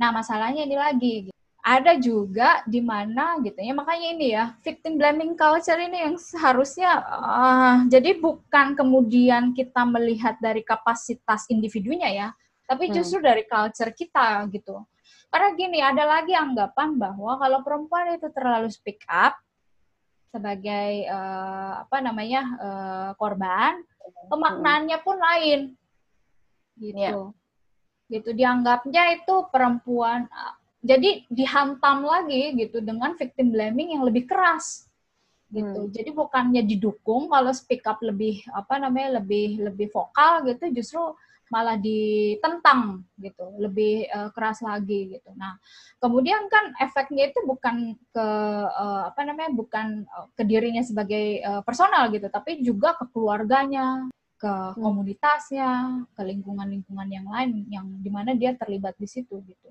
Nah 0.00 0.10
masalahnya 0.10 0.64
ini 0.64 0.76
lagi 0.76 1.14
gitu. 1.28 1.36
ada 1.64 1.96
juga 2.00 2.64
di 2.64 2.80
mana 2.80 3.40
gitu 3.44 3.56
ya 3.56 3.72
makanya 3.72 4.08
ini 4.16 4.26
ya 4.36 4.44
victim 4.64 4.96
blaming 5.00 5.36
culture 5.36 5.80
ini 5.80 6.10
yang 6.10 6.16
seharusnya 6.16 7.00
uh, 7.08 7.76
jadi 7.88 8.20
bukan 8.20 8.76
kemudian 8.76 9.52
kita 9.52 9.84
melihat 9.84 10.36
dari 10.40 10.64
kapasitas 10.64 11.48
individunya 11.52 12.08
ya 12.08 12.28
tapi 12.64 12.88
hmm. 12.88 12.94
justru 12.96 13.20
hmm. 13.20 13.28
dari 13.28 13.42
culture 13.48 13.92
kita 13.92 14.48
gitu 14.52 14.84
karena 15.34 15.50
gini, 15.58 15.82
ada 15.82 16.06
lagi 16.06 16.30
anggapan 16.30 16.94
bahwa 16.94 17.34
kalau 17.42 17.58
perempuan 17.66 18.14
itu 18.14 18.30
terlalu 18.30 18.70
speak 18.70 19.02
up 19.10 19.34
sebagai 20.30 21.10
uh, 21.10 21.82
apa 21.82 21.98
namanya 21.98 22.42
uh, 22.62 23.10
korban, 23.18 23.82
pemaknaannya 24.30 24.98
pun 25.02 25.18
lain, 25.18 25.60
gitu. 26.78 27.34
Yeah. 27.34 28.14
Gitu 28.14 28.30
dianggapnya 28.30 29.18
itu 29.18 29.34
perempuan, 29.50 30.30
jadi 30.84 31.26
dihantam 31.26 32.06
lagi 32.06 32.54
gitu 32.54 32.78
dengan 32.78 33.18
victim 33.18 33.50
blaming 33.50 33.98
yang 33.98 34.06
lebih 34.06 34.30
keras 34.30 34.86
gitu. 35.50 35.88
Hmm. 35.88 35.90
Jadi 35.90 36.10
bukannya 36.14 36.62
didukung 36.62 37.26
kalau 37.26 37.50
speak 37.50 37.82
up 37.90 37.98
lebih 38.04 38.44
apa 38.54 38.78
namanya 38.78 39.18
lebih 39.18 39.66
lebih 39.66 39.90
vokal 39.90 40.46
gitu, 40.46 40.70
justru 40.78 41.02
malah 41.54 41.78
ditentang 41.78 43.06
gitu, 43.22 43.46
lebih 43.62 44.10
uh, 44.10 44.34
keras 44.34 44.58
lagi 44.66 45.14
gitu. 45.14 45.30
Nah, 45.38 45.54
kemudian 46.02 46.50
kan 46.50 46.74
efeknya 46.82 47.30
itu 47.30 47.38
bukan 47.46 47.94
ke 48.10 48.26
uh, 48.74 49.14
apa 49.14 49.22
namanya, 49.22 49.54
bukan 49.54 50.02
uh, 50.10 50.26
ke 50.34 50.42
dirinya 50.42 50.82
sebagai 50.82 51.38
uh, 51.46 51.62
personal 51.62 52.10
gitu, 52.10 52.26
tapi 52.26 52.58
juga 52.66 52.98
ke 52.98 53.06
keluarganya, 53.14 54.10
ke 54.34 54.50
hmm. 54.50 54.82
komunitasnya, 54.82 55.70
ke 56.12 56.22
lingkungan-lingkungan 56.26 57.08
yang 57.08 57.26
lain 57.30 57.64
yang 57.70 57.86
di 58.02 58.10
mana 58.10 58.34
dia 58.34 58.52
terlibat 58.58 58.98
di 58.98 59.06
situ 59.06 59.38
gitu. 59.46 59.68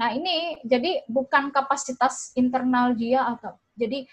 Nah 0.00 0.16
ini 0.16 0.58
jadi 0.64 1.04
bukan 1.06 1.52
kapasitas 1.52 2.32
internal 2.34 2.96
dia 2.96 3.22
atau 3.22 3.54
jadi 3.76 4.08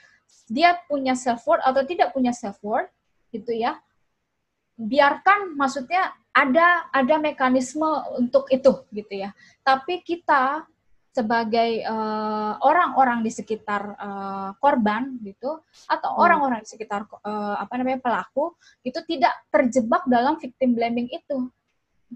dia 0.51 0.75
punya 0.85 1.15
self 1.15 1.47
worth 1.47 1.63
atau 1.63 1.81
tidak 1.87 2.11
punya 2.11 2.35
self 2.35 2.59
worth 2.61 2.91
gitu 3.33 3.55
ya. 3.55 3.79
Biarkan 4.77 5.57
maksudnya 5.57 6.13
ada 6.33 6.89
ada 6.89 7.15
mekanisme 7.21 7.85
untuk 8.17 8.49
itu 8.49 8.83
gitu 8.89 9.13
ya. 9.13 9.31
Tapi 9.61 10.01
kita 10.01 10.65
sebagai 11.13 11.85
uh, 11.85 12.57
orang-orang 12.65 13.21
di 13.21 13.29
sekitar 13.29 13.93
uh, 14.01 14.49
korban 14.57 15.13
gitu 15.21 15.61
atau 15.85 16.09
hmm. 16.09 16.23
orang-orang 16.25 16.59
di 16.65 16.69
sekitar 16.73 17.05
uh, 17.05 17.61
apa 17.61 17.73
namanya 17.77 18.01
pelaku 18.01 18.57
itu 18.81 18.97
tidak 19.05 19.45
terjebak 19.53 20.01
dalam 20.09 20.41
victim 20.41 20.73
blaming 20.73 21.05
itu. 21.13 21.53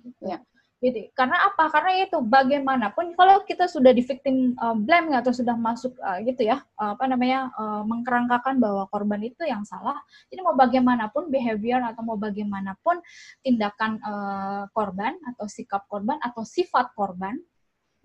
Gitu. 0.02 0.22
Ya. 0.26 0.42
Jadi 0.78 1.10
karena 1.18 1.50
apa? 1.50 1.74
Karena 1.74 2.06
itu 2.06 2.22
bagaimanapun 2.22 3.18
kalau 3.18 3.42
kita 3.50 3.66
sudah 3.66 3.90
di 3.98 4.06
victim 4.06 4.54
uh, 4.62 4.78
blame 4.78 5.10
atau 5.18 5.34
sudah 5.34 5.58
masuk 5.58 5.98
uh, 6.06 6.22
gitu 6.22 6.46
ya 6.46 6.62
uh, 6.78 6.94
apa 6.94 7.10
namanya 7.10 7.50
uh, 7.58 7.82
mengkerangkakan 7.82 8.62
bahwa 8.62 8.86
korban 8.94 9.26
itu 9.26 9.42
yang 9.42 9.66
salah. 9.66 9.98
Jadi 10.30 10.46
mau 10.46 10.54
bagaimanapun 10.54 11.34
behavior 11.34 11.82
atau 11.82 12.06
mau 12.06 12.14
bagaimanapun 12.14 13.02
tindakan 13.42 13.98
uh, 14.06 14.70
korban 14.70 15.18
atau 15.34 15.50
sikap 15.50 15.90
korban 15.90 16.22
atau 16.22 16.46
sifat 16.46 16.94
korban 16.94 17.34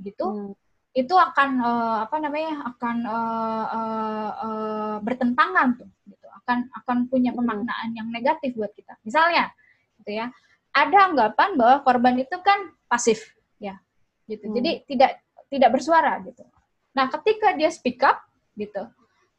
gitu 0.01 0.25
hmm. 0.33 0.53
itu 0.97 1.13
akan 1.13 1.61
uh, 1.61 1.97
apa 2.09 2.17
namanya 2.25 2.73
akan 2.73 2.97
uh, 3.05 3.67
uh, 3.69 4.31
uh, 4.49 4.97
bertentangan 5.05 5.77
tuh 5.77 5.93
gitu 6.09 6.27
akan 6.41 6.73
akan 6.73 6.97
punya 7.13 7.37
hmm. 7.37 7.39
pemaknaan 7.45 7.89
yang 7.93 8.09
negatif 8.09 8.57
buat 8.57 8.73
kita. 8.73 8.97
Misalnya 9.05 9.53
gitu 10.01 10.25
ya 10.25 10.33
ada 10.73 10.99
anggapan 11.13 11.51
bahwa 11.57 11.77
korban 11.85 12.17
itu 12.21 12.37
kan 12.41 12.73
pasif 12.89 13.37
ya 13.61 13.77
gitu. 14.27 14.49
Hmm. 14.49 14.55
jadi 14.57 14.71
tidak 14.89 15.11
tidak 15.53 15.71
bersuara 15.73 16.17
gitu. 16.25 16.45
Nah 16.97 17.09
ketika 17.13 17.53
dia 17.53 17.69
speak 17.69 18.01
up 18.01 18.25
gitu 18.57 18.89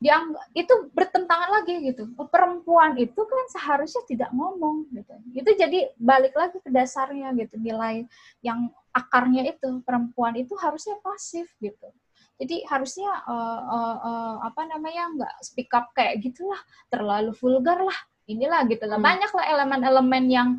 dia 0.03 0.19
itu 0.51 0.91
bertentangan 0.91 1.63
lagi 1.63 1.79
gitu. 1.79 2.11
Oh, 2.19 2.27
perempuan 2.27 2.99
itu 2.99 3.15
kan 3.23 3.45
seharusnya 3.55 4.03
tidak 4.03 4.35
ngomong 4.35 4.91
gitu. 4.91 5.15
Itu 5.31 5.55
jadi 5.55 5.95
balik 5.95 6.35
lagi 6.35 6.59
ke 6.59 6.67
dasarnya 6.67 7.31
gitu 7.39 7.55
nilai 7.55 8.03
yang 8.43 8.67
akarnya 8.91 9.55
itu. 9.55 9.79
Perempuan 9.87 10.35
itu 10.35 10.59
harusnya 10.59 10.99
pasif 10.99 11.47
gitu. 11.63 11.87
Jadi 12.35 12.67
harusnya 12.67 13.15
uh, 13.23 13.61
uh, 13.63 13.97
uh, 14.03 14.35
apa 14.43 14.67
namanya 14.67 15.07
nggak 15.15 15.33
speak 15.39 15.71
up 15.71 15.95
kayak 15.95 16.19
gitulah. 16.19 16.59
Terlalu 16.91 17.31
vulgar 17.39 17.79
lah. 17.79 17.99
Inilah 18.27 18.67
gitu. 18.67 18.83
Lah 18.83 18.99
hmm. 18.99 19.07
banyak 19.07 19.31
lah 19.31 19.45
elemen-elemen 19.55 20.23
yang 20.27 20.49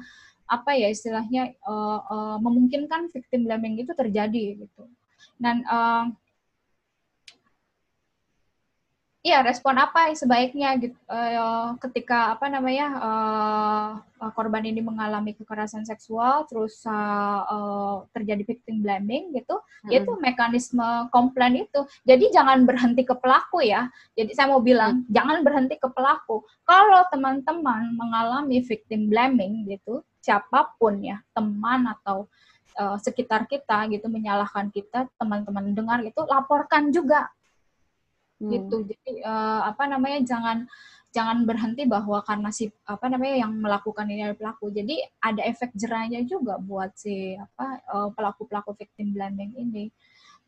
apa 0.44 0.76
ya 0.76 0.92
istilahnya 0.92 1.56
uh, 1.64 2.00
uh, 2.04 2.36
memungkinkan 2.40 3.08
victim 3.12 3.48
blaming 3.48 3.80
itu 3.80 3.92
terjadi 3.96 4.64
gitu. 4.66 4.84
Dan 5.40 5.64
uh, 5.66 6.12
Iya, 9.24 9.40
respon 9.40 9.80
apa 9.80 10.12
yang 10.12 10.20
sebaiknya 10.20 10.68
gitu 10.76 11.00
uh, 11.08 11.72
ketika 11.80 12.36
apa 12.36 12.44
namanya 12.52 12.88
uh, 13.00 14.30
korban 14.36 14.68
ini 14.68 14.84
mengalami 14.84 15.32
kekerasan 15.32 15.88
seksual, 15.88 16.44
terus 16.44 16.84
uh, 16.84 17.40
uh, 17.48 17.96
terjadi 18.12 18.44
victim 18.44 18.84
blaming 18.84 19.32
gitu, 19.32 19.56
hmm. 19.56 19.88
yaitu 19.88 20.12
mekanisme 20.20 21.08
komplain 21.08 21.64
itu. 21.64 21.80
Jadi 22.04 22.36
jangan 22.36 22.68
berhenti 22.68 23.00
ke 23.00 23.16
pelaku 23.16 23.64
ya. 23.64 23.88
Jadi 24.12 24.36
saya 24.36 24.52
mau 24.52 24.60
bilang 24.60 25.00
hmm. 25.00 25.08
jangan 25.08 25.40
berhenti 25.40 25.80
ke 25.80 25.88
pelaku. 25.88 26.44
Kalau 26.68 27.08
teman-teman 27.08 27.96
mengalami 27.96 28.60
victim 28.60 29.08
blaming 29.08 29.64
gitu, 29.72 30.04
siapa 30.20 30.76
pun 30.76 31.00
ya, 31.00 31.16
teman 31.32 31.88
atau 31.88 32.28
uh, 32.76 33.00
sekitar 33.00 33.48
kita 33.48 33.88
gitu 33.88 34.04
menyalahkan 34.04 34.68
kita, 34.68 35.08
teman-teman 35.16 35.72
dengar 35.72 36.04
itu 36.04 36.20
laporkan 36.28 36.92
juga 36.92 37.32
hmm. 38.44 38.52
gitu 38.52 38.76
jadi 38.84 39.10
uh, 39.24 39.60
apa 39.72 39.84
namanya 39.88 40.20
jangan 40.22 40.68
jangan 41.14 41.46
berhenti 41.46 41.86
bahwa 41.86 42.20
karena 42.26 42.50
si 42.50 42.66
apa 42.90 43.06
namanya 43.06 43.46
yang 43.46 43.52
melakukan 43.54 44.06
ini 44.10 44.26
adalah 44.26 44.38
pelaku 44.38 44.74
jadi 44.74 44.98
ada 45.22 45.42
efek 45.46 45.70
jerahnya 45.78 46.26
juga 46.26 46.58
buat 46.58 46.90
si 46.98 47.38
apa 47.38 47.80
uh, 47.88 48.08
pelaku 48.10 48.50
pelaku 48.50 48.74
victim 48.74 49.14
blaming 49.14 49.54
ini 49.54 49.84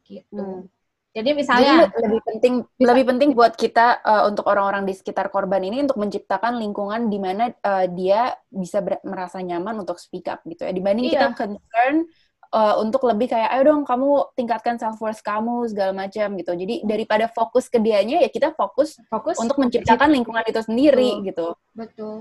gitu 0.05 0.67
hmm. 0.67 0.75
Jadi 1.17 1.33
misalnya 1.33 1.89
Jadi 1.89 1.97
lebih 2.05 2.21
penting 2.29 2.55
bisa, 2.77 2.89
lebih 2.93 3.05
penting 3.09 3.31
buat 3.33 3.57
kita 3.57 4.05
uh, 4.05 4.29
untuk 4.29 4.45
orang-orang 4.53 4.85
di 4.85 4.93
sekitar 4.93 5.33
korban 5.33 5.65
ini 5.65 5.81
untuk 5.81 5.97
menciptakan 5.97 6.61
lingkungan 6.61 7.09
di 7.09 7.17
mana 7.17 7.49
uh, 7.65 7.89
dia 7.89 8.37
bisa 8.53 8.85
merasa 9.01 9.41
nyaman 9.41 9.81
untuk 9.81 9.97
speak 9.97 10.29
up 10.29 10.45
gitu 10.45 10.69
ya. 10.69 10.77
Dibanding 10.77 11.09
iya. 11.09 11.33
kita 11.33 11.41
concern 11.41 12.05
uh, 12.53 12.75
untuk 12.83 13.03
lebih 13.09 13.33
kayak 13.33 13.51
ayo 13.55 13.73
dong 13.73 13.83
kamu 13.83 14.31
tingkatkan 14.39 14.77
self 14.77 15.01
worth 15.03 15.23
kamu 15.23 15.67
segala 15.71 15.93
macam 15.97 16.37
gitu. 16.39 16.53
Jadi 16.55 16.75
daripada 16.87 17.27
fokus 17.31 17.67
ke 17.67 17.79
dianya 17.79 18.23
ya 18.23 18.29
kita 18.31 18.55
fokus 18.55 19.01
fokus 19.11 19.39
untuk 19.41 19.59
menciptakan 19.59 20.13
lingkungan 20.13 20.45
itu 20.47 20.61
sendiri 20.63 21.23
betul, 21.23 21.27
gitu. 21.27 21.47
Betul. 21.75 22.17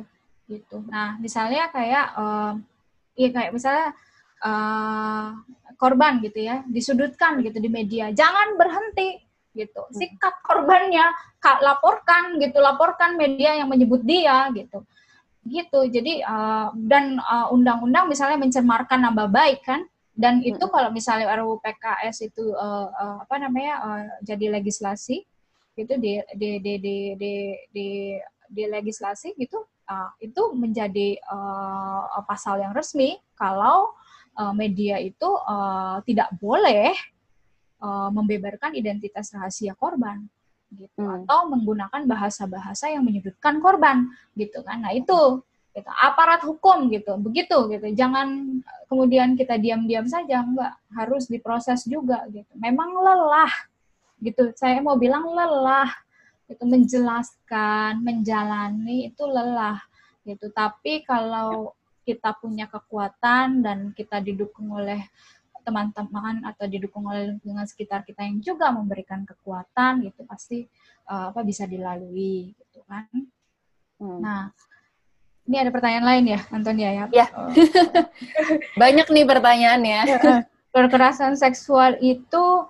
Gitu. 0.46 0.78
Nah, 0.94 1.18
misalnya 1.18 1.74
kayak 1.74 2.06
uh, 2.14 2.54
ya 3.18 3.30
kayak 3.34 3.52
misalnya 3.54 3.88
uh, 4.46 5.34
korban 5.82 6.22
gitu 6.22 6.38
ya, 6.38 6.62
disudutkan 6.70 7.42
gitu 7.42 7.58
di 7.58 7.70
media. 7.70 8.14
Jangan 8.14 8.54
berhenti 8.54 9.26
gitu. 9.58 9.82
Hmm. 9.90 9.96
Sikat 9.96 10.46
korbannya, 10.46 11.10
kak 11.42 11.66
laporkan 11.66 12.38
gitu, 12.38 12.62
laporkan 12.62 13.18
media 13.18 13.58
yang 13.58 13.72
menyebut 13.72 14.06
dia 14.06 14.54
gitu. 14.54 14.86
Gitu. 15.46 15.80
Jadi 15.94 16.26
uh, 16.26 16.74
dan 16.74 17.18
undang 17.18 17.50
undang-undang 17.54 18.06
misalnya 18.10 18.38
mencemarkan 18.38 19.02
nama 19.02 19.26
baik 19.26 19.66
kan, 19.66 19.82
dan 20.16 20.40
itu 20.42 20.64
hmm. 20.64 20.72
kalau 20.72 20.90
misalnya 20.96 21.28
RUU 21.36 21.60
PKS 21.60 22.32
itu 22.32 22.56
uh, 22.56 22.88
uh, 22.88 23.18
apa 23.28 23.36
namanya 23.36 23.74
uh, 23.84 24.04
jadi 24.24 24.48
legislasi 24.48 25.28
itu 25.76 25.94
di 26.00 26.24
di 26.40 26.50
di 26.64 26.74
di 26.80 26.96
di, 27.20 27.34
di, 27.76 27.88
di 28.48 28.64
legislasi 28.64 29.36
gitu 29.36 29.60
uh, 29.92 30.10
itu 30.24 30.56
menjadi 30.56 31.20
uh, 31.28 32.24
pasal 32.24 32.64
yang 32.64 32.72
resmi 32.72 33.20
kalau 33.36 33.92
uh, 34.40 34.56
media 34.56 35.04
itu 35.04 35.28
uh, 35.28 36.00
tidak 36.08 36.32
boleh 36.40 36.96
uh, 37.84 38.08
membeberkan 38.08 38.72
identitas 38.72 39.36
rahasia 39.36 39.76
korban 39.76 40.24
gitu 40.72 41.04
hmm. 41.04 41.28
atau 41.28 41.52
menggunakan 41.52 42.08
bahasa-bahasa 42.08 42.88
yang 42.92 43.04
menyudutkan 43.04 43.60
korban 43.60 44.08
gitu 44.40 44.64
kan 44.64 44.80
nah 44.80 44.96
itu 44.96 45.44
gitu. 45.76 45.90
Aparat 45.92 46.42
hukum 46.48 46.88
gitu. 46.90 47.20
Begitu 47.20 47.58
gitu. 47.68 47.88
Jangan 47.92 48.60
kemudian 48.88 49.36
kita 49.36 49.60
diam-diam 49.60 50.08
saja. 50.08 50.42
Enggak. 50.42 50.74
Harus 50.96 51.28
diproses 51.28 51.84
juga 51.84 52.24
gitu. 52.32 52.50
Memang 52.56 52.96
lelah 52.96 53.52
gitu. 54.24 54.56
Saya 54.56 54.80
mau 54.80 54.96
bilang 54.96 55.28
lelah 55.28 55.92
itu 56.48 56.64
menjelaskan 56.64 58.00
menjalani 58.00 59.12
itu 59.12 59.24
lelah 59.28 59.84
gitu. 60.24 60.48
Tapi 60.56 61.04
kalau 61.04 61.76
kita 62.06 62.38
punya 62.38 62.70
kekuatan 62.70 63.66
dan 63.66 63.90
kita 63.92 64.22
didukung 64.22 64.70
oleh 64.78 65.02
teman-teman 65.66 66.46
atau 66.46 66.70
didukung 66.70 67.10
oleh 67.10 67.34
lingkungan 67.34 67.66
sekitar 67.66 68.06
kita 68.06 68.22
yang 68.22 68.38
juga 68.38 68.70
memberikan 68.70 69.26
kekuatan 69.26 70.06
gitu 70.06 70.22
pasti 70.30 70.70
uh, 71.10 71.34
apa 71.34 71.42
bisa 71.42 71.66
dilalui 71.66 72.54
gitu 72.54 72.86
kan. 72.86 73.10
Hmm. 73.98 74.22
Nah, 74.22 74.54
ini 75.46 75.58
ada 75.62 75.70
pertanyaan 75.70 76.06
lain 76.06 76.26
ya, 76.38 76.40
Antonia 76.50 76.90
ya? 76.90 77.06
Ya. 77.14 77.28
Oh. 77.34 77.50
Banyak 78.82 79.08
nih 79.10 79.26
pertanyaannya. 79.26 80.02
Kekerasan 80.76 81.40
seksual 81.40 81.96
itu 82.04 82.68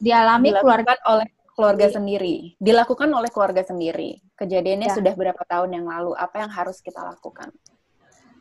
dialami 0.00 0.48
keluarga 0.56 0.96
oleh 1.04 1.28
keluarga 1.52 1.92
sendiri. 1.92 2.56
Dilakukan 2.56 3.12
oleh 3.12 3.28
keluarga 3.28 3.60
sendiri. 3.60 4.16
Kejadiannya 4.38 4.88
ya. 4.88 4.96
sudah 4.96 5.12
berapa 5.12 5.42
tahun 5.44 5.76
yang 5.76 5.86
lalu? 5.86 6.16
Apa 6.16 6.40
yang 6.40 6.50
harus 6.50 6.80
kita 6.80 7.04
lakukan? 7.04 7.52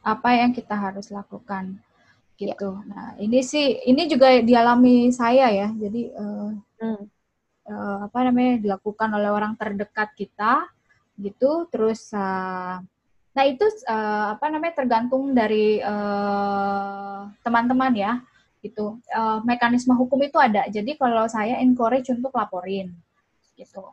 apa 0.04 0.36
yang 0.36 0.52
kita 0.52 0.76
harus 0.76 1.08
lakukan 1.10 1.80
gitu. 2.36 2.70
Ya. 2.76 2.88
Nah 2.92 3.08
ini 3.24 3.40
sih 3.40 3.80
ini 3.88 4.06
juga 4.12 4.44
dialami 4.44 5.10
saya 5.16 5.48
ya. 5.50 5.72
Jadi 5.72 6.12
uh, 6.12 6.52
hmm. 6.84 7.04
uh, 7.72 7.98
apa 8.12 8.20
namanya 8.28 8.60
dilakukan 8.60 9.10
oleh 9.16 9.32
orang 9.32 9.56
terdekat 9.56 10.12
kita 10.14 10.68
gitu. 11.16 11.72
Terus 11.72 12.12
uh, 12.12 12.84
nah 13.34 13.44
itu 13.50 13.66
uh, 13.90 14.38
apa 14.38 14.46
namanya 14.54 14.78
tergantung 14.78 15.34
dari 15.34 15.82
teman-teman 17.42 17.94
uh, 17.94 18.00
ya 18.00 18.14
gitu. 18.64 18.98
Uh, 19.12 19.44
mekanisme 19.44 19.92
hukum 19.94 20.24
itu 20.24 20.40
ada. 20.40 20.64
Jadi 20.72 20.96
kalau 20.96 21.28
saya 21.28 21.60
encourage 21.60 22.08
untuk 22.16 22.32
laporin 22.32 22.96
gitu. 23.60 23.84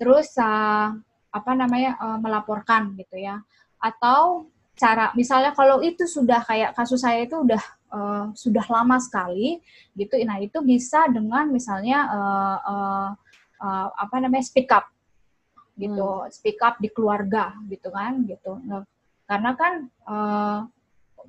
Terus 0.00 0.32
uh, 0.40 0.96
apa 1.34 1.52
namanya 1.52 2.00
uh, 2.00 2.18
melaporkan 2.18 2.96
gitu 2.96 3.20
ya. 3.20 3.44
Atau 3.76 4.48
cara 4.74 5.14
misalnya 5.14 5.54
kalau 5.54 5.78
itu 5.84 6.02
sudah 6.08 6.42
kayak 6.42 6.74
kasus 6.74 7.04
saya 7.04 7.22
itu 7.22 7.38
udah 7.38 7.62
uh, 7.94 8.24
sudah 8.34 8.66
lama 8.66 8.98
sekali 8.98 9.62
gitu 9.94 10.18
nah 10.26 10.42
itu 10.42 10.58
bisa 10.66 11.06
dengan 11.06 11.46
misalnya 11.46 12.10
uh, 12.10 12.58
uh, 12.58 13.08
uh, 13.62 13.86
apa 13.94 14.16
namanya 14.18 14.42
speak 14.42 14.66
up 14.74 14.90
gitu 15.74 16.06
hmm. 16.06 16.30
speak 16.30 16.58
up 16.62 16.78
di 16.78 16.88
keluarga 16.90 17.54
gitu 17.66 17.90
kan 17.90 18.22
gitu 18.26 18.58
nah, 18.64 18.86
karena 19.26 19.50
kan 19.58 19.74
uh, 20.06 20.58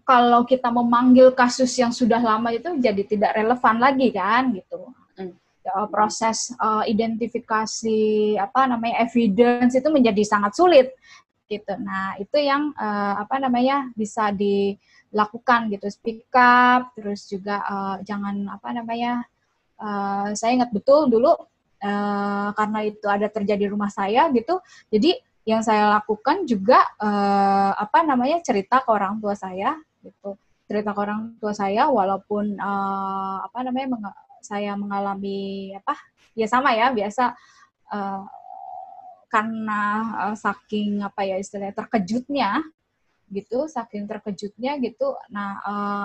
kalau 0.05 0.45
kita 0.45 0.69
memanggil 0.69 1.33
kasus 1.33 1.71
yang 1.79 1.89
sudah 1.89 2.21
lama 2.21 2.53
itu 2.53 2.77
jadi 2.77 3.03
tidak 3.07 3.31
relevan 3.33 3.81
lagi 3.81 4.13
kan 4.13 4.53
gitu 4.53 4.93
hmm. 5.17 5.33
proses 5.89 6.53
uh, 6.61 6.85
identifikasi 6.85 8.35
apa 8.37 8.69
namanya 8.69 9.01
evidence 9.01 9.73
itu 9.73 9.89
menjadi 9.89 10.21
sangat 10.21 10.53
sulit 10.53 10.93
gitu. 11.45 11.73
Nah, 11.77 12.17
itu 12.17 12.37
yang 12.41 12.73
uh, 12.75 13.21
apa 13.21 13.37
namanya 13.37 13.89
bisa 13.93 14.33
dilakukan 14.33 15.69
gitu, 15.73 15.87
speak 15.93 16.29
up, 16.33 16.93
terus 16.97 17.29
juga 17.29 17.61
uh, 17.65 17.95
jangan 18.01 18.49
apa 18.49 18.69
namanya, 18.73 19.21
uh, 19.77 20.33
saya 20.33 20.57
ingat 20.57 20.73
betul 20.73 21.09
dulu 21.09 21.33
uh, 21.85 22.49
karena 22.57 22.79
itu 22.89 23.05
ada 23.05 23.29
terjadi 23.29 23.69
rumah 23.69 23.93
saya 23.93 24.25
gitu, 24.33 24.57
jadi 24.89 25.21
yang 25.45 25.61
saya 25.61 26.01
lakukan 26.01 26.49
juga 26.49 26.81
uh, 26.97 27.77
apa 27.77 28.01
namanya 28.01 28.41
cerita 28.41 28.81
ke 28.81 28.89
orang 28.89 29.21
tua 29.21 29.37
saya 29.37 29.77
gitu, 30.01 30.33
cerita 30.65 30.89
ke 30.89 30.99
orang 31.05 31.37
tua 31.37 31.53
saya 31.53 31.85
walaupun 31.85 32.57
uh, 32.57 33.45
apa 33.45 33.61
namanya 33.61 33.87
meng 33.93 34.05
saya 34.41 34.73
mengalami 34.73 35.73
apa 35.77 35.93
ya 36.33 36.49
sama 36.49 36.73
ya 36.73 36.89
biasa 36.89 37.37
uh, 37.93 38.25
karena 39.29 39.81
uh, 40.25 40.35
saking 40.37 41.05
apa 41.05 41.29
ya 41.29 41.37
istilahnya 41.37 41.77
terkejutnya 41.77 42.65
gitu, 43.33 43.65
saking 43.65 44.05
terkejutnya 44.05 44.77
gitu. 44.81 45.17
Nah, 45.33 45.57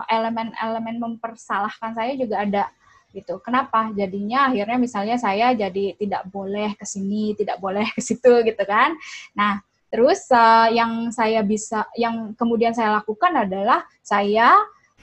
elemen 0.08 0.56
elemen-elemen 0.56 0.96
mempersalahkan 1.20 1.92
saya 1.92 2.16
juga 2.16 2.40
ada 2.40 2.62
gitu. 3.10 3.42
Kenapa? 3.42 3.90
Jadinya 3.94 4.50
akhirnya 4.50 4.78
misalnya 4.78 5.16
saya 5.18 5.52
jadi 5.54 5.98
tidak 5.98 6.26
boleh 6.30 6.74
ke 6.78 6.86
sini, 6.86 7.34
tidak 7.34 7.58
boleh 7.58 7.86
ke 7.96 8.00
situ 8.02 8.42
gitu 8.46 8.62
kan. 8.66 8.94
Nah, 9.34 9.62
terus 9.90 10.26
uh, 10.30 10.70
yang 10.70 11.10
saya 11.10 11.42
bisa 11.42 11.86
yang 11.98 12.32
kemudian 12.38 12.70
saya 12.70 13.02
lakukan 13.02 13.34
adalah 13.34 13.82
saya 14.00 14.54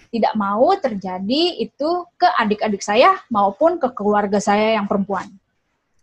tidak 0.08 0.34
mau 0.40 0.72
terjadi 0.80 1.60
itu 1.60 1.90
ke 2.16 2.28
adik-adik 2.40 2.80
saya 2.80 3.20
maupun 3.28 3.76
ke 3.76 3.92
keluarga 3.92 4.40
saya 4.40 4.80
yang 4.80 4.88
perempuan 4.88 5.28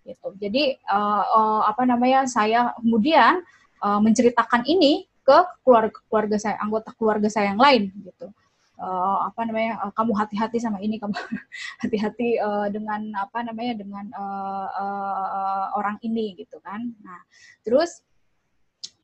gitu. 0.05 0.37
Jadi 0.37 0.77
uh, 0.85 1.25
uh, 1.25 1.63
apa 1.65 1.89
namanya 1.89 2.29
saya 2.29 2.77
kemudian 2.77 3.41
uh, 3.81 4.01
menceritakan 4.05 4.69
ini 4.69 5.09
ke 5.25 5.39
keluarga 5.65 5.97
keluarga 6.05 6.37
saya 6.37 6.61
anggota 6.61 6.93
keluarga 6.93 7.29
saya 7.33 7.57
yang 7.57 7.61
lain 7.61 7.89
gitu. 8.05 8.29
Uh, 8.75 9.31
apa 9.31 9.47
namanya 9.47 9.79
uh, 9.87 9.93
kamu 9.95 10.19
hati-hati 10.19 10.59
sama 10.59 10.83
ini 10.83 10.99
kamu 10.99 11.15
hati-hati 11.83 12.43
uh, 12.43 12.67
dengan 12.75 13.07
apa 13.15 13.47
namanya 13.47 13.79
dengan 13.79 14.11
uh, 14.19 14.67
uh, 14.67 15.67
orang 15.79 15.95
ini 16.03 16.35
gitu 16.35 16.59
kan. 16.59 16.83
Nah 17.03 17.23
terus 17.63 18.03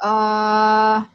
uh, 0.03 1.07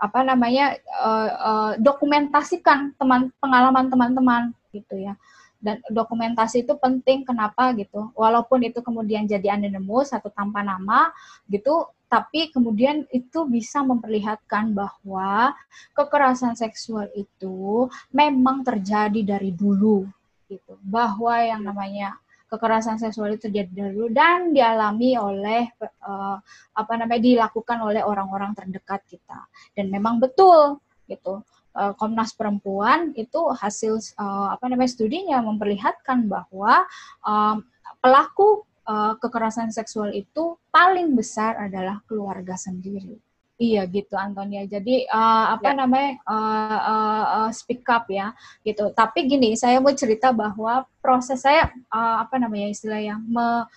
apa 0.00 0.20
namanya 0.24 0.76
uh, 1.00 1.30
uh, 1.40 1.72
dokumentasikan 1.76 2.96
teman 2.96 3.28
pengalaman 3.40 3.88
teman-teman 3.88 4.42
gitu 4.72 4.96
ya 4.96 5.16
dan 5.60 5.76
dokumentasi 5.92 6.64
itu 6.64 6.72
penting 6.80 7.22
kenapa 7.22 7.76
gitu 7.76 8.08
walaupun 8.16 8.64
itu 8.64 8.80
kemudian 8.80 9.28
jadi 9.28 9.60
anonimus 9.60 10.08
atau 10.16 10.32
tanpa 10.32 10.64
nama 10.64 11.12
gitu 11.52 11.84
tapi 12.10 12.50
kemudian 12.50 13.06
itu 13.14 13.46
bisa 13.46 13.86
memperlihatkan 13.86 14.74
bahwa 14.74 15.54
kekerasan 15.94 16.58
seksual 16.58 17.06
itu 17.14 17.86
memang 18.10 18.66
terjadi 18.66 19.38
dari 19.38 19.54
dulu 19.54 20.10
gitu. 20.50 20.74
Bahwa 20.82 21.38
yang 21.38 21.62
namanya 21.62 22.18
kekerasan 22.50 22.98
seksual 22.98 23.38
itu 23.38 23.46
terjadi 23.46 23.70
dari 23.70 23.92
dulu 23.94 24.10
dan 24.10 24.50
dialami 24.50 25.14
oleh 25.14 25.70
uh, 26.02 26.34
apa 26.74 26.92
namanya 26.98 27.22
dilakukan 27.22 27.78
oleh 27.78 28.02
orang-orang 28.02 28.58
terdekat 28.58 29.06
kita. 29.06 29.46
Dan 29.70 29.94
memang 29.94 30.18
betul 30.18 30.82
gitu. 31.06 31.46
Uh, 31.70 31.94
Komnas 31.94 32.34
Perempuan 32.34 33.14
itu 33.14 33.38
hasil 33.54 34.02
uh, 34.18 34.50
apa 34.50 34.66
namanya 34.66 34.90
studinya 34.90 35.38
memperlihatkan 35.38 36.26
bahwa 36.26 36.82
um, 37.22 37.62
pelaku 38.02 38.66
uh, 38.90 39.14
kekerasan 39.22 39.70
seksual 39.70 40.10
itu 40.10 40.58
paling 40.74 41.14
besar 41.14 41.54
adalah 41.70 42.02
keluarga 42.10 42.58
sendiri. 42.58 43.14
Iya 43.60 43.84
gitu 43.92 44.16
Antonia. 44.16 44.64
Jadi 44.64 45.04
uh, 45.04 45.52
apa 45.52 45.76
ya. 45.76 45.84
namanya 45.84 46.16
uh, 46.24 46.80
uh, 46.80 47.24
uh, 47.44 47.50
speak 47.52 47.84
up 47.92 48.08
ya 48.08 48.32
gitu. 48.64 48.88
Tapi 48.96 49.28
gini, 49.28 49.52
saya 49.52 49.76
mau 49.84 49.92
cerita 49.92 50.32
bahwa 50.32 50.88
proses 51.04 51.44
saya 51.44 51.68
uh, 51.92 52.24
apa 52.24 52.40
namanya 52.40 52.72
istilah 52.72 52.96
yang 53.04 53.20
me, 53.20 53.68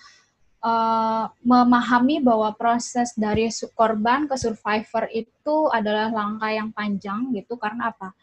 uh, 0.63 1.27
memahami 1.43 2.23
bahwa 2.23 2.55
proses 2.55 3.11
dari 3.19 3.51
korban 3.75 4.23
ke 4.23 4.39
survivor 4.39 5.11
itu 5.11 5.67
adalah 5.67 6.07
langkah 6.15 6.51
yang 6.55 6.71
panjang 6.71 7.35
gitu 7.35 7.59
karena 7.59 7.91
apa? 7.91 8.15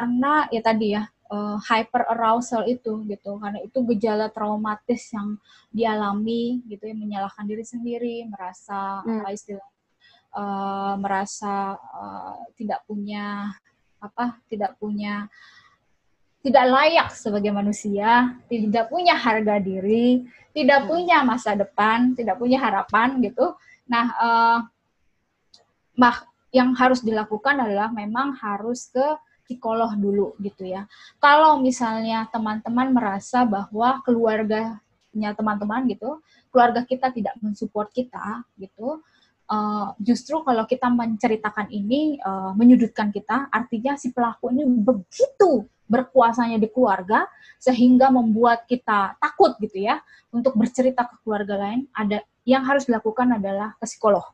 Karena 0.00 0.48
ya 0.48 0.64
tadi 0.64 0.96
ya 0.96 1.04
uh, 1.30 1.56
hyper 1.60 2.04
arousal 2.10 2.64
itu 2.68 3.04
gitu 3.08 3.36
karena 3.40 3.60
itu 3.64 3.78
gejala 3.94 4.28
traumatis 4.28 5.12
yang 5.12 5.38
dialami 5.72 6.60
gitu 6.68 6.88
ya 6.90 6.96
menyalahkan 6.96 7.44
diri 7.46 7.64
sendiri 7.64 8.16
merasa 8.28 9.04
hmm. 9.04 9.24
apa 9.24 9.28
istilah 9.32 9.68
uh, 10.36 10.94
merasa 11.00 11.78
uh, 11.78 12.36
tidak 12.58 12.84
punya 12.84 13.52
apa 14.00 14.36
tidak 14.50 14.76
punya 14.76 15.28
tidak 16.44 16.64
layak 16.68 17.08
sebagai 17.16 17.48
manusia, 17.56 18.36
tidak 18.52 18.92
punya 18.92 19.16
harga 19.16 19.56
diri, 19.64 20.28
tidak 20.52 20.84
hmm. 20.84 20.88
punya 20.92 21.24
masa 21.24 21.56
depan, 21.56 22.12
tidak 22.12 22.36
punya 22.36 22.60
harapan 22.60 23.16
gitu. 23.24 23.56
Nah, 23.88 24.06
uh, 24.20 24.58
mah 25.96 26.16
yang 26.52 26.76
harus 26.76 27.00
dilakukan 27.00 27.64
adalah 27.64 27.88
memang 27.88 28.36
harus 28.36 28.92
ke 28.92 29.16
psikolog 29.44 29.92
dulu 29.96 30.34
gitu 30.40 30.64
ya. 30.64 30.88
Kalau 31.20 31.60
misalnya 31.60 32.26
teman-teman 32.32 32.90
merasa 32.90 33.44
bahwa 33.44 34.00
keluarganya 34.02 35.30
teman-teman 35.36 35.86
gitu, 35.92 36.18
keluarga 36.48 36.82
kita 36.82 37.12
tidak 37.12 37.36
mensupport 37.44 37.88
kita 37.92 38.42
gitu, 38.56 39.04
uh, 39.48 39.92
justru 40.00 40.40
kalau 40.42 40.64
kita 40.64 40.88
menceritakan 40.88 41.68
ini 41.70 42.18
uh, 42.24 42.56
menyudutkan 42.56 43.12
kita, 43.12 43.52
artinya 43.52 43.94
si 44.00 44.10
pelaku 44.10 44.50
ini 44.50 44.64
begitu 44.64 45.68
berkuasanya 45.84 46.56
di 46.56 46.72
keluarga 46.72 47.28
sehingga 47.60 48.08
membuat 48.08 48.64
kita 48.64 49.20
takut 49.20 49.52
gitu 49.60 49.84
ya 49.84 50.00
untuk 50.32 50.56
bercerita 50.56 51.04
ke 51.04 51.20
keluarga 51.20 51.60
lain. 51.60 51.84
Ada 51.92 52.24
yang 52.48 52.64
harus 52.64 52.88
dilakukan 52.88 53.36
adalah 53.36 53.76
ke 53.76 53.84
psikolog 53.84 54.24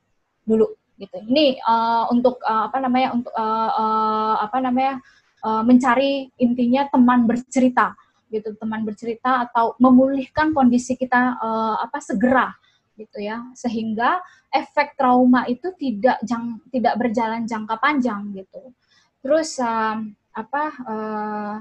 dulu 0.46 0.79
gitu. 1.00 1.16
Ini 1.16 1.56
uh, 1.64 2.12
untuk 2.12 2.36
uh, 2.44 2.68
apa 2.68 2.76
namanya 2.84 3.16
untuk 3.16 3.32
uh, 3.32 3.70
uh, 3.72 4.34
apa 4.44 4.60
namanya 4.60 5.00
uh, 5.40 5.64
mencari 5.64 6.28
intinya 6.36 6.84
teman 6.92 7.24
bercerita 7.24 7.96
gitu, 8.28 8.52
teman 8.60 8.84
bercerita 8.84 9.48
atau 9.48 9.74
memulihkan 9.80 10.52
kondisi 10.52 10.94
kita 10.94 11.40
uh, 11.40 11.80
apa 11.80 11.98
segera 12.04 12.52
gitu 13.00 13.16
ya. 13.16 13.40
Sehingga 13.56 14.20
efek 14.52 14.94
trauma 15.00 15.48
itu 15.48 15.72
tidak 15.80 16.20
jang, 16.22 16.60
tidak 16.68 17.00
berjalan 17.00 17.48
jangka 17.48 17.80
panjang 17.80 18.36
gitu. 18.36 18.76
Terus 19.24 19.56
uh, 19.56 19.96
apa 20.36 20.64
uh, 20.84 21.54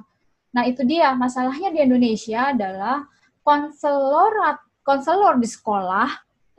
nah 0.52 0.64
itu 0.68 0.84
dia. 0.84 1.16
Masalahnya 1.16 1.72
di 1.72 1.80
Indonesia 1.80 2.52
adalah 2.52 3.08
konselor 3.40 4.60
konselor 4.84 5.40
di 5.40 5.48
sekolah 5.48 6.10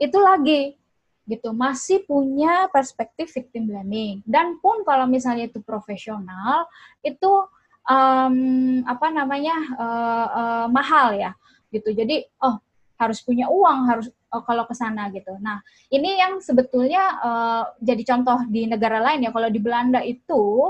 itu 0.01 0.17
lagi 0.17 0.80
gitu 1.29 1.53
masih 1.53 2.01
punya 2.05 2.65
perspektif 2.73 3.29
victim 3.31 3.69
blaming 3.69 4.25
dan 4.25 4.57
pun 4.57 4.81
kalau 4.81 5.05
misalnya 5.05 5.47
itu 5.47 5.61
profesional 5.61 6.65
itu 7.05 7.29
um, 7.85 8.81
apa 8.85 9.07
namanya 9.13 9.55
uh, 9.77 10.27
uh, 10.33 10.65
mahal 10.67 11.13
ya 11.13 11.37
gitu 11.69 11.93
jadi 11.93 12.25
oh 12.41 12.57
harus 13.01 13.17
punya 13.25 13.49
uang 13.49 13.79
harus 13.89 14.07
uh, 14.29 14.43
kalau 14.45 14.69
ke 14.69 14.77
sana 14.77 15.09
gitu. 15.09 15.33
Nah, 15.41 15.57
ini 15.89 16.21
yang 16.21 16.37
sebetulnya 16.37 17.01
uh, 17.17 17.63
jadi 17.81 18.05
contoh 18.05 18.45
di 18.45 18.69
negara 18.69 19.01
lain 19.01 19.25
ya. 19.25 19.33
Kalau 19.33 19.49
di 19.49 19.57
Belanda 19.57 20.05
itu 20.05 20.69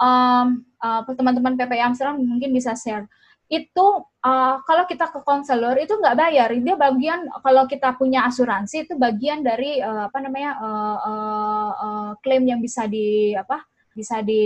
um, 0.00 0.48
uh, 0.80 1.00
teman-teman 1.04 1.60
PPI 1.60 1.92
Amsterdam 1.92 2.16
mungkin 2.24 2.56
bisa 2.56 2.72
share. 2.72 3.04
Itu 3.48 4.04
uh, 4.04 4.54
kalau 4.62 4.84
kita 4.84 5.08
ke 5.08 5.24
konselor 5.24 5.74
itu 5.80 5.96
nggak 5.96 6.16
bayar. 6.20 6.48
Dia 6.52 6.76
bagian 6.76 7.26
kalau 7.40 7.64
kita 7.64 7.96
punya 7.96 8.28
asuransi 8.28 8.84
itu 8.84 8.94
bagian 9.00 9.40
dari 9.40 9.80
uh, 9.80 10.06
apa 10.12 10.18
namanya 10.20 10.52
uh, 10.60 10.98
uh, 11.00 11.72
uh, 11.72 12.10
klaim 12.20 12.44
yang 12.44 12.60
bisa 12.60 12.84
di 12.84 13.32
apa 13.32 13.64
bisa 13.96 14.20
di 14.22 14.44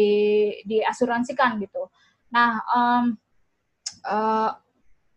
diasuransikan 0.65 1.61
gitu. 1.61 1.91
Nah, 2.33 2.63
um, 2.73 3.05
uh, 4.09 4.51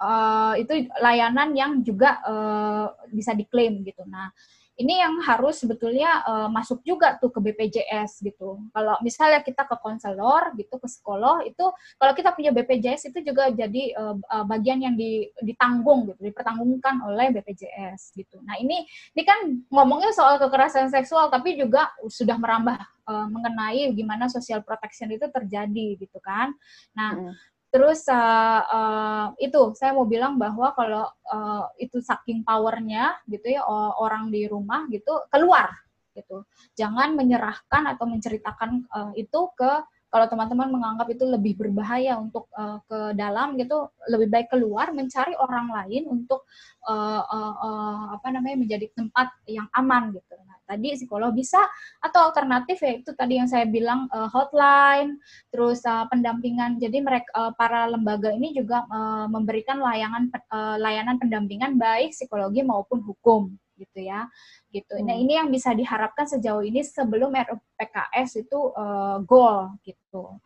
uh, 0.02 0.54
itu 0.60 0.92
layanan 1.00 1.56
yang 1.56 1.72
juga 1.80 2.20
uh, 2.28 2.92
bisa 3.14 3.32
diklaim 3.32 3.86
gitu. 3.88 4.04
Nah, 4.10 4.34
ini 4.76 5.00
yang 5.00 5.24
harus 5.24 5.64
sebetulnya 5.64 6.20
uh, 6.28 6.50
masuk 6.52 6.84
juga 6.84 7.16
tuh 7.16 7.32
ke 7.32 7.40
BPJS 7.40 8.20
gitu. 8.20 8.60
Kalau 8.76 9.00
misalnya 9.00 9.40
kita 9.40 9.64
ke 9.64 9.76
konselor 9.80 10.52
gitu, 10.60 10.76
ke 10.76 10.88
psikolog 10.88 11.48
itu 11.48 11.66
kalau 11.96 12.14
kita 12.14 12.36
punya 12.36 12.52
BPJS 12.52 13.16
itu 13.16 13.24
juga 13.24 13.48
jadi 13.56 13.96
uh, 13.96 14.16
bagian 14.44 14.84
yang 14.84 14.96
di, 15.00 15.32
ditanggung 15.40 16.12
gitu, 16.12 16.20
dipertanggungkan 16.28 17.08
oleh 17.08 17.32
BPJS 17.32 18.20
gitu. 18.20 18.44
Nah, 18.44 18.60
ini 18.60 18.84
ini 19.16 19.24
kan 19.24 19.64
ngomongnya 19.72 20.12
soal 20.12 20.36
kekerasan 20.44 20.92
seksual 20.92 21.32
tapi 21.32 21.56
juga 21.56 21.88
sudah 22.12 22.36
merambah 22.36 22.76
uh, 23.08 23.28
mengenai 23.32 23.96
gimana 23.96 24.28
social 24.28 24.60
protection 24.60 25.08
itu 25.08 25.32
terjadi 25.32 25.88
gitu 26.04 26.20
kan. 26.20 26.52
Nah, 26.92 27.12
hmm 27.16 27.55
Terus 27.76 28.08
uh, 28.08 28.62
uh, 28.64 29.26
itu 29.36 29.76
saya 29.76 29.92
mau 29.92 30.08
bilang 30.08 30.40
bahwa 30.40 30.72
kalau 30.80 31.12
uh, 31.28 31.68
itu 31.76 32.00
saking 32.00 32.48
powernya 32.48 33.20
gitu 33.28 33.52
ya 33.52 33.68
orang 34.00 34.32
di 34.32 34.48
rumah 34.48 34.88
gitu 34.88 35.28
keluar 35.28 35.76
gitu. 36.16 36.48
Jangan 36.80 37.20
menyerahkan 37.20 37.84
atau 37.92 38.08
menceritakan 38.08 38.88
uh, 38.96 39.12
itu 39.20 39.52
ke 39.60 39.84
kalau 40.08 40.32
teman-teman 40.32 40.72
menganggap 40.72 41.12
itu 41.12 41.28
lebih 41.28 41.60
berbahaya 41.60 42.16
untuk 42.16 42.48
uh, 42.56 42.80
ke 42.88 43.12
dalam 43.20 43.60
gitu 43.60 43.92
lebih 44.08 44.32
baik 44.32 44.48
keluar 44.48 44.96
mencari 44.96 45.36
orang 45.36 45.68
lain 45.68 46.08
untuk 46.08 46.48
uh, 46.88 47.20
uh, 47.28 47.54
uh, 47.60 48.04
apa 48.16 48.32
namanya 48.32 48.56
menjadi 48.64 48.88
tempat 48.96 49.36
yang 49.44 49.68
aman 49.76 50.16
gitu 50.16 50.40
tadi 50.66 50.98
psikolog 50.98 51.32
bisa 51.32 51.62
atau 52.02 52.30
alternatif 52.30 52.82
ya 52.82 52.92
itu 52.98 53.14
tadi 53.14 53.38
yang 53.38 53.50
saya 53.50 53.70
bilang 53.70 54.10
uh, 54.12 54.28
hotline 54.30 55.22
terus 55.54 55.86
uh, 55.86 56.10
pendampingan 56.10 56.82
jadi 56.82 57.00
mereka 57.00 57.30
uh, 57.38 57.52
para 57.54 57.86
lembaga 57.86 58.34
ini 58.34 58.52
juga 58.52 58.84
uh, 58.90 59.30
memberikan 59.30 59.80
layanan 59.80 60.34
uh, 60.50 60.78
layanan 60.82 61.22
pendampingan 61.22 61.78
baik 61.78 62.12
psikologi 62.12 62.66
maupun 62.66 63.00
hukum 63.06 63.54
gitu 63.76 64.08
ya 64.08 64.28
gitu. 64.72 64.96
Nah, 65.00 65.00
hmm. 65.00 65.08
Nah 65.08 65.16
ini 65.16 65.34
yang 65.40 65.50
bisa 65.52 65.72
diharapkan 65.72 66.28
sejauh 66.28 66.64
ini 66.64 66.84
sebelum 66.84 67.32
RUPKS 67.32 68.48
itu 68.48 68.60
uh, 68.76 69.20
goal 69.24 69.76
gitu. 69.84 70.40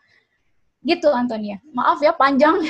Gitu 0.80 1.10
Antonia. 1.12 1.58
Maaf 1.74 2.00
ya 2.00 2.14
panjang. 2.14 2.62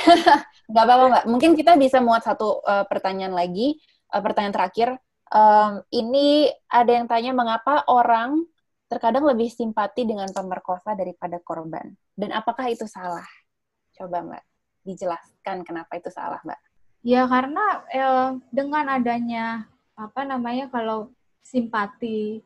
Gak 0.74 0.84
apa-apa 0.86 1.04
Mbak. 1.10 1.24
Mungkin 1.26 1.50
kita 1.58 1.74
bisa 1.74 1.98
muat 1.98 2.22
satu 2.22 2.62
uh, 2.62 2.86
pertanyaan 2.86 3.34
lagi, 3.34 3.80
uh, 4.12 4.22
pertanyaan 4.22 4.54
terakhir. 4.54 4.88
Um, 5.30 5.86
ini 5.94 6.50
ada 6.66 6.90
yang 6.90 7.06
tanya 7.06 7.30
mengapa 7.30 7.86
orang 7.86 8.42
terkadang 8.90 9.22
lebih 9.22 9.46
simpati 9.46 10.02
dengan 10.02 10.26
pemerkosa 10.34 10.98
daripada 10.98 11.38
korban. 11.38 11.94
Dan 12.18 12.34
apakah 12.34 12.66
itu 12.66 12.90
salah? 12.90 13.26
Coba 13.94 14.26
Mbak, 14.26 14.44
dijelaskan 14.82 15.62
kenapa 15.62 15.94
itu 16.02 16.10
salah 16.10 16.42
Mbak. 16.42 16.60
Ya 17.06 17.24
karena 17.30 17.64
eh, 17.94 18.30
dengan 18.50 18.84
adanya 18.90 19.70
apa 19.94 20.26
namanya 20.26 20.66
kalau 20.68 21.14
simpati 21.40 22.40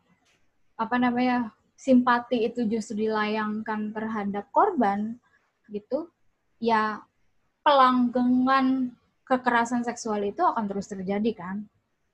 apa 0.74 0.96
namanya 0.98 1.50
simpati 1.74 2.46
itu 2.46 2.66
justru 2.66 3.06
dilayangkan 3.06 3.90
terhadap 3.90 4.46
korban 4.54 5.18
gitu 5.70 6.10
ya 6.62 7.02
pelanggengan 7.66 8.94
kekerasan 9.26 9.82
seksual 9.82 10.22
itu 10.22 10.42
akan 10.44 10.64
terus 10.70 10.90
terjadi 10.90 11.30
kan 11.34 11.56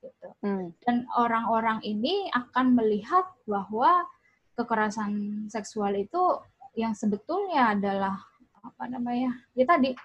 gitu 0.00 0.28
hmm. 0.44 0.72
dan 0.84 1.04
orang-orang 1.16 1.78
ini 1.84 2.28
akan 2.32 2.76
melihat 2.76 3.28
bahwa 3.44 4.08
kekerasan 4.56 5.46
seksual 5.48 5.92
itu 5.96 6.40
yang 6.76 6.96
sebetulnya 6.96 7.76
adalah 7.76 8.20
apa 8.60 8.84
namanya 8.88 9.32
ya 9.56 9.64
tadi 9.64 9.96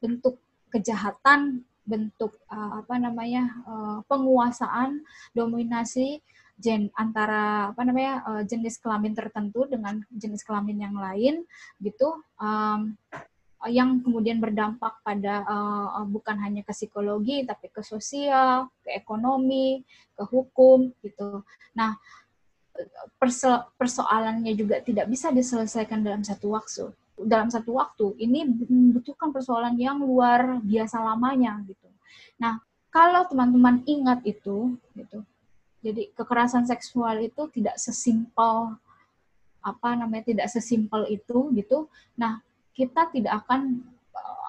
bentuk 0.00 0.36
kejahatan 0.68 1.64
bentuk 1.84 2.36
uh, 2.48 2.80
apa 2.80 2.96
namanya 2.96 3.44
uh, 3.68 3.98
penguasaan 4.08 5.04
dominasi 5.36 6.20
gen 6.56 6.88
antara 6.94 7.74
apa 7.74 7.82
namanya 7.84 8.24
uh, 8.24 8.42
jenis 8.46 8.80
kelamin 8.80 9.12
tertentu 9.12 9.68
dengan 9.68 10.00
jenis 10.14 10.46
kelamin 10.46 10.86
yang 10.86 10.96
lain 10.96 11.44
gitu 11.82 12.14
um, 12.40 12.94
yang 13.70 14.04
kemudian 14.04 14.40
berdampak 14.40 15.00
pada 15.00 15.44
uh, 15.46 16.04
bukan 16.04 16.36
hanya 16.40 16.60
ke 16.64 16.72
psikologi 16.72 17.46
tapi 17.48 17.72
ke 17.72 17.80
sosial, 17.80 18.68
ke 18.84 18.92
ekonomi, 18.92 19.84
ke 20.12 20.22
hukum 20.26 20.92
gitu. 21.00 21.44
Nah, 21.72 21.96
perso 23.16 23.70
persoalannya 23.78 24.52
juga 24.58 24.82
tidak 24.82 25.06
bisa 25.06 25.30
diselesaikan 25.30 26.02
dalam 26.02 26.26
satu 26.26 26.52
waktu 26.52 26.90
dalam 27.14 27.46
satu 27.46 27.78
waktu 27.78 28.18
ini 28.18 28.42
membutuhkan 28.42 29.30
persoalan 29.30 29.78
yang 29.78 30.02
luar 30.02 30.58
biasa 30.58 30.98
lamanya 30.98 31.62
gitu. 31.62 31.86
Nah, 32.42 32.58
kalau 32.90 33.26
teman-teman 33.30 33.86
ingat 33.86 34.22
itu 34.26 34.74
gitu. 34.98 35.22
Jadi 35.84 36.10
kekerasan 36.16 36.66
seksual 36.66 37.22
itu 37.22 37.46
tidak 37.54 37.78
sesimpel 37.78 38.74
apa 39.64 39.88
namanya 39.96 40.34
tidak 40.34 40.48
sesimpel 40.50 41.06
itu 41.08 41.54
gitu. 41.54 41.86
Nah, 42.18 42.42
kita 42.74 43.08
tidak 43.14 43.46
akan 43.46 43.80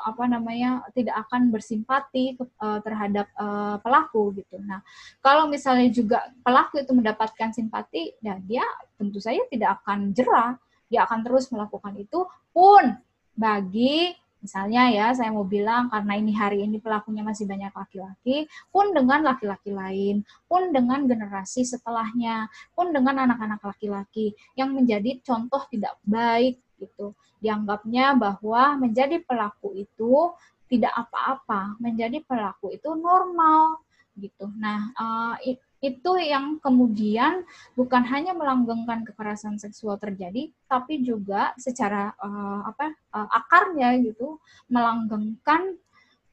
apa 0.05 0.23
namanya 0.30 0.86
tidak 0.93 1.17
akan 1.26 1.49
bersimpati 1.49 2.38
uh, 2.38 2.78
terhadap 2.86 3.26
uh, 3.41 3.82
pelaku 3.82 4.38
gitu. 4.38 4.61
Nah, 4.61 4.86
kalau 5.17 5.49
misalnya 5.49 5.89
juga 5.89 6.30
pelaku 6.45 6.86
itu 6.86 6.93
mendapatkan 6.93 7.49
simpati, 7.49 8.13
ya 8.21 8.38
dia 8.45 8.61
tentu 9.01 9.17
saja 9.17 9.41
tidak 9.49 9.82
akan 9.82 10.13
jerah 10.13 10.61
dia 10.89 11.05
akan 11.05 11.26
terus 11.26 11.49
melakukan 11.49 11.97
itu 11.97 12.26
pun 12.53 12.97
bagi 13.36 14.13
misalnya 14.39 14.93
ya 14.93 15.07
saya 15.17 15.34
mau 15.34 15.41
bilang 15.41 15.89
karena 15.89 16.13
ini 16.21 16.32
hari 16.38 16.61
ini 16.61 16.78
pelakunya 16.78 17.26
masih 17.26 17.49
banyak 17.49 17.73
laki-laki 17.73 18.45
pun 18.69 18.93
dengan 18.93 19.26
laki-laki 19.26 19.73
lain 19.73 20.21
pun 20.45 20.69
dengan 20.69 21.09
generasi 21.09 21.65
setelahnya 21.65 22.45
pun 22.78 22.93
dengan 22.93 23.26
anak-anak 23.26 23.57
laki-laki 23.65 24.38
yang 24.53 24.69
menjadi 24.78 25.17
contoh 25.26 25.65
tidak 25.73 25.97
baik 26.05 26.61
gitu. 26.80 27.15
Dianggapnya 27.39 28.15
bahwa 28.15 28.80
menjadi 28.80 29.21
pelaku 29.23 29.76
itu 29.76 30.34
tidak 30.65 30.93
apa-apa, 30.97 31.78
menjadi 31.78 32.21
pelaku 32.26 32.73
itu 32.73 32.89
normal 32.97 33.86
gitu. 34.15 34.47
Nah, 34.55 34.89
uh, 34.95 35.36
itu 35.84 36.11
yang 36.17 36.57
kemudian 36.63 37.45
bukan 37.78 38.01
hanya 38.09 38.34
melanggengkan 38.34 39.05
kekerasan 39.05 39.61
seksual 39.61 40.01
terjadi, 40.01 40.49
tapi 40.65 41.03
juga 41.05 41.53
secara 41.61 42.15
uh, 42.17 42.65
apa 42.65 42.95
uh, 43.13 43.30
akarnya 43.30 43.93
gitu 44.01 44.41
melanggengkan 44.71 45.78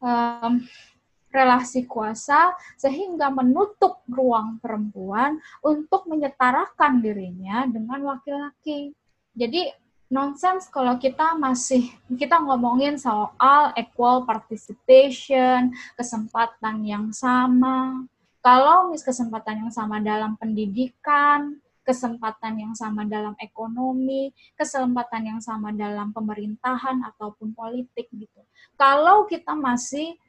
um, 0.01 0.65
relasi 1.33 1.89
kuasa 1.89 2.53
sehingga 2.77 3.33
menutup 3.33 4.05
ruang 4.09 4.61
perempuan 4.61 5.41
untuk 5.65 6.05
menyetarakan 6.09 7.01
dirinya 7.01 7.65
dengan 7.69 8.05
laki-laki. 8.05 8.93
Jadi 9.33 9.73
nonsense 10.13 10.69
kalau 10.69 11.01
kita 11.01 11.33
masih 11.41 11.89
kita 12.21 12.37
ngomongin 12.37 13.01
soal 13.01 13.73
equal 13.81 14.29
participation, 14.29 15.73
kesempatan 15.97 16.85
yang 16.85 17.09
sama. 17.17 18.05
Kalau 18.45 18.93
mis 18.93 19.01
kesempatan 19.01 19.65
yang 19.65 19.73
sama 19.73 20.05
dalam 20.05 20.37
pendidikan, 20.37 21.57
kesempatan 21.81 22.61
yang 22.61 22.75
sama 22.77 23.09
dalam 23.09 23.33
ekonomi, 23.41 24.37
kesempatan 24.55 25.33
yang 25.33 25.41
sama 25.41 25.73
dalam 25.73 26.13
pemerintahan 26.13 27.01
ataupun 27.15 27.57
politik 27.57 28.13
gitu. 28.13 28.43
Kalau 28.77 29.25
kita 29.25 29.57
masih 29.57 30.21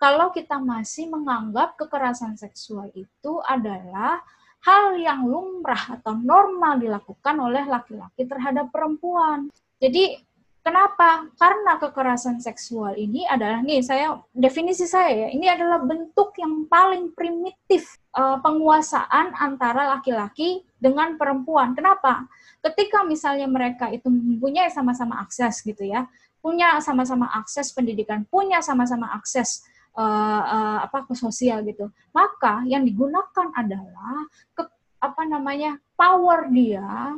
kalau 0.00 0.32
kita 0.32 0.56
masih 0.56 1.12
menganggap 1.12 1.76
kekerasan 1.76 2.32
seksual 2.40 2.88
itu 2.96 3.32
adalah 3.44 4.24
hal 4.60 4.96
yang 5.00 5.24
lumrah 5.24 6.00
atau 6.00 6.12
normal 6.16 6.76
dilakukan 6.76 7.36
oleh 7.40 7.64
laki-laki 7.64 8.28
terhadap 8.28 8.68
perempuan. 8.68 9.48
Jadi 9.80 10.20
kenapa? 10.60 11.32
Karena 11.40 11.80
kekerasan 11.80 12.44
seksual 12.44 12.92
ini 13.00 13.24
adalah 13.24 13.64
nih 13.64 13.80
saya 13.80 14.20
definisi 14.36 14.84
saya 14.84 15.26
ya, 15.26 15.28
ini 15.32 15.48
adalah 15.48 15.80
bentuk 15.80 16.36
yang 16.36 16.68
paling 16.68 17.16
primitif 17.16 17.96
uh, 18.12 18.36
penguasaan 18.44 19.32
antara 19.40 19.96
laki-laki 19.96 20.60
dengan 20.76 21.16
perempuan. 21.16 21.72
Kenapa? 21.72 22.28
Ketika 22.60 23.00
misalnya 23.08 23.48
mereka 23.48 23.88
itu 23.88 24.12
mempunyai 24.12 24.68
sama-sama 24.68 25.24
akses 25.24 25.64
gitu 25.64 25.88
ya, 25.88 26.04
punya 26.44 26.80
sama-sama 26.84 27.32
akses 27.32 27.72
pendidikan, 27.72 28.28
punya 28.28 28.60
sama-sama 28.60 29.12
akses 29.16 29.64
uh, 30.00 30.42
uh, 30.44 30.78
apa 30.88 31.04
ke 31.04 31.12
sosial 31.12 31.60
gitu. 31.68 31.92
Maka 32.16 32.64
yang 32.64 32.82
digunakan 32.88 33.52
adalah 33.52 34.24
ke, 34.56 34.64
apa 35.00 35.22
namanya 35.28 35.76
power 35.96 36.48
dia 36.48 37.16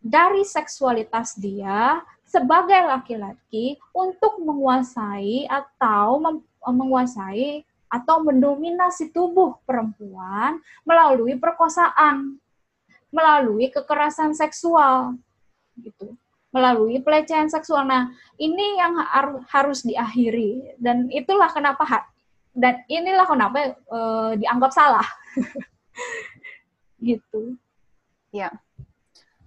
dari 0.00 0.42
seksualitas 0.48 1.36
dia 1.36 2.00
sebagai 2.24 2.80
laki-laki 2.88 3.76
untuk 3.92 4.40
menguasai 4.40 5.44
atau 5.44 6.16
mem, 6.22 6.36
menguasai 6.64 7.68
atau 7.90 8.22
mendominasi 8.22 9.10
tubuh 9.10 9.58
perempuan 9.66 10.62
melalui 10.86 11.34
perkosaan, 11.34 12.38
melalui 13.10 13.66
kekerasan 13.68 14.30
seksual 14.32 15.18
gitu 15.74 16.14
melalui 16.50 16.98
pelecehan 17.02 17.46
seksual. 17.46 17.86
Nah, 17.86 18.10
ini 18.38 18.78
yang 18.78 18.98
har 18.98 19.42
harus 19.50 19.86
diakhiri 19.86 20.76
dan 20.82 21.06
itulah 21.10 21.50
kenapa 21.50 22.10
dan 22.50 22.82
inilah 22.90 23.26
kenapa 23.26 23.78
uh, 23.90 24.34
dianggap 24.34 24.70
salah. 24.74 25.06
gitu. 27.02 27.56
Ya. 28.34 28.50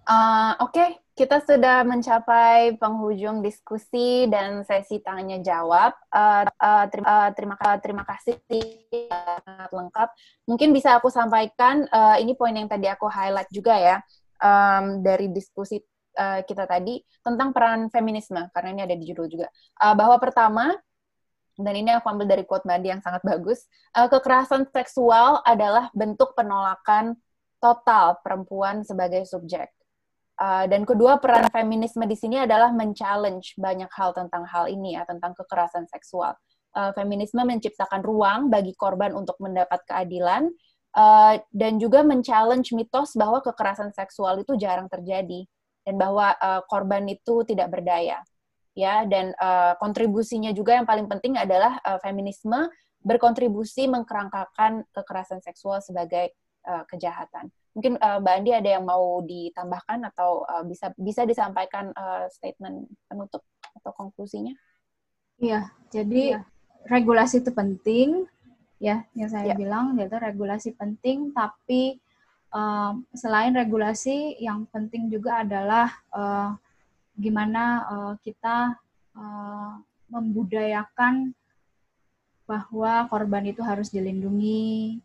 Uh, 0.03 0.59
Oke, 0.59 0.75
okay. 0.75 0.89
kita 1.15 1.39
sudah 1.39 1.87
mencapai 1.87 2.75
penghujung 2.75 3.39
diskusi 3.39 4.27
dan 4.27 4.67
sesi 4.67 4.99
tanya 4.99 5.39
jawab. 5.39 5.95
Uh, 6.11 6.43
uh, 6.59 6.85
terima, 6.91 7.07
uh, 7.07 7.29
terima, 7.31 7.55
terima 7.79 8.03
kasih 8.03 8.35
sangat 9.43 9.71
lengkap. 9.71 10.09
Mungkin 10.47 10.75
bisa 10.75 10.99
aku 10.99 11.07
sampaikan 11.07 11.87
uh, 11.87 12.19
ini 12.19 12.35
poin 12.35 12.51
yang 12.51 12.67
tadi 12.67 12.91
aku 12.91 13.07
highlight 13.07 13.47
juga 13.47 13.79
ya 13.79 13.97
um, 14.43 14.99
dari 14.99 15.31
diskusi 15.31 15.79
uh, 16.17 16.41
kita 16.45 16.65
tadi 16.69 17.01
tentang 17.21 17.51
peran 17.51 17.89
feminisme 17.89 18.39
karena 18.53 18.69
ini 18.73 18.81
ada 18.85 18.95
di 18.95 19.05
judul 19.05 19.27
juga. 19.29 19.47
Uh, 19.77 19.93
bahwa 19.97 20.17
pertama 20.21 20.73
dan 21.53 21.73
ini 21.77 21.93
aku 21.93 22.09
ambil 22.09 22.25
dari 22.25 22.43
quote 22.49 22.65
Bandi 22.65 22.89
yang 22.89 23.01
sangat 23.05 23.21
bagus 23.21 23.69
uh, 23.93 24.09
kekerasan 24.09 24.65
seksual 24.73 25.45
adalah 25.45 25.93
bentuk 25.93 26.33
penolakan 26.33 27.13
total 27.61 28.19
perempuan 28.19 28.83
sebagai 28.83 29.23
subjek. 29.23 29.69
Uh, 30.33 30.65
dan 30.65 30.81
kedua 30.81 31.21
peran 31.21 31.45
feminisme 31.53 32.01
di 32.09 32.17
sini 32.17 32.41
adalah 32.41 32.73
men-challenge 32.73 33.53
banyak 33.55 33.87
hal 33.93 34.17
tentang 34.17 34.49
hal 34.49 34.65
ini 34.65 34.97
ya 34.97 35.05
tentang 35.05 35.37
kekerasan 35.37 35.85
seksual. 35.85 36.33
Uh, 36.73 36.89
feminisme 36.97 37.37
menciptakan 37.45 38.01
ruang 38.01 38.49
bagi 38.49 38.73
korban 38.73 39.13
untuk 39.13 39.37
mendapat 39.37 39.85
keadilan 39.85 40.49
uh, 40.97 41.37
dan 41.53 41.77
juga 41.77 42.01
men-challenge 42.01 42.73
mitos 42.73 43.13
bahwa 43.13 43.45
kekerasan 43.45 43.93
seksual 43.93 44.41
itu 44.41 44.57
jarang 44.57 44.89
terjadi 44.89 45.45
dan 45.83 45.95
bahwa 45.99 46.35
uh, 46.39 46.61
korban 46.67 47.03
itu 47.07 47.43
tidak 47.43 47.71
berdaya 47.71 48.23
ya 48.73 49.05
dan 49.05 49.37
uh, 49.37 49.77
kontribusinya 49.77 50.49
juga 50.51 50.73
yang 50.73 50.89
paling 50.89 51.05
penting 51.05 51.37
adalah 51.37 51.77
uh, 51.85 52.01
feminisme 52.01 52.69
berkontribusi 53.03 53.85
mengkerangkakan 53.85 54.87
kekerasan 54.95 55.43
seksual 55.43 55.83
sebagai 55.83 56.33
uh, 56.65 56.81
kejahatan. 56.89 57.51
Mungkin 57.75 57.99
uh, 57.99 58.17
Mbak 58.23 58.33
Andi 58.33 58.51
ada 58.53 58.69
yang 58.79 58.85
mau 58.87 59.21
ditambahkan 59.21 60.07
atau 60.13 60.47
uh, 60.47 60.63
bisa 60.65 60.93
bisa 60.95 61.27
disampaikan 61.27 61.91
uh, 61.93 62.25
statement 62.31 62.87
penutup 63.09 63.43
atau 63.81 63.91
konklusinya? 63.93 64.55
Iya, 65.41 65.73
jadi 65.91 66.39
ya. 66.39 66.41
regulasi 66.87 67.43
itu 67.43 67.51
penting 67.51 68.29
ya 68.79 69.03
yang 69.15 69.29
saya 69.31 69.53
ya. 69.53 69.55
bilang 69.55 69.95
yaitu 69.95 70.19
regulasi 70.19 70.75
penting 70.75 71.31
tapi 71.31 72.03
uh, 72.53 72.93
selain 73.17 73.51
regulasi, 73.51 74.37
yang 74.39 74.69
penting 74.69 75.09
juga 75.09 75.41
adalah 75.41 75.89
uh, 76.13 76.53
gimana 77.17 77.63
uh, 77.89 78.13
kita 78.21 78.77
uh, 79.17 79.81
membudayakan 80.07 81.33
bahwa 82.45 83.09
korban 83.09 83.49
itu 83.49 83.65
harus 83.65 83.89
dilindungi, 83.89 85.01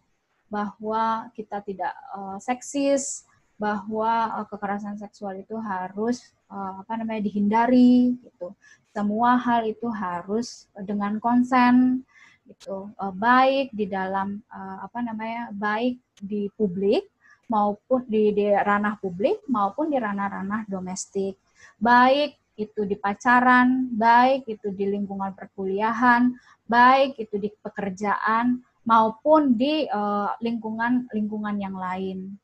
bahwa 0.53 1.32
kita 1.32 1.64
tidak 1.64 1.94
uh, 2.12 2.36
seksis, 2.40 3.24
bahwa 3.57 4.38
uh, 4.38 4.46
kekerasan 4.46 5.01
seksual 5.01 5.40
itu 5.40 5.57
harus 5.59 6.30
uh, 6.53 6.84
apa 6.84 6.94
namanya 7.01 7.24
dihindari 7.24 8.16
gitu. 8.20 8.53
Semua 8.92 9.38
hal 9.38 9.66
itu 9.68 9.86
harus 9.88 10.66
dengan 10.84 11.16
konsen 11.22 12.03
gitu, 12.49 12.88
uh, 12.96 13.12
baik 13.12 13.70
di 13.76 13.84
dalam 13.86 14.40
uh, 14.49 14.84
apa 14.84 15.05
namanya 15.05 15.53
baik 15.53 16.01
di 16.18 16.49
publik 16.57 17.07
maupun 17.49 18.05
di, 18.05 18.30
di 18.36 18.46
ranah 18.53 19.01
publik 19.01 19.42
maupun 19.49 19.88
di 19.88 19.99
ranah-ranah 19.99 20.68
domestik. 20.68 21.40
Baik 21.80 22.36
itu 22.61 22.84
di 22.84 22.94
pacaran, 22.94 23.88
baik 23.96 24.44
itu 24.46 24.68
di 24.70 24.84
lingkungan 24.86 25.32
perkuliahan, 25.32 26.36
baik 26.68 27.16
itu 27.16 27.40
di 27.40 27.49
pekerjaan 27.51 28.61
maupun 28.84 29.57
di 29.57 29.88
uh, 29.88 30.32
lingkungan 30.44 31.09
lingkungan 31.12 31.57
yang 31.57 31.76
lain 31.76 32.36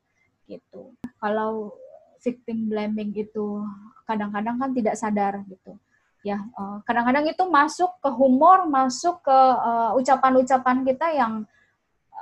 gitu. 0.49 0.93
Kalau 1.21 1.73
victim 2.21 2.69
blaming 2.69 3.13
itu 3.13 3.61
kadang-kadang 4.09 4.57
kan 4.57 4.71
tidak 4.73 4.97
sadar 4.97 5.41
gitu. 5.45 5.77
Ya, 6.25 6.41
eh, 6.41 6.77
kadang-kadang 6.89 7.29
itu 7.29 7.45
masuk 7.45 8.01
ke 8.01 8.09
humor, 8.09 8.65
masuk 8.65 9.21
ke 9.21 9.37
uh, 9.61 9.93
ucapan-ucapan 9.93 10.81
kita 10.81 11.13
yang 11.13 11.45
Eh, 11.45 11.64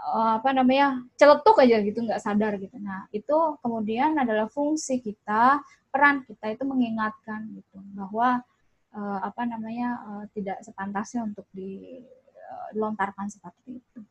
apa 0.04 0.52
namanya 0.52 1.00
celetuk 1.16 1.56
aja 1.64 1.80
gitu 1.80 2.04
nggak 2.04 2.20
sadar 2.20 2.60
gitu 2.60 2.76
nah 2.84 3.08
itu 3.16 3.38
kemudian 3.64 4.20
adalah 4.20 4.52
fungsi 4.52 5.00
kita 5.00 5.64
peran 5.88 6.28
kita 6.28 6.52
itu 6.52 6.64
mengingatkan 6.68 7.48
gitu 7.56 7.80
bahwa 7.96 8.44
uh, 8.92 9.20
apa 9.24 9.48
namanya 9.48 10.02
uh, 10.04 10.26
tidak 10.36 10.60
sepantasnya 10.60 11.24
untuk 11.24 11.48
dilontarkan 11.56 13.32
seperti 13.32 13.80
itu 13.80 14.02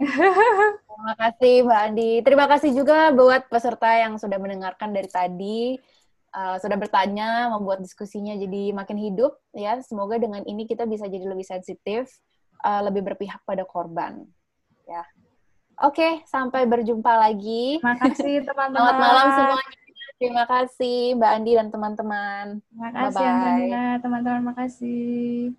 Terima 0.88 1.14
kasih 1.16 1.54
Mbak 1.64 1.80
Andi. 1.92 2.12
Terima 2.24 2.46
kasih 2.48 2.70
juga 2.72 3.12
buat 3.12 3.52
peserta 3.52 3.88
yang 4.00 4.16
sudah 4.16 4.40
mendengarkan 4.40 4.96
dari 4.96 5.08
tadi, 5.12 5.76
uh, 6.32 6.56
sudah 6.56 6.80
bertanya, 6.80 7.52
membuat 7.52 7.84
diskusinya 7.84 8.32
jadi 8.32 8.72
makin 8.72 8.96
hidup. 8.96 9.36
Ya, 9.52 9.76
semoga 9.84 10.16
dengan 10.16 10.40
ini 10.48 10.64
kita 10.64 10.88
bisa 10.88 11.04
jadi 11.04 11.28
lebih 11.28 11.44
sensitif, 11.44 12.08
uh, 12.64 12.80
lebih 12.80 13.12
berpihak 13.12 13.44
pada 13.44 13.68
korban. 13.68 14.24
Ya. 14.88 15.04
Oke, 15.80 16.20
sampai 16.28 16.68
berjumpa 16.68 17.08
lagi. 17.16 17.80
Terima 17.80 17.96
kasih 17.96 18.34
teman-teman. 18.48 18.84
Selamat 18.84 18.96
malam 19.00 19.26
semuanya. 19.32 19.78
Terima 20.20 20.44
kasih 20.44 20.98
Mbak 21.16 21.30
Andi 21.32 21.52
dan 21.56 21.68
teman-teman. 21.72 22.44
Terima 22.60 22.90
kasih 22.92 23.24
-bye. 23.24 23.96
teman-teman. 24.04 24.36
Terima 24.44 24.54
kasih. 24.54 25.56